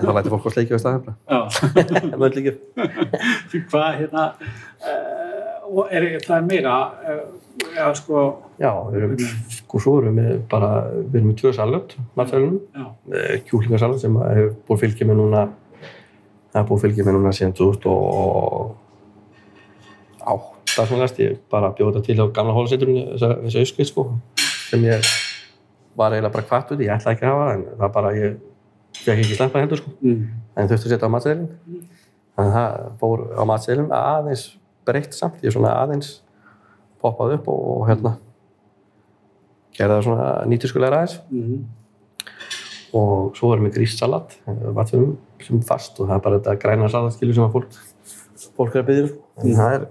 en 0.00 0.08
þá 0.08 0.12
lætir 0.16 0.36
fólk 0.36 0.48
að 0.48 0.56
sleikja 0.56 0.78
við 0.78 0.84
Já. 1.28 1.40
það 2.16 2.28
er 2.30 2.38
líka 2.38 2.56
Því 3.50 3.64
hvað 3.68 3.90
hérna, 4.00 4.28
uh, 4.88 5.68
og 5.68 5.92
er 5.92 6.08
það 6.24 6.36
er 6.38 6.46
meira, 6.48 6.78
uh, 7.04 7.26
já 7.76 7.90
sko, 7.98 8.24
Já, 8.60 8.74
við 8.92 8.98
erum, 9.00 9.16
sko 9.54 9.78
svo 9.80 9.94
erum 10.02 10.18
við 10.20 10.34
bara, 10.50 10.68
við 10.92 11.14
erum 11.16 11.30
með 11.30 11.36
tvö 11.40 11.50
salut, 11.56 11.94
matsælunum, 12.18 12.58
já, 12.76 12.84
kjúklingasalut 13.48 14.00
sem 14.02 14.12
hefur 14.20 14.50
búið 14.68 14.82
fylgið 14.82 15.06
með 15.08 15.16
núna, 15.22 15.42
það 16.52 16.60
er 16.60 16.66
búið 16.68 16.82
fylgið 16.84 17.04
með 17.08 17.16
núna 17.16 17.32
síðan 17.38 17.56
2008 17.56 18.76
svona 20.76 21.00
næst, 21.06 21.16
ég 21.24 21.40
bara 21.56 21.72
bjóð 21.72 21.92
þetta 21.94 22.04
til 22.10 22.20
á 22.20 22.26
gamla 22.36 22.52
hólasetturinn, 22.58 23.16
þessi 23.16 23.64
auskvið 23.64 23.88
sko, 23.94 24.02
sem 24.68 24.80
ég 24.90 25.00
var 25.96 26.12
eiginlega 26.12 26.36
bara 26.36 26.48
kvart 26.52 26.68
út 26.76 26.84
ég 26.84 26.92
ætlaði 26.92 27.16
ekki 27.16 27.24
að 27.24 27.32
hafa 27.32 27.48
það, 27.48 27.56
en 27.56 27.64
það 27.80 27.90
bara, 27.96 28.08
ég 28.20 28.30
fekk 29.00 29.18
ekki 29.24 29.40
sleppa 29.40 29.64
heldur 29.64 29.80
sko, 29.80 29.90
mm. 30.04 30.22
en 30.52 30.68
þurfti 30.68 30.84
að 30.84 30.92
setja 30.92 31.08
á 31.08 31.14
matsælinn, 31.16 31.48
þannig 32.36 32.52
að 32.52 32.56
það 32.60 32.68
fór 33.00 33.18
á 33.32 33.42
matsælinn 33.56 33.92
aðeins 34.04 34.44
breytt 34.84 35.16
samt, 35.16 35.40
ég 35.40 35.48
svona 35.56 35.72
aðeins 35.80 36.20
poppaði 37.00 37.40
upp 37.40 37.48
og, 37.48 37.60
og 37.78 37.88
hérna 37.88 38.20
gerði 39.76 39.96
það 39.96 40.06
svona 40.08 40.30
nýtiskulega 40.50 40.98
aðeins? 40.98 41.20
Mm. 41.30 41.60
og 42.98 43.36
svo 43.38 43.52
erum 43.54 43.68
við 43.68 43.76
gríssalat 43.78 44.34
vatnum 44.74 45.14
sem 45.44 45.60
fast 45.66 46.00
og 46.00 46.08
það 46.10 46.16
er 46.16 46.24
bara 46.24 46.40
þetta 46.40 46.56
græna 46.64 46.90
salatskilu 46.90 47.36
sem 47.36 47.46
að 47.46 47.54
fólk 47.54 47.78
fólk 48.56 48.74
er 48.74 48.82
að 48.82 48.88
byggja 48.90 49.08
en 49.44 49.56
það 49.56 49.74
er 49.76 49.86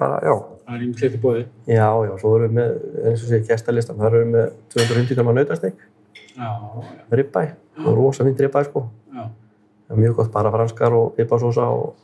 bara, 0.00 0.20
já. 0.24 0.34
Það 0.64 0.76
er 0.76 0.84
ímsleitt 0.86 1.16
í 1.16 1.20
bóði. 1.20 1.42
já, 1.66 1.88
já, 2.06 2.12
svo 2.22 2.34
erum 2.38 2.46
við 2.48 2.56
með, 2.56 2.76
eins 3.10 3.24
og 3.24 3.32
sé 3.32 3.40
gestalistan 3.48 3.98
þar 4.00 4.16
erum 4.16 4.30
við 4.30 4.36
með 4.38 4.52
250 4.76 5.18
gramma 5.18 5.34
nautastek 5.36 5.82
ribbæ, 7.10 7.42
rosa 7.84 8.24
fint 8.24 8.40
ribbæ 8.40 8.62
sko. 8.64 8.86
Já, 9.12 9.24
mjög 9.98 10.14
gott 10.20 10.32
bara 10.32 10.52
franskar 10.54 10.94
og 10.96 11.12
piparsósa 11.18 11.66
og 11.68 11.96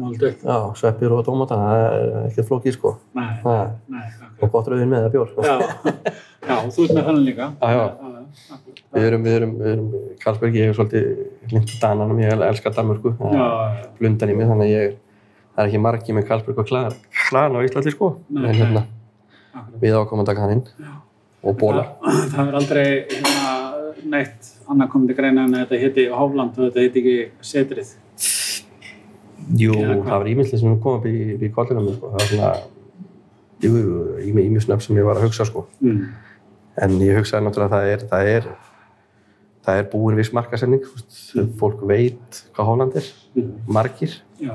máldu. 0.00 0.30
já, 0.32 0.56
sveppir 0.80 1.12
og 1.12 1.24
tómata 1.26 1.56
það 1.60 1.82
er 1.82 2.16
ekkert 2.30 2.48
flókið 2.48 2.76
sko 2.78 2.92
Nei, 3.18 3.28
það, 3.42 3.72
nei, 3.92 4.04
og 4.42 4.50
gott 4.54 4.70
rauðin 4.72 4.90
með 4.92 5.04
það 5.06 5.12
bjór 5.16 5.28
Já, 5.42 5.54
já, 6.48 6.56
þú 6.72 6.86
ert 6.86 6.94
með 6.96 7.04
þannig 7.08 7.26
líka. 7.28 7.48
Já, 7.60 7.70
já. 7.76 8.56
við 8.96 9.06
erum, 9.10 9.22
við 9.26 9.36
erum, 9.38 9.52
við 9.60 9.70
erum 9.74 9.90
Karlsberg, 10.22 10.56
ég 10.58 10.70
er 10.72 10.76
svolítið 10.78 11.52
lind 11.52 11.74
Dananum, 11.82 12.22
ég 12.24 12.44
elskar 12.48 12.74
Danmörku 12.76 13.12
Já, 13.18 13.28
er 13.28 13.36
já, 13.36 13.86
blundan 14.00 14.32
í 14.32 14.36
mig 14.40 14.48
þannig 14.50 14.70
að 14.70 14.74
ég 14.76 14.96
það 15.52 15.62
er 15.66 15.68
ekki 15.70 15.82
margi 15.84 16.16
með 16.16 16.26
Karlsberg 16.30 16.62
og 16.64 16.68
klan, 16.70 16.96
klan 17.28 17.56
á 17.56 17.60
Íslandi 17.66 17.92
sko 17.92 18.12
Nei, 18.32 18.46
en 18.48 18.56
hérna 18.62 18.84
akkurat. 19.52 19.80
við 19.82 19.98
ákomum 20.00 20.24
að 20.24 20.30
taka 20.32 20.46
hann 20.46 20.54
inn 20.56 20.64
Já. 20.80 20.92
og 21.44 21.58
bóla 21.60 21.84
Það, 22.00 22.22
það 22.32 22.48
er 22.48 22.58
aldrei 22.62 22.86
hérna, 23.12 23.52
neitt 24.16 24.48
annað 24.72 24.88
komið 24.94 25.10
til 25.12 25.16
greina 25.18 25.44
en 25.44 25.58
þetta 25.60 25.80
heiti 25.82 26.06
Hófland 26.08 26.56
og 26.56 26.70
þetta 26.70 26.80
heiti 26.86 27.02
ekki 27.02 27.16
Setrið. 27.44 27.90
Jú, 29.58 29.72
það 29.74 30.18
var 30.18 30.26
ímyndlega 30.30 30.58
sem 30.60 30.80
kom 30.80 30.98
upp 31.00 31.06
í, 31.06 31.16
í 31.42 31.48
kollinum 31.54 31.88
sko. 31.96 32.10
það 32.12 32.18
var 32.18 32.28
svona 32.30 32.52
jú, 33.62 33.70
jú, 33.76 34.18
ímynd 34.28 34.62
snöfn 34.64 34.80
sem 34.82 34.96
ég 34.96 35.04
var 35.06 35.16
að 35.16 35.26
hugsa 35.28 35.44
sko 35.46 35.66
Mm. 35.80 36.06
en 36.82 36.90
ég 37.00 37.16
hugsaði 37.18 37.44
náttúrulega 37.46 37.68
að 37.68 37.74
það 37.76 37.92
er 37.92 37.98
það 38.10 38.26
er, 38.36 38.46
það 39.66 39.78
er 39.78 39.90
búin 39.92 40.16
viss 40.16 40.32
markasending 40.32 40.82
veist, 40.82 41.34
fólk 41.58 41.82
veit 41.86 42.44
hvað 42.54 42.66
Holland 42.66 42.96
er 42.96 43.04
Mm. 43.36 43.52
margir 43.66 44.12
Já, 44.40 44.54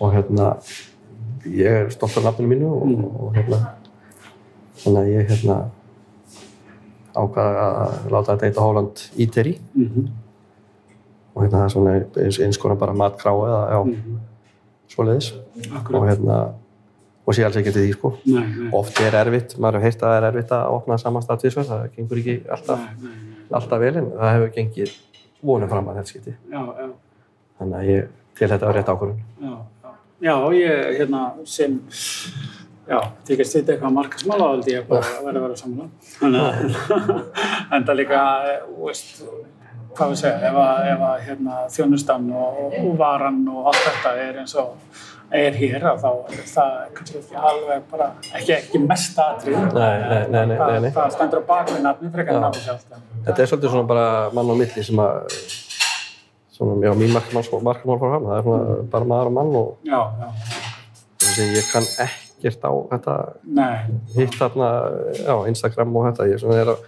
og 0.00 0.12
hérna 0.14 0.56
ég 1.46 1.66
er 1.66 1.90
stolt 1.90 2.16
af 2.16 2.24
nafninu 2.24 2.48
mínu 2.54 2.66
og, 2.72 2.86
Mm. 2.86 3.04
og 3.04 3.34
hérna 3.34 3.58
þannig 4.78 4.98
að 5.02 5.12
ég 5.14 5.28
hérna 5.28 5.70
ákvaða 7.18 7.66
að 7.84 8.10
láta 8.12 8.34
þetta 8.36 8.46
heita 8.48 8.60
Holland 8.60 8.96
Eatery 9.18 9.58
Mhm. 9.74 10.08
Og 11.38 11.44
hérna 11.44 11.60
það 11.60 11.66
er 11.68 11.74
svona 11.76 11.92
eins, 12.24 12.38
eins 12.42 12.58
konar 12.58 12.76
bara 12.80 12.92
matkrá 12.98 13.32
eða 13.38 13.60
já, 13.70 13.78
Mhm. 13.86 14.18
svoleiðis 14.90 15.32
og 15.36 15.76
Akkurat. 15.78 16.08
hérna 16.10 16.38
og 17.28 17.34
sé 17.36 17.44
alls 17.44 17.56
ekki 17.60 17.72
til 17.72 17.82
því 17.86 17.92
sko 17.94 18.12
Nei, 18.26 18.42
nei. 18.46 18.70
oft 18.72 19.00
er 19.00 19.12
erfitt, 19.24 19.54
maður 19.60 19.78
hefur 19.78 19.84
heyrt 19.84 20.02
að 20.02 20.08
það 20.08 20.16
er 20.22 20.28
erfitt 20.32 20.52
að 20.56 20.70
opna 20.72 20.96
samanstað 20.98 21.40
tvisvar, 21.42 21.64
það 21.68 21.90
gengur 21.96 22.18
ekki 22.22 22.36
alltaf, 22.50 22.80
Nei, 23.02 23.12
alltaf 23.52 23.78
vel 23.80 23.96
en 24.00 24.10
það 24.16 24.32
hefur 24.34 24.54
gengið 24.56 24.94
vonum 25.42 25.68
fram 25.68 25.88
að 25.88 25.98
þetta 26.00 26.14
já. 26.80 26.88
þannig 27.60 27.76
að 27.78 27.90
ég 27.92 28.08
til 28.38 28.48
þetta 28.48 28.66
var 28.66 28.74
rétt 28.74 28.88
ákvörðun 28.88 29.20
Já, 29.42 29.56
já. 29.84 29.90
já, 30.20 30.34
ég 30.56 30.98
hérna 30.98 31.20
sem 31.44 31.80
já, 32.88 33.00
þykist 33.28 33.54
þetta 33.58 33.74
eitthvað 33.76 33.92
markasmála 33.98 34.48
held 34.54 34.68
ég 34.72 34.86
bara 34.88 35.02
að 35.04 35.24
vera 35.28 35.38
að 35.38 35.46
vera 35.46 35.56
saman 35.56 35.90
þannig 36.18 36.40
að 36.40 37.84
það 37.90 37.96
líka 38.00 38.22
eh, 38.48 38.60
veist, 38.86 39.22
hvað 39.98 40.14
við 40.14 40.20
segja 40.22 40.50
ef 40.50 40.58
að, 40.62 40.88
ef 40.94 41.04
að 41.10 41.20
hérna, 41.28 41.60
þjónustan 41.74 42.26
og, 42.38 42.58
og 42.80 42.90
varan 42.98 43.44
og 43.52 43.70
allt 43.70 43.84
þetta 43.84 44.16
er 44.24 44.42
eins 44.42 44.56
og 44.62 44.98
er 45.38 45.56
hér 45.60 45.84
að 45.90 45.98
þá 46.00 46.08
er 46.32 46.44
það 46.48 46.74
kannski 46.96 47.18
ekki 47.20 47.40
alveg 47.50 47.86
bara 47.90 48.08
ekki, 48.38 48.52
ekki 48.56 48.80
mest 48.86 49.18
aðrið 49.20 49.56
Nei, 49.58 49.72
nei, 49.76 50.20
nei, 50.32 50.44
nei, 50.48 50.56
nei, 50.56 50.78
nei. 50.86 50.90
það 50.96 51.16
stendur 51.16 51.42
á 51.44 51.48
bakvið 51.50 51.82
nafni 51.84 52.12
frekar 52.14 52.40
nafni 52.40 52.64
sjálft 52.64 52.94
Þetta 53.26 53.42
er 53.44 53.50
svolítið 53.50 53.74
svona 53.74 53.90
bara 53.90 54.06
mann 54.36 54.52
á 54.52 54.54
milli 54.56 54.84
sem 54.86 55.02
að 55.04 55.18
svona, 56.58 56.78
já, 56.86 56.92
mín 56.96 57.12
markmann 57.12 57.48
markmann 57.66 58.00
fór 58.00 58.14
fram, 58.14 58.30
það 58.30 58.38
er 58.38 58.46
svona 58.48 58.78
bara 58.94 59.10
maður 59.12 59.30
og 59.30 59.36
mann 59.36 59.58
og 59.60 59.90
já, 59.90 60.00
já, 60.22 60.28
þessi, 61.24 61.48
ég 61.58 61.68
kann 61.74 61.90
ekkert 62.06 62.64
á 62.64 62.72
þetta 62.94 63.18
hitt 64.16 64.38
þarna, 64.40 64.70
já, 65.20 65.34
Instagram 65.52 65.98
og 65.98 66.08
þetta, 66.08 66.30
ég 66.32 66.42
svona 66.42 66.62
er 66.62 66.72
að 66.74 66.86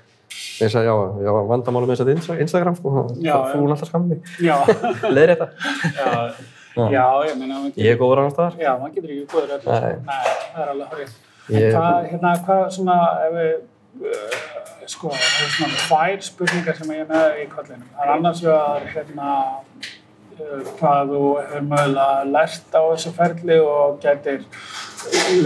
ég 0.61 0.73
sagði, 0.73 0.91
já, 0.91 1.27
já, 1.27 1.33
vandamáli 1.51 1.89
með 1.89 2.03
þess 2.05 2.31
að 2.33 2.43
Instagram, 2.45 2.79
sko, 2.79 3.05
fúin 3.53 3.75
alltaf 3.75 3.91
skammi 3.91 4.21
leiðir 5.17 5.35
þetta, 5.35 5.49
já, 6.77 7.05
ég 7.27 7.37
meina 7.41 7.61
ég 7.75 7.95
er 7.95 7.99
góður 8.01 8.23
annars 8.23 8.37
staðar 8.37 8.61
Já, 8.61 8.71
maður 8.79 8.95
getur 8.97 9.13
ekki 9.15 9.27
góður. 9.33 9.49
Nei, 9.67 9.97
það 10.53 10.63
er 10.63 10.73
alveg 10.75 10.93
horrið. 10.95 11.17
En 11.51 11.65
hvað, 11.75 11.97
hérna, 12.11 12.35
hvað 12.47 12.61
svona, 12.77 12.99
ef 13.25 13.33
við, 13.39 13.57
uh, 14.11 14.85
sko, 14.93 15.15
það 15.15 15.47
er 15.47 15.55
svona 15.57 15.81
tvær 15.81 16.23
spurningar 16.29 16.79
sem 16.79 16.93
ég 16.95 17.03
er 17.03 17.11
með 17.11 17.41
í 17.41 17.49
kollinum. 17.51 17.89
Það 17.97 18.05
er 18.05 18.13
annars 18.15 18.45
vegar, 18.45 18.87
hérna, 18.95 19.33
uh, 20.37 20.71
hvað 20.79 21.13
þú 21.15 21.25
hefur 21.41 21.67
mögulega 21.73 22.31
lært 22.37 22.79
á 22.79 22.83
þessu 22.93 23.15
ferli 23.19 23.59
og 23.65 23.99
getur 24.05 24.47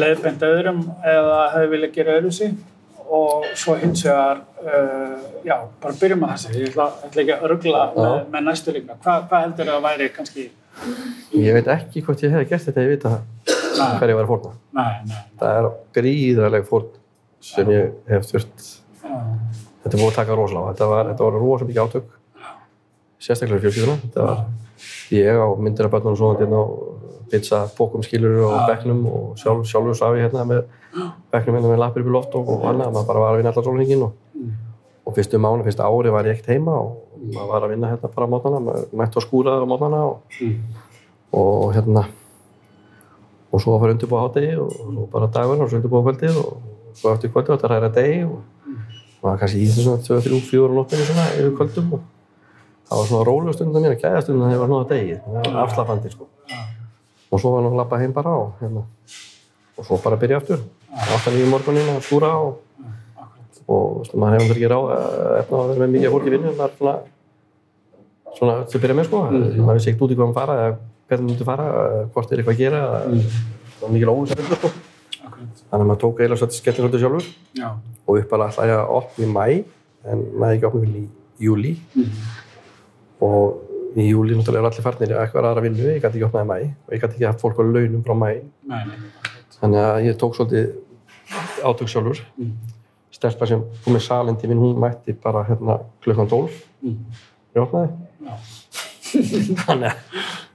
leiðbend 0.03 0.47
öðrum 0.51 0.87
eða 1.01 1.41
hefur 1.55 1.75
viljað 1.77 1.97
gera 1.99 2.19
öðru 2.19 2.35
sí. 2.35 2.53
Og 3.15 3.47
svo 3.61 3.77
hins 3.79 4.03
vegar, 4.07 4.41
uh, 4.65 5.25
já, 5.47 5.57
bara 5.83 5.97
byrjum 6.01 6.27
að 6.27 6.35
þessu. 6.35 6.53
Ég 6.59 6.73
ætla, 6.73 6.87
ætla 7.07 7.23
ekki 7.25 7.35
að 7.37 7.47
örgla 7.49 7.83
með, 7.95 8.15
með 8.33 8.47
næstu 8.49 8.75
líka. 8.75 8.97
Hvað, 9.05 9.27
hvað 9.31 9.45
heldur 9.47 9.71
það 9.71 9.79
að 9.79 9.87
væri 9.89 10.09
kannski, 10.17 10.47
ég 11.35 11.55
veit 11.57 11.71
ekki 11.75 12.03
hvort 12.05 12.25
ég 12.25 12.35
hef 12.35 12.49
gert 12.51 12.67
þetta 12.69 12.85
ég 12.85 12.93
veit 12.95 13.07
að 13.09 13.19
Nei. 13.75 13.87
hver 13.99 14.13
ég 14.13 14.19
var 14.19 14.29
nei, 15.11 15.23
það 15.41 15.59
er 15.59 15.69
gríðarleg 15.97 16.67
fórn 16.69 16.91
sem 17.45 17.71
ég 17.75 17.95
hef 18.11 18.27
þurft. 18.31 18.67
Já, 19.05 19.15
þetta 19.85 20.01
búið 20.01 20.11
að 20.11 20.19
taka 20.19 20.39
rosalega. 20.39 20.75
Þetta 20.75 20.91
var, 20.91 21.11
var 21.27 21.39
rosa 21.43 21.69
mikið 21.69 21.83
átök. 21.85 22.13
Sérstaklega 23.25 23.65
var 24.29 24.45
ég 25.15 25.41
á 25.41 25.49
myndir 25.59 25.89
af 25.89 25.95
börnunum 25.95 26.19
svo 26.19 26.33
hérna 26.39 26.63
á 26.63 26.67
pizza 27.31 27.63
bókum 27.79 28.03
skilur 28.05 28.41
og 28.47 28.55
Já. 28.59 28.67
bekknum 28.71 29.07
og 29.07 29.37
sjálf, 29.41 29.65
sjálfur 29.71 29.95
sá 29.99 30.07
ég 30.17 30.25
hérna 30.29 30.45
með 30.49 30.65
bekknum 31.33 31.57
hérna 31.59 31.71
með 31.73 31.79
lappir 31.83 32.03
upp 32.05 32.11
í 32.11 32.15
loft 32.17 32.35
og, 32.35 32.49
og 32.49 32.65
annað, 32.71 32.93
maður 32.95 33.07
bara 33.11 33.21
var 33.25 33.33
að 33.35 33.37
vinna 33.43 33.53
allar 33.53 33.65
sólhengin 33.69 34.03
og, 34.09 34.13
Mm. 34.35 34.51
og 35.07 35.15
fyrstu 35.15 35.39
mánu, 35.39 35.63
fyrstu 35.65 35.83
ári 35.87 36.11
var 36.11 36.25
ég 36.27 36.35
ekkert 36.35 36.51
heima 36.55 36.73
og 36.75 36.97
maður 37.35 37.49
var 37.53 37.63
að 37.63 37.71
vinna 37.75 37.91
hérna 37.93 38.09
bara 38.15 38.27
á 38.27 38.33
mótnana 38.33 38.61
maður 38.65 38.87
mætti 38.99 39.19
á 39.19 39.21
skúraður 39.23 39.63
á 39.65 39.71
mótnana 39.71 40.01
og, 40.09 40.21
Mm. 40.41 40.61
og 41.33 41.75
hérna 41.75 42.05
og 43.53 43.61
svo 43.63 43.77
að 43.77 43.81
fara 43.85 43.95
undirbúa 43.95 44.23
hátegi 44.25 44.57
og 44.59 44.73
svo 44.75 45.07
bara 45.13 45.27
dagur 45.31 45.63
og 45.63 45.71
svo 45.71 45.79
undirbúa 45.79 46.03
kvöldið 46.09 46.39
og 46.43 46.57
svo 46.99 47.13
eftir 47.15 47.31
kvöldið 47.31 47.55
og 47.55 47.59
þetta 47.61 47.71
ræra 47.71 47.93
degi 47.95 48.25
og 48.27 48.43
maður 49.23 49.39
kannski 49.45 49.63
í 49.63 49.69
þessu 49.71 49.85
svona 49.87 50.03
2-3-4 50.03 50.67
á 50.67 50.75
nóttinni 50.75 51.07
svona 51.07 51.27
yfir 51.39 51.55
kvöldum 51.61 51.93
og 51.95 52.01
það 52.89 52.99
var 52.99 53.07
svona 53.11 53.27
rólega 53.29 53.55
stundin 53.55 53.79
að 53.79 53.87
mér, 53.87 54.01
gæða 54.03 54.23
stundin 54.27 54.43
að 54.45 54.51
það 54.55 54.63
var 54.65 54.73
nóða 54.75 54.89
degi, 54.91 55.15
það 55.25 55.39
var 55.55 55.63
afslapandi 55.65 56.11
sko. 56.13 56.27
Og 57.35 57.41
svo 57.43 57.51
var 57.55 57.63
hann 57.65 57.73
að 57.73 57.79
lappa 57.81 57.99
heim 57.99 58.13
bara 58.15 58.35
og 58.39 58.61
hérna. 58.61 58.85
Og 59.75 59.87
svo 59.89 59.99
bara 60.05 60.19
byrja 60.21 60.39
aftur, 60.39 60.61
aftan 60.95 61.35
í 61.41 61.47
morgunin 61.51 61.89
að 61.97 62.05
skúra 62.07 62.31
og, 62.39 62.61
og 63.67 64.07
maður 64.15 64.45
hefur 64.45 64.55
ekki 64.61 64.71
ráð 64.71 64.91
að 64.95 65.39
efna 65.41 65.59
að 65.65 65.71
vera 65.73 65.81
með 65.83 65.95
mikið 65.97 66.13
fólk 66.15 66.29
í 66.29 66.35
vinnu 66.37 66.53
maður 66.55 66.77
svona 66.79 66.95
svona 68.35 68.55
til 68.69 68.79
að 68.79 68.83
byrja 68.85 68.97
með 68.99 69.09
sko, 69.09 69.23
maður 69.31 69.79
vissi 69.79 69.91
ekkert 69.93 70.05
út 70.07 70.15
í 70.15 70.19
hvað 70.19 70.31
maður 70.31 70.39
fara 70.41 70.55
eða 70.61 70.71
hvernig 70.75 71.25
maður 71.25 71.27
myndi 71.31 71.47
fara, 71.49 71.67
eða 71.75 72.07
hvort 72.15 72.33
er 72.35 72.41
eitthvað 72.43 72.55
að 72.55 72.63
gera 72.63 72.81
eða 72.85 73.03
það 73.75 73.83
var 73.85 73.93
mikil 73.95 74.13
óvisa 74.15 74.39
sko. 74.49 74.71
Þannig 75.65 75.83
að 75.83 75.89
maður 75.91 76.01
tók 76.05 76.21
eiginlega 76.23 76.41
svolítið 76.41 76.61
skellin 76.61 76.81
svolítið 76.85 77.05
sjálfur. 77.05 77.29
Já. 77.59 77.69
og 78.05 78.19
uppalega 78.21 78.67
ég 78.69 78.79
að 78.79 78.95
opna 78.99 79.25
í 79.25 79.29
mæ 79.35 79.47
en 80.13 80.25
næði 80.41 80.57
ekki 80.59 80.69
opna 80.69 80.89
í 81.01 81.05
júli 81.41 81.73
Mhm. 81.95 82.11
og 83.25 83.63
í 83.95 84.09
júli 84.09 84.35
náttúrulega 84.35 84.61
eru 84.65 84.71
allir 84.71 84.85
farnir 84.87 85.13
eitthvað 85.19 85.49
aðra 85.51 85.63
vinnu, 85.65 85.85
ég 85.87 86.01
gæti 86.03 86.19
ekki 86.19 86.27
opnaði 86.29 86.49
mæ 86.51 86.57
og 86.89 86.95
ég 86.97 87.03
gæti 87.05 87.15
ekki 87.19 87.29
haft 87.29 87.43
fólk 87.45 87.61
á 87.61 87.65
launum 87.65 88.03
frá 88.07 88.15
mæ 88.19 88.31
þannig 89.61 89.81
að 89.85 90.07
ég 90.09 90.17
tók 90.21 90.35
svolítið 90.39 90.73
átök 91.65 91.89
sjálfur. 91.89 92.23
Mm. 92.39 92.55
stelpa 93.15 93.47
sem 93.47 93.63
kom 93.85 93.95
með 93.95 94.03
salindi 94.05 94.49
minn, 94.51 94.59
hún 94.61 94.81
mætti 94.83 95.15
bara 95.23 95.45
hérna 95.49 95.81
klukkan 96.05 96.29
12 96.29 96.63
Mm. 96.85 96.99
ég 97.55 97.63
opnaði. 97.63 97.89
Þannig 99.65 99.95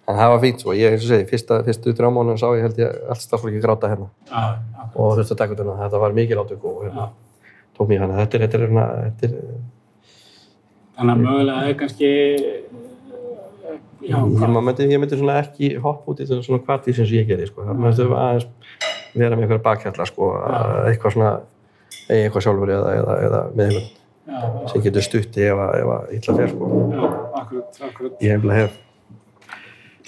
að 0.05 0.19
það 0.19 0.31
var 0.33 0.41
fínt 0.43 0.61
svo, 0.61 0.75
ég 0.77 0.93
eins 0.93 1.05
og 1.05 1.09
segi, 1.09 1.25
fyrsta, 1.29 1.57
fyrstu 1.65 1.93
þrjá 1.97 2.09
mánuðin 2.13 2.37
sá 2.41 2.47
ég 2.57 2.65
held 2.67 2.81
ég 2.81 2.99
allt 3.09 3.23
starfsfólki 3.23 3.61
gráta 3.63 3.89
hérna. 3.89 4.09
Akkurat. 4.29 4.93
og 4.95 5.17
þurfti 5.17 5.33
að 5.33 5.41
taka 5.41 5.55
út 5.55 5.61
hérna, 5.63 5.75
þetta 5.79 6.01
var 6.03 6.15
mikil 6.17 6.39
átök 6.43 6.63
og 6.69 6.79
hérna, 6.85 7.09
tók 7.77 7.89
mér 7.89 8.03
hérna, 8.03 8.19
þetta 8.21 8.37
er, 8.37 8.45
þetta 8.45 8.57
er, 8.57 8.65
hérna, 8.67 8.85
þetta 9.07 9.29
er 9.29 9.35
Þannig 10.99 11.13
að 11.15 11.21
mögulega 11.23 11.67
er 11.69 11.75
kannski, 11.79 12.07
já, 14.01 14.17
ég, 14.17 14.49
myndi, 14.63 14.87
ég 14.93 14.99
myndi 15.01 15.17
svona 15.19 15.37
ekki 15.43 15.73
hoppa 15.83 16.11
út 16.13 16.19
í 16.23 16.27
þessu 16.29 16.45
svona 16.47 16.63
kvartí 16.65 16.93
sem 16.95 17.05
ég 17.13 17.27
gerði 17.29 17.47
sko. 17.51 17.65
það 17.67 17.79
myndi 17.83 18.07
aðeins 18.09 18.47
vera 19.15 19.35
með 19.35 19.45
eitthvað 19.47 19.63
bakhjalla 19.65 20.05
sko, 20.09 20.29
að 20.39 20.91
eitthvað 20.91 21.15
svona 21.17 21.31
eigi 22.09 22.25
eitthvað 22.27 22.45
sjálfur 22.45 22.73
eða, 22.75 22.91
eða, 22.99 23.17
eða 23.29 23.41
með 23.55 23.65
einhvern 23.71 23.95
Já, 24.29 24.41
sem 24.69 24.81
getur 24.85 25.01
stutti 25.01 25.41
ef 25.49 25.57
að, 25.57 26.11
illa 26.19 26.33
fer 26.37 26.51
sko. 26.51 26.67
já, 26.93 27.05
akkurat, 27.41 27.79
akkurat. 27.89 28.19
ég 28.21 28.35
hefði 28.37 28.57
hef 28.59 28.77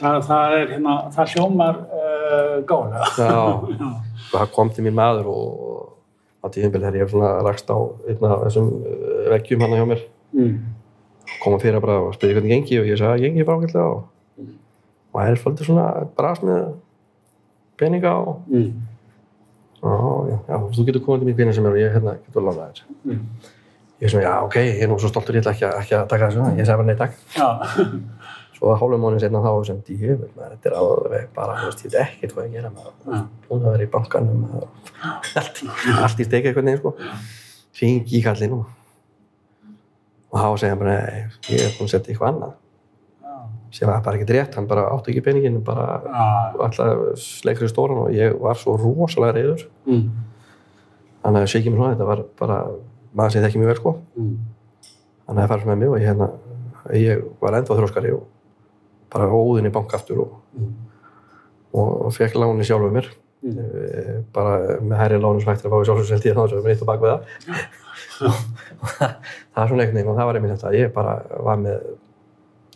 Það, 0.02 0.16
það 0.26 0.54
er 0.58 0.70
hérna, 0.72 0.94
það 1.14 1.32
hljómar 1.36 1.76
uh, 1.94 2.54
góðlega. 2.70 3.08
já, 3.18 3.26
Já. 3.82 3.90
og 4.32 4.36
það 4.36 4.52
kom 4.56 4.70
til 4.74 4.86
mér 4.88 4.96
maður 4.98 5.28
og 5.34 5.82
á 6.42 6.46
tíðinbili 6.54 6.86
þegar 6.88 6.98
ég 7.02 7.12
svona 7.12 7.32
rakst 7.46 7.70
á 7.70 7.78
einn 8.10 8.26
af 8.30 8.46
þessum 8.48 8.70
uh, 8.82 9.28
veggjum 9.36 9.66
hann 9.68 9.78
hjá 9.78 9.86
mér 9.94 10.08
Mm. 10.32 10.62
Koma 11.44 11.60
fyrir 11.60 11.80
bara 11.82 12.00
og 12.02 12.14
spyrja 12.16 12.36
hvernig 12.40 12.52
gengi 12.56 12.80
og 12.82 12.86
ég 12.92 12.98
sagði 13.00 13.14
að 13.18 13.24
gengi 13.26 13.46
bara 13.48 13.58
ágætlega 13.62 13.86
og 13.96 14.08
og 15.12 15.20
það 15.22 15.30
er 15.32 15.40
svolítið 15.42 15.66
svona 15.68 15.86
bras 16.18 16.40
með 16.44 16.74
peninga 17.78 18.12
og 18.16 18.42
Mm. 18.48 18.72
já, 19.82 19.92
já, 20.30 20.38
já, 20.48 20.58
þú 20.76 20.86
getur 20.86 21.02
komið 21.06 21.20
til 21.20 21.28
mín 21.28 21.36
hvenær 21.40 21.56
sem 21.56 21.66
er 21.66 21.72
og 21.72 21.78
ég 21.82 21.94
hérna 21.96 22.14
getur 22.28 22.44
lána 22.46 22.68
þér 22.70 22.82
Mm. 23.06 23.20
ég 24.02 24.10
svona, 24.10 24.24
já, 24.24 24.44
ok, 24.46 24.56
ég 24.56 24.82
er 24.84 24.88
nú 24.88 25.00
svo 25.00 25.10
stoltur 25.10 25.36
ég 25.36 25.42
ætla 25.42 25.52
ekki, 25.54 25.66
að- 25.66 25.80
ekki 25.82 25.96
að 25.96 26.08
taka 26.08 26.28
þessu, 26.30 26.58
ég 26.58 26.66
sagði 26.66 26.78
bara 26.78 26.86
nei 26.86 26.96
takk 26.96 27.14
svo 28.62 28.68
að 28.72 28.78
hálfum 28.80 29.02
mánuðin 29.02 29.20
setna 29.20 29.40
þá 29.42 29.66
sem 29.66 29.78
maður, 30.38 30.52
þetta 30.54 30.70
er 30.70 30.76
alveg 30.78 31.28
bara, 31.36 31.56
þú 31.58 31.66
veist, 31.66 31.84
ég 31.86 31.92
veit 31.92 32.02
ekkert 32.02 32.34
hvað 32.36 32.46
ég 32.46 32.52
gera 32.52 32.70
maður, 32.70 32.94
Já. 33.12 33.26
búin 33.50 33.66
að 33.66 33.72
vera 33.72 33.84
í 33.84 33.92
bankanum 33.96 34.46
allt, 35.36 35.64
allt 36.06 36.20
í 36.20 36.24
steik 36.30 36.46
eitthvað 36.46 36.64
neginn, 36.64 36.80
sko 36.80 36.96
og 40.32 40.40
þá 40.40 40.48
segja 40.60 40.74
hann 40.74 40.80
bara, 40.80 40.98
nei, 41.02 41.24
ég 41.52 41.62
er 41.66 41.74
búin 41.78 41.88
að 41.88 41.94
setja 41.96 42.14
eitthvað 42.14 42.34
annað 42.34 42.54
sem 43.72 43.88
var 43.88 44.02
bara 44.04 44.18
ekkert 44.20 44.34
rétt, 44.36 44.56
hann 44.56 44.68
bara 44.68 44.82
átti 44.92 45.14
ekki 45.14 45.22
peningin 45.24 45.62
bara 45.64 46.02
alltaf 46.60 47.20
sleikri 47.20 47.70
stóran 47.72 48.02
og 48.06 48.10
ég 48.16 48.34
var 48.40 48.56
svo 48.60 48.74
rosalega 48.80 49.38
reyður 49.38 49.68
Mm. 49.88 50.10
hann 51.24 51.36
hefði 51.36 51.52
sikið 51.54 51.72
mér 51.72 51.78
svona, 51.80 51.94
þetta 51.96 52.06
var 52.10 52.24
bara 52.40 52.58
maður 53.16 53.32
sem 53.32 53.44
þekki 53.44 53.60
mjög 53.62 53.72
vel 53.72 53.76
sko 53.80 53.94
Mm. 54.18 54.38
hann 55.28 55.38
hefði 55.38 55.52
farið 55.54 55.66
með 55.72 55.78
mig 55.78 55.90
og 55.90 55.98
ég, 56.00 56.08
hérna, 56.08 56.30
ég 56.94 57.24
var 57.42 57.52
ennþá 57.62 57.78
þróskari 57.80 58.14
og 58.14 58.24
bara 59.12 59.28
óðin 59.32 59.68
í 59.68 59.72
bank 59.72 59.94
aftur 59.94 60.20
og, 60.20 60.32
Mm. 60.58 60.74
og, 61.74 62.06
og 62.06 62.12
fekk 62.14 62.36
láni 62.36 62.64
sjálfuð 62.68 62.92
mér 62.92 63.08
Mm. 63.42 63.58
Eh, 63.58 64.22
bara 64.34 64.78
með 64.86 64.98
hærri 65.00 65.18
láni 65.18 65.42
er 65.42 65.56
að 65.56 65.72
fá 65.72 65.80
í 65.82 65.86
sjálfsvöldi 65.88 66.34
þá 66.36 66.50
sem 66.50 66.60
er 66.60 66.70
eitt 66.76 66.82
og 66.84 66.88
bak 66.88 67.00
við 67.02 67.10
það 67.10 67.22
það 69.00 69.64
er 69.64 69.68
svona 69.72 69.84
einhvern 69.84 69.98
veginn 69.98 70.12
og 70.12 70.18
það 70.20 70.30
var 70.30 70.40
einmitt 70.40 70.54
þetta 70.56 70.74
ég 70.78 70.94
bara 70.96 71.16
var 71.48 71.60
með 71.62 71.88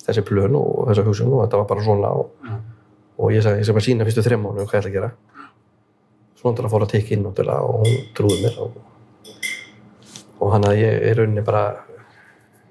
þessi 0.06 0.24
plön 0.28 0.56
og 0.60 0.90
þessa 0.90 1.06
hugsun 1.08 1.32
og 1.34 1.44
þetta 1.46 1.62
var 1.62 1.70
bara 1.72 1.86
svona 1.86 2.12
og, 2.20 2.32
Já. 2.46 2.58
og 3.18 3.32
ég 3.34 3.46
sagði, 3.46 3.62
ég 3.64 3.68
skal 3.70 3.78
bara 3.80 3.88
sína 3.88 4.08
fyrstu 4.10 4.26
þreim 4.26 4.44
mánu 4.46 4.66
hvað 4.66 4.76
ég 4.76 4.82
ætla 4.82 4.92
að 4.92 4.98
gera 5.00 5.12
svo 6.40 6.52
náttúrulega 6.52 6.74
fór 6.76 6.86
að 6.86 6.92
tekja 6.94 7.16
inn 7.18 7.24
náttúrulega 7.26 7.70
og 7.70 7.86
hún 7.86 7.96
trúði 8.18 8.42
mér 8.44 8.60
og, 8.66 8.76
og 10.42 10.52
hann 10.54 10.68
að 10.70 10.78
ég 10.84 11.00
er 11.10 11.18
rauninni 11.22 11.46
bara 11.48 11.64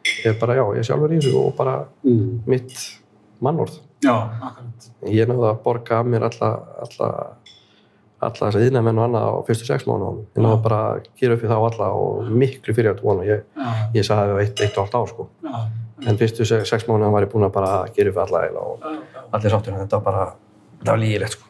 ég 0.05 0.29
er 0.35 0.37
bara, 0.41 0.55
já, 0.61 0.65
ég 0.77 0.83
er 0.85 0.87
sjálfur 0.91 1.15
í 1.17 1.19
þessu 1.23 1.41
og 1.41 1.55
bara 1.59 1.79
Mm. 2.05 2.43
mitt 2.47 2.75
mannorð 3.43 3.81
Já, 4.05 4.13
ég 5.09 5.27
náði 5.31 5.47
að 5.49 5.63
borga 5.65 5.99
af 6.03 6.07
mér 6.13 6.27
alla, 6.29 6.51
alla, 6.85 7.09
alla 8.29 8.49
þess 8.49 8.59
að 8.59 8.67
yðnamenn 8.69 9.01
og 9.01 9.07
annað 9.09 9.29
á 9.29 9.33
fyrstu 9.49 9.69
sex 9.69 9.87
mánuðum. 9.89 10.21
Ég 10.35 10.45
náði 10.45 10.57
Já. 10.57 10.63
bara 10.67 10.81
að 10.91 11.09
gera 11.21 11.37
upp 11.37 11.45
í 11.45 11.51
þá 11.51 11.57
alla 11.59 11.91
og 12.01 12.31
miklu 12.43 12.77
fyrir 12.77 12.93
að 12.95 13.03
vona. 13.05 13.27
Ég, 13.29 13.45
ég 13.97 14.07
sagði 14.07 14.31
það 14.31 14.39
við 14.39 14.45
eitt, 14.45 14.65
eitt 14.67 14.79
og 14.79 14.85
allt 14.85 14.99
á 14.99 15.03
sko. 15.13 15.29
En 16.05 16.21
fyrstu 16.21 16.49
sex, 16.49 16.89
mánuðum 16.89 17.15
var 17.15 17.27
ég 17.27 17.33
búinn 17.33 17.49
að 17.49 17.55
bara 17.55 17.75
gera 17.97 18.13
upp 18.15 18.23
alla 18.27 18.45
og 18.65 18.89
allir 19.31 19.55
sáttur. 19.55 19.79
Þetta 19.79 20.01
var 20.01 20.09
bara, 20.09 20.27
þetta 20.81 20.93
var 20.93 21.05
lígilegt 21.05 21.39
sko. 21.39 21.49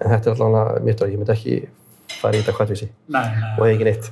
En 0.00 0.14
þetta 0.14 0.32
er 0.32 0.34
allavega 0.46 0.80
mitt 0.84 1.04
og 1.04 1.12
ég 1.12 1.20
myndi 1.20 1.34
ekki 1.36 1.60
fara 2.20 2.36
í 2.36 2.42
þetta 2.42 2.54
hvartvísi 2.56 2.88
Nei, 3.14 3.26
og 3.56 3.66
ekki 3.68 3.86
neitt. 3.88 4.08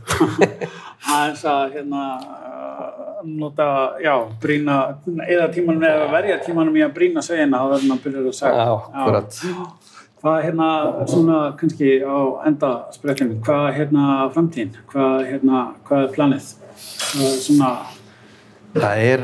Aðeins 1.14 1.42
að 1.48 1.74
hérna 1.76 2.04
uh, 2.18 3.20
nota, 3.28 3.68
já, 4.02 4.14
brína 4.42 4.78
eða 5.26 5.48
tímanum 5.54 5.84
eða 5.88 6.08
verja 6.12 6.38
tímanum 6.44 6.78
í 6.78 6.84
að 6.86 6.94
brína 6.96 7.22
sveina 7.24 7.60
þá 7.62 7.72
verður 7.74 7.88
maður 7.90 8.04
byrjar 8.06 8.28
að 8.30 8.36
segja. 8.40 8.66
Hvað 10.18 10.38
hérna, 10.42 10.68
svona 11.06 11.36
kannski 11.60 11.90
á 12.02 12.18
enda 12.48 12.70
sprettinu, 12.94 13.36
hvað 13.46 13.66
hérna 13.76 14.06
framtíðin, 14.34 14.72
hvað 14.90 15.20
hérna, 15.28 15.60
hvað 15.86 16.06
er 16.08 16.16
planið? 16.16 16.48
Hvað 17.12 17.28
er 17.28 17.38
svona, 17.44 17.68
Það 18.78 19.02
er, 19.04 19.22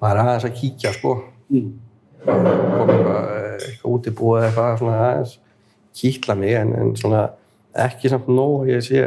maður 0.00 0.20
er 0.20 0.20
aðeins 0.22 0.46
að 0.48 0.54
kíkja 0.60 0.92
sko. 0.94 1.12
mm, 1.50 1.66
eitthvað, 2.26 3.26
eitthvað 3.66 3.90
útibúið 3.92 4.38
eða 4.38 4.46
eitthvað 4.48 4.78
svona 4.80 5.02
aðeins 5.08 5.34
kýtla 5.96 6.36
mig 6.38 6.54
en, 6.60 6.72
en 6.76 6.94
svona 6.98 7.24
ekki 7.86 8.10
samt 8.12 8.30
nóg 8.32 8.64
að 8.64 8.70
ég 8.72 8.86
sé 8.86 9.04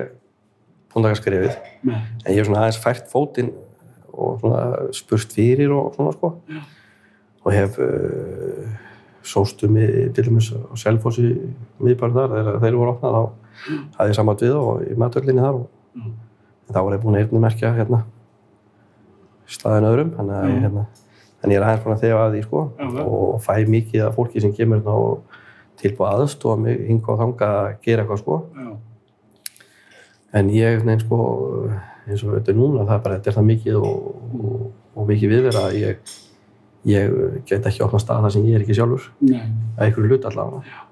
púndagarskrifið 0.94 1.56
með, 1.86 2.06
en 2.26 2.32
ég 2.34 2.40
hef 2.40 2.48
svona 2.50 2.62
aðeins 2.66 2.82
fært 2.84 3.10
fótinn 3.12 3.52
og 4.14 4.40
svona 4.44 4.94
spurst 4.98 5.34
fyrir 5.36 5.74
og 5.76 5.92
svona 5.98 6.14
sko 6.16 6.32
Já. 6.50 6.62
og 7.46 7.52
hef 7.56 7.78
uh, 7.84 8.78
sóstu 9.26 9.70
mig 9.72 10.14
til 10.16 10.26
dæmis 10.30 10.52
á 10.54 10.74
Selfossi 10.80 11.28
miðbæri 11.80 12.16
þar 12.16 12.36
þegar 12.36 12.62
þeir 12.64 12.78
voru 12.80 12.94
opnað 12.94 13.18
þá 13.18 13.24
hafði 13.98 14.12
ég 14.12 14.18
samband 14.18 14.44
við 14.46 14.56
og 14.60 14.86
í 14.86 14.96
matöllinni 15.00 15.44
þar 15.44 15.60
og 15.60 15.68
mm, 16.00 16.16
þá 16.70 16.80
var 16.80 16.96
ég 16.96 17.04
búinn 17.04 17.18
að 17.20 17.26
eyrnumerkja 17.26 17.74
hérna 17.76 18.02
staðin 19.50 19.90
öðrum 19.90 20.14
þannig 20.16 20.38
að 20.38 20.50
Já. 20.50 20.60
hérna, 20.66 20.86
en 21.44 21.54
ég 21.54 21.60
er 21.60 21.68
aðeins 21.68 21.84
búinn 21.84 21.98
að 21.98 22.06
þefa 22.06 22.24
að 22.24 22.36
því 22.36 22.46
sko 22.46 22.64
já. 22.78 22.88
og 23.04 23.42
fæ 23.44 23.54
mikið 23.76 24.06
af 24.06 24.16
fólki 24.20 24.44
sem 24.44 24.56
kemur 24.56 24.80
hérna 24.80 24.96
og 25.04 25.38
tilbúið 25.80 26.14
aðstofa 26.14 26.60
mig 26.60 26.82
hinga 26.88 27.14
og 27.14 27.22
þanga 27.24 27.52
að 27.60 27.70
gera 27.86 28.04
eitthvað 28.04 28.24
sko 28.24 28.40
en 30.40 30.50
ég 30.54 30.84
neins 30.86 31.06
sko 31.06 31.20
eins 32.10 32.24
og 32.26 32.36
þetta 32.38 32.54
er 32.54 32.58
núna 32.58 32.88
það 32.88 32.96
er 32.96 33.06
bara 33.06 33.20
þetta 33.20 33.32
er 33.32 33.38
það 33.38 33.48
mikið 33.50 33.78
og, 33.80 34.10
og, 34.40 34.66
og 34.96 35.08
mikið 35.10 35.34
viðvera 35.36 35.66
að 35.68 35.78
ég 35.80 36.18
ég 36.88 37.42
get 37.50 37.66
ekki 37.68 37.84
opna 37.84 38.00
stað 38.00 38.24
þar 38.26 38.34
sem 38.36 38.46
ég 38.48 38.56
er 38.56 38.64
ekki 38.64 38.78
sjálfur. 38.78 39.10
Að 39.78 39.86
einhverju 39.88 40.10
hlut 40.14 40.28
allavega. 40.30 40.84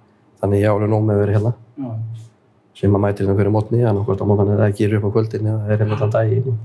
Þannig 0.42 0.64
ég 0.64 0.70
á 0.70 0.74
alveg 0.76 0.90
nóg 0.92 1.06
með 1.08 1.16
að 1.16 1.22
vera 1.24 1.36
hérna. 1.38 1.54
Já, 1.78 1.92
sem 2.78 2.94
að 2.98 3.04
mætir 3.06 3.26
hérna 3.26 3.38
hverju 3.40 3.54
mótni 3.56 3.84
annað 3.84 4.04
hvort 4.06 4.22
á 4.22 4.26
mótni 4.30 4.54
eða 4.54 4.68
gerir 4.78 5.00
upp 5.00 5.08
á 5.10 5.16
kvöldin 5.16 5.48
eða 5.50 5.72
er 5.72 5.82
hérna 5.82 5.98
allan 5.98 6.14
daginn. 6.14 6.60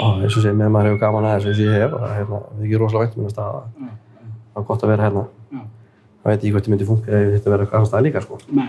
Og 0.00 0.22
eins 0.22 0.36
og 0.36 0.44
segir 0.44 0.56
með 0.56 0.70
maður 0.72 0.92
hefur 0.92 1.00
gaman 1.02 1.26
að 1.28 1.34
þessu 1.36 1.50
eins 1.50 1.60
og 1.60 1.66
ég 1.66 1.82
hef 1.82 1.96
að 1.98 2.12
hérna, 2.16 2.38
við 2.56 2.66
ekki 2.68 2.80
rosalega 2.80 3.10
vænt 3.16 3.34
stað 3.34 3.56
já, 3.56 3.90
það 4.54 4.62
er 4.62 4.68
gott 4.70 4.84
að 4.84 4.92
vera 4.94 5.08
hérna. 5.08 5.24
Það 6.20 6.30
veit 6.30 6.44
ég 6.44 6.54
hvort 6.54 6.68
ég 6.68 6.74
myndi 6.74 6.88
funka 6.88 7.10
ég 7.10 7.32
þetta 7.34 7.56
eitthvað 7.56 7.78
annars 7.80 7.90
stað 7.90 8.06
líka 8.06 8.22
sko. 8.24 8.38
nei, 8.54 8.68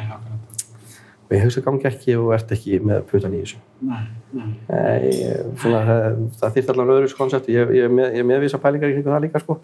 og 1.31 1.35
ég 1.37 1.45
hugsa 1.45 1.63
gangi 1.63 1.87
ekki 1.87 2.15
og 2.19 2.33
ert 2.35 2.51
ekki 2.51 2.81
með 2.83 3.03
putan 3.07 3.35
í 3.37 3.41
þessu. 3.41 3.61
Nei, 3.87 4.01
nei, 4.35 4.47
Nei, 4.67 5.11
ég- 5.15 5.51
svona, 5.63 5.81
það, 5.87 6.21
það 6.41 6.57
þýrt 6.57 6.71
allavega 6.73 6.97
öðru 6.99 7.17
koncept. 7.17 7.51
Ég, 7.55 7.75
ég, 7.79 7.91
með, 7.91 8.09
ég 8.17 8.25
er 8.25 8.27
með 8.27 8.41
vísa 8.43 8.59
pælingar 8.59 8.91
í 8.91 8.97
kringu 8.97 9.13
það 9.13 9.23
líka 9.25 9.43
sko. 9.45 9.59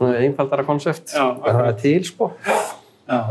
einfaldara 0.00 0.64
koncept. 0.64 1.12
Það 1.12 1.66
er 1.66 1.76
til 1.84 2.04
sko. 2.08 2.32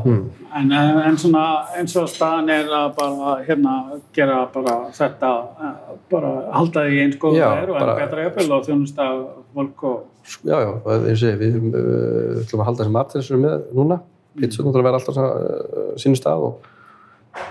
hmm. 0.03 0.25
en, 0.59 0.71
en 0.75 1.17
svona 1.17 1.41
eins 1.79 1.95
og 1.97 2.09
staðan 2.11 2.49
er 2.53 2.67
að 2.75 2.89
bara 2.97 3.37
hérna 3.47 3.75
gera 4.13 4.41
bara 4.51 4.75
þetta 4.93 5.29
eh, 5.63 5.93
bara 6.11 6.31
halda 6.53 6.83
því 6.85 6.99
eins 7.05 7.15
góð 7.21 7.37
Já, 7.39 7.45
það 7.47 7.61
er 7.63 7.71
og 7.71 8.01
betra 8.01 8.25
jöfnvel 8.25 8.51
og 8.57 8.67
þjónusta 8.67 9.07
fólk 9.55 9.85
og 9.87 10.27
já, 10.43 10.57
já, 10.59 10.67
og 10.75 10.91
og 10.91 11.07
ég, 11.07 11.39
við 11.39 11.57
uh, 11.71 12.43
ætlum 12.43 12.61
að 12.61 12.69
halda 12.69 12.89
við 13.15 13.31
erum 13.31 13.45
með 13.47 13.65
núna. 13.79 14.01
Pizza 14.37 14.63
náttúrulega 14.63 14.87
vera 14.91 14.99
alltaf 14.99 15.17
uh, 15.23 15.95
sínu 15.99 16.19
stað 16.19 16.45
og, 16.47 16.69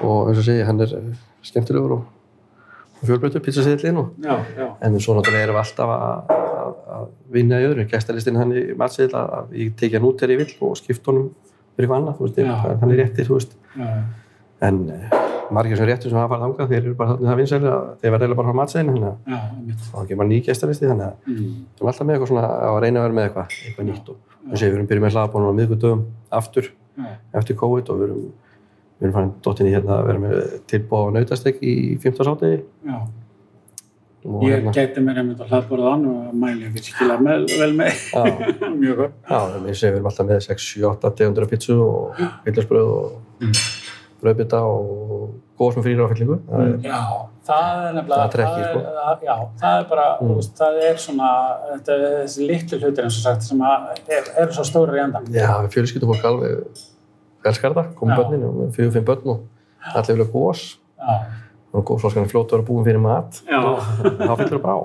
og 0.01 0.31
eins 0.31 0.41
og 0.41 0.47
segi, 0.47 0.65
hann 0.69 0.81
er 0.85 0.95
uh, 0.99 1.11
skemmtilegur 1.47 1.95
og, 1.97 2.05
og 3.01 3.09
fjölbreytur 3.09 3.41
og 3.41 3.47
já, 4.59 4.69
En 4.87 4.99
svo 5.01 5.15
náttúrulega 5.17 5.47
erum 5.49 5.57
við 5.57 5.63
alltaf 5.65 5.95
að, 5.95 6.35
að, 6.61 6.75
að 6.99 7.07
vinna 7.37 7.61
í 7.63 7.69
öðru. 7.71 7.87
Gæstalistinn 7.91 8.37
hann 8.41 8.53
í 8.57 8.67
matsiðil 8.79 9.15
að, 9.21 9.55
ég 9.57 9.75
tekja 9.81 9.99
hann 10.01 10.09
út 10.11 10.21
þegar 10.21 10.35
ég 10.37 10.43
vill 10.45 10.69
og 10.69 10.77
skipta 10.81 11.13
honum 11.13 11.31
fyrir 11.77 11.87
eitthvað 11.89 11.99
annað, 12.03 12.17
þú 12.19 12.29
veist, 12.29 12.41
hann 12.85 12.93
er 12.95 13.03
réttir, 13.05 13.29
þú 13.31 13.39
veist. 13.41 13.57
já, 13.77 13.91
En 14.61 14.77
uh, 14.93 15.21
margir 15.57 15.79
sem 15.81 15.87
réttir 15.89 16.11
sem 16.13 16.19
hafa 16.21 16.29
farið 16.35 16.43
þangað, 16.45 16.69
þeir 16.69 16.83
eru 16.85 16.95
bara 16.99 17.15
þannig 17.15 17.31
það 17.31 17.39
vinsæli 17.41 17.71
þeir 18.03 18.13
verða 18.15 18.35
bara 18.37 18.51
frá 18.51 18.57
matsiðinu, 18.59 18.93
þannig 18.93 19.09
að 19.09 19.87
þá 19.87 20.03
kemur 20.11 20.29
ný 20.29 20.41
gæstalisti, 20.45 20.87
þannig 20.91 21.07
að 21.07 21.15
Mm, 21.31 21.39
við 21.41 21.81
erum 21.81 21.89
alltaf 21.91 22.07
með 22.07 22.15
eitthvað 22.15 22.31
svona 22.31 22.51
að 22.69 22.77
reyna 22.85 23.01
að 23.01 23.07
vera 23.07 23.17
með 23.17 23.25
eitthvað, 23.31 23.57
eitthvað 23.71 23.87
nýtt 23.89 24.11
og 24.13 24.19
þess 24.51 24.61
að 24.61 24.69
við 24.69 24.77
erum 24.77 24.89
byrjuð 24.91 25.05
með 25.07 25.17
hlaðbónum 25.17 25.49
á 25.51 25.59
miðgudöfum 25.61 26.03
aftur 26.41 26.69
eftir 27.41 27.57
COVID 27.57 27.91
og 27.91 27.99
við 28.03 28.07
erum, 28.11 28.23
við 29.01 29.07
erum 29.09 29.15
farin 29.17 29.33
dottin 29.43 29.67
í 29.71 29.73
hérna 29.75 29.97
að 30.01 30.07
vera 30.11 30.19
með 30.27 30.61
tilbúið 30.71 31.09
á 31.09 31.15
nautastek 31.17 31.63
í 31.65 31.75
15 32.03 32.29
sátegi 32.29 32.59
já. 32.91 32.99
og 34.27 34.43
Ég 34.45 34.53
hérna, 34.59 34.73
geti 34.77 35.01
mér 35.01 35.21
einmitt 35.23 35.41
að 35.41 35.49
hlaðborða 35.55 35.93
hann 35.95 36.07
og 36.11 36.35
mæli 36.37 36.67
ég 36.67 36.75
virkilega 36.77 37.25
með, 37.25 37.47
vel 37.63 37.71
með. 37.79 38.03
Mjög 38.83 38.99
gott. 39.01 39.15
Já, 39.31 39.39
við 39.65 39.79
séum 39.81 39.95
við 39.95 39.97
erum 40.03 40.11
alltaf 40.11 40.29
með 40.29 40.43
6-7-8 40.51 41.13
tegundur 41.23 41.47
af 41.47 41.53
pítsu 41.55 41.79
og 41.87 42.23
viljarsbröð 42.47 42.95
og 42.99 43.19
Mm. 43.41 43.55
bröðbita 44.21 44.59
og 44.69 45.31
góð 45.57 45.71
sem 45.79 45.83
frýra 45.87 46.05
áfyllingu. 46.05 46.35
Já, 46.85 46.99
það 47.49 47.79
er 47.87 47.95
nefnilega, 47.97 48.19
Það 48.19 48.27
er 48.27 48.33
trekki, 48.35 48.65
sko. 48.67 48.81
að- 49.01 49.23
já, 49.25 49.37
það 49.63 49.79
er 49.81 49.87
bara, 49.89 50.05
Mm. 50.21 50.35
veist, 50.37 50.53
það 50.59 50.81
er 50.91 50.99
svona, 51.01 51.31
þetta 51.71 51.95
er 51.97 52.03
þessi 52.27 52.49
litlu 52.51 52.79
hlutir 52.83 53.05
eins 53.07 53.17
og 53.17 53.23
sagt 53.25 53.43
sem 53.49 53.59
að 53.65 53.89
er, 54.13 54.29
eru 54.43 54.53
svo 54.53 54.65
stórir 54.69 54.99
í 54.99 55.05
endan. 55.07 55.25
Já, 55.33 55.49
fjölskyldufólk 55.73 56.23
alveg 56.29 56.67
elskar 57.47 57.75
þetta, 57.75 57.95
komum 57.99 58.17
börnin 58.19 58.47
og 58.49 58.57
við 58.61 58.73
fjögum 58.79 58.97
fimm 58.99 59.11
börn 59.11 59.35
og 59.35 59.95
allir 59.95 60.17
vilja 60.17 60.33
gós 60.33 60.65
og 61.71 61.85
gósflaskan 61.87 62.27
er 62.27 62.31
fljótt 62.33 62.51
að 62.51 62.59
vera 62.59 62.67
búin 62.67 62.87
fyrir 62.87 63.03
mat. 63.03 63.43
Og 63.47 63.85
það 64.19 64.41
fyllir 64.41 64.59
upp 64.59 64.67
á 64.67 64.77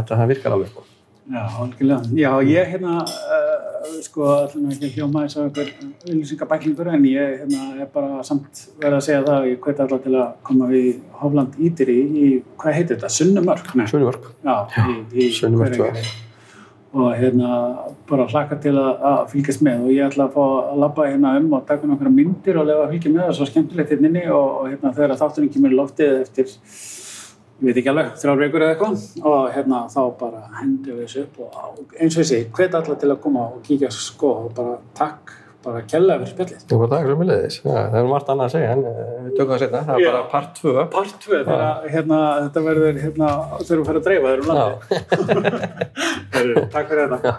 þetta 0.00 0.28
virkar 0.30 0.56
alveg 0.56 0.70
sko. 0.72 0.86
Já, 1.30 1.42
algjörlega. 1.62 2.00
Já, 2.18 2.30
ég 2.42 2.70
hérna 2.72 2.94
uh, 3.04 3.90
sko, 4.02 4.24
allir 4.32 4.64
með 4.64 4.72
ekki 4.72 4.88
að 4.88 4.96
hljóma 4.96 5.20
þess 5.26 5.38
að 5.38 5.44
einhver 5.44 5.68
viljusingar 6.08 6.94
en 6.96 7.04
ég 7.06 7.36
hérna, 7.42 7.66
er 7.84 7.92
bara 7.92 8.24
samt 8.26 8.64
verið 8.80 8.96
að 8.96 9.04
segja 9.06 9.20
það 9.28 9.46
ég 9.50 9.60
hveti 9.66 9.84
allar 9.84 10.02
til 10.06 10.16
að 10.16 10.32
koma 10.48 10.70
við 10.72 10.88
Háfland 11.20 11.60
Ídiri 11.68 11.98
í, 12.00 12.32
hvað 12.58 12.76
heitir 12.80 12.96
þetta? 12.96 13.12
Sunnumörk? 13.20 13.70
Sunnumörk. 13.92 14.26
Já, 14.42 14.56
í, 14.88 14.98
í 15.14 15.30
Sunnumörk 15.36 15.78
2 15.78 16.29
Og 16.90 17.12
hérna, 17.14 17.50
bara 18.08 18.24
hlakka 18.26 18.56
til 18.58 18.72
að, 18.74 19.04
að 19.06 19.20
fylgjast 19.30 19.60
með. 19.62 19.84
Og 19.86 19.92
ég 19.94 20.08
ætla 20.08 20.26
að 20.26 20.32
fá 20.34 20.40
að 20.42 20.80
labba 20.82 21.04
hérna 21.06 21.34
um 21.38 21.52
og 21.54 21.66
taka 21.68 21.86
nokkra 21.86 22.10
myndir 22.10 22.58
og 22.58 22.66
lefa 22.66 22.86
að 22.86 22.96
fylgja 22.96 23.12
með 23.14 23.28
það 23.28 23.36
svo 23.38 23.46
skemmtilegt 23.50 23.92
hérna 23.94 24.10
inni 24.10 24.24
og, 24.26 24.48
og 24.48 24.72
hérna 24.72 24.94
þegar 24.96 25.20
þátturinn 25.20 25.52
kemur 25.54 25.76
í 25.76 25.78
loftið 25.78 26.16
eftir 26.24 26.56
ég 27.60 27.68
veit 27.68 27.78
ekki 27.78 27.92
alveg, 27.92 28.10
þrjár 28.18 28.40
vikur 28.40 28.64
eða 28.64 28.74
eitthvað. 28.74 29.04
Og 29.22 29.38
hérna 29.54 29.84
þá 29.92 30.00
bara 30.24 30.42
hendum 30.58 30.98
við 30.98 31.06
þessu 31.06 31.24
upp 31.26 31.40
og 31.44 31.94
eins 32.00 32.16
og 32.16 32.24
þessi, 32.24 32.40
hvet 32.56 32.76
allar 32.80 33.00
til 33.02 33.12
að 33.12 33.22
koma 33.22 33.46
og 33.52 33.62
kíkja 33.66 33.92
sko 33.94 34.32
og 34.46 34.50
bara 34.56 34.78
takk, 34.98 35.34
bara 35.64 35.82
kella 35.90 36.16
fyrir 36.20 36.32
spjallið. 36.32 36.64
Það 36.70 36.82
var 36.82 36.92
takk 36.94 37.06
sem 37.10 37.20
við 37.22 37.30
leiðis. 37.30 37.58
Það 37.66 37.98
er 38.00 38.10
margt 38.10 38.32
annað 38.34 38.46
að 38.46 38.54
segja 38.56 38.72
en 38.74 38.82
eh, 38.90 38.98
við 39.26 39.32
tökum 39.36 39.52
það 39.52 39.62
setna. 39.64 39.84
Það 39.88 39.94
er 40.00 40.10
bara 40.10 40.24
part 40.34 40.50
2. 40.60 40.74
Part 40.96 41.16
2 41.26 41.40
þegar 41.50 41.88
hérna, 41.94 42.20
þetta 42.46 42.66
verður 42.70 43.00
hérna, 43.04 43.30
þegar 43.60 43.80
við 43.80 43.88
fyrir 43.90 44.02
að 44.02 44.06
dreifa 44.10 44.26
þér 44.34 44.40
um 44.42 44.50
landi. 44.50 44.76
Takk 46.76 46.92
fyrir 46.92 47.16
þetta. 47.16 47.34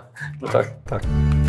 Takk, 0.51 0.75
takk. 0.91 1.40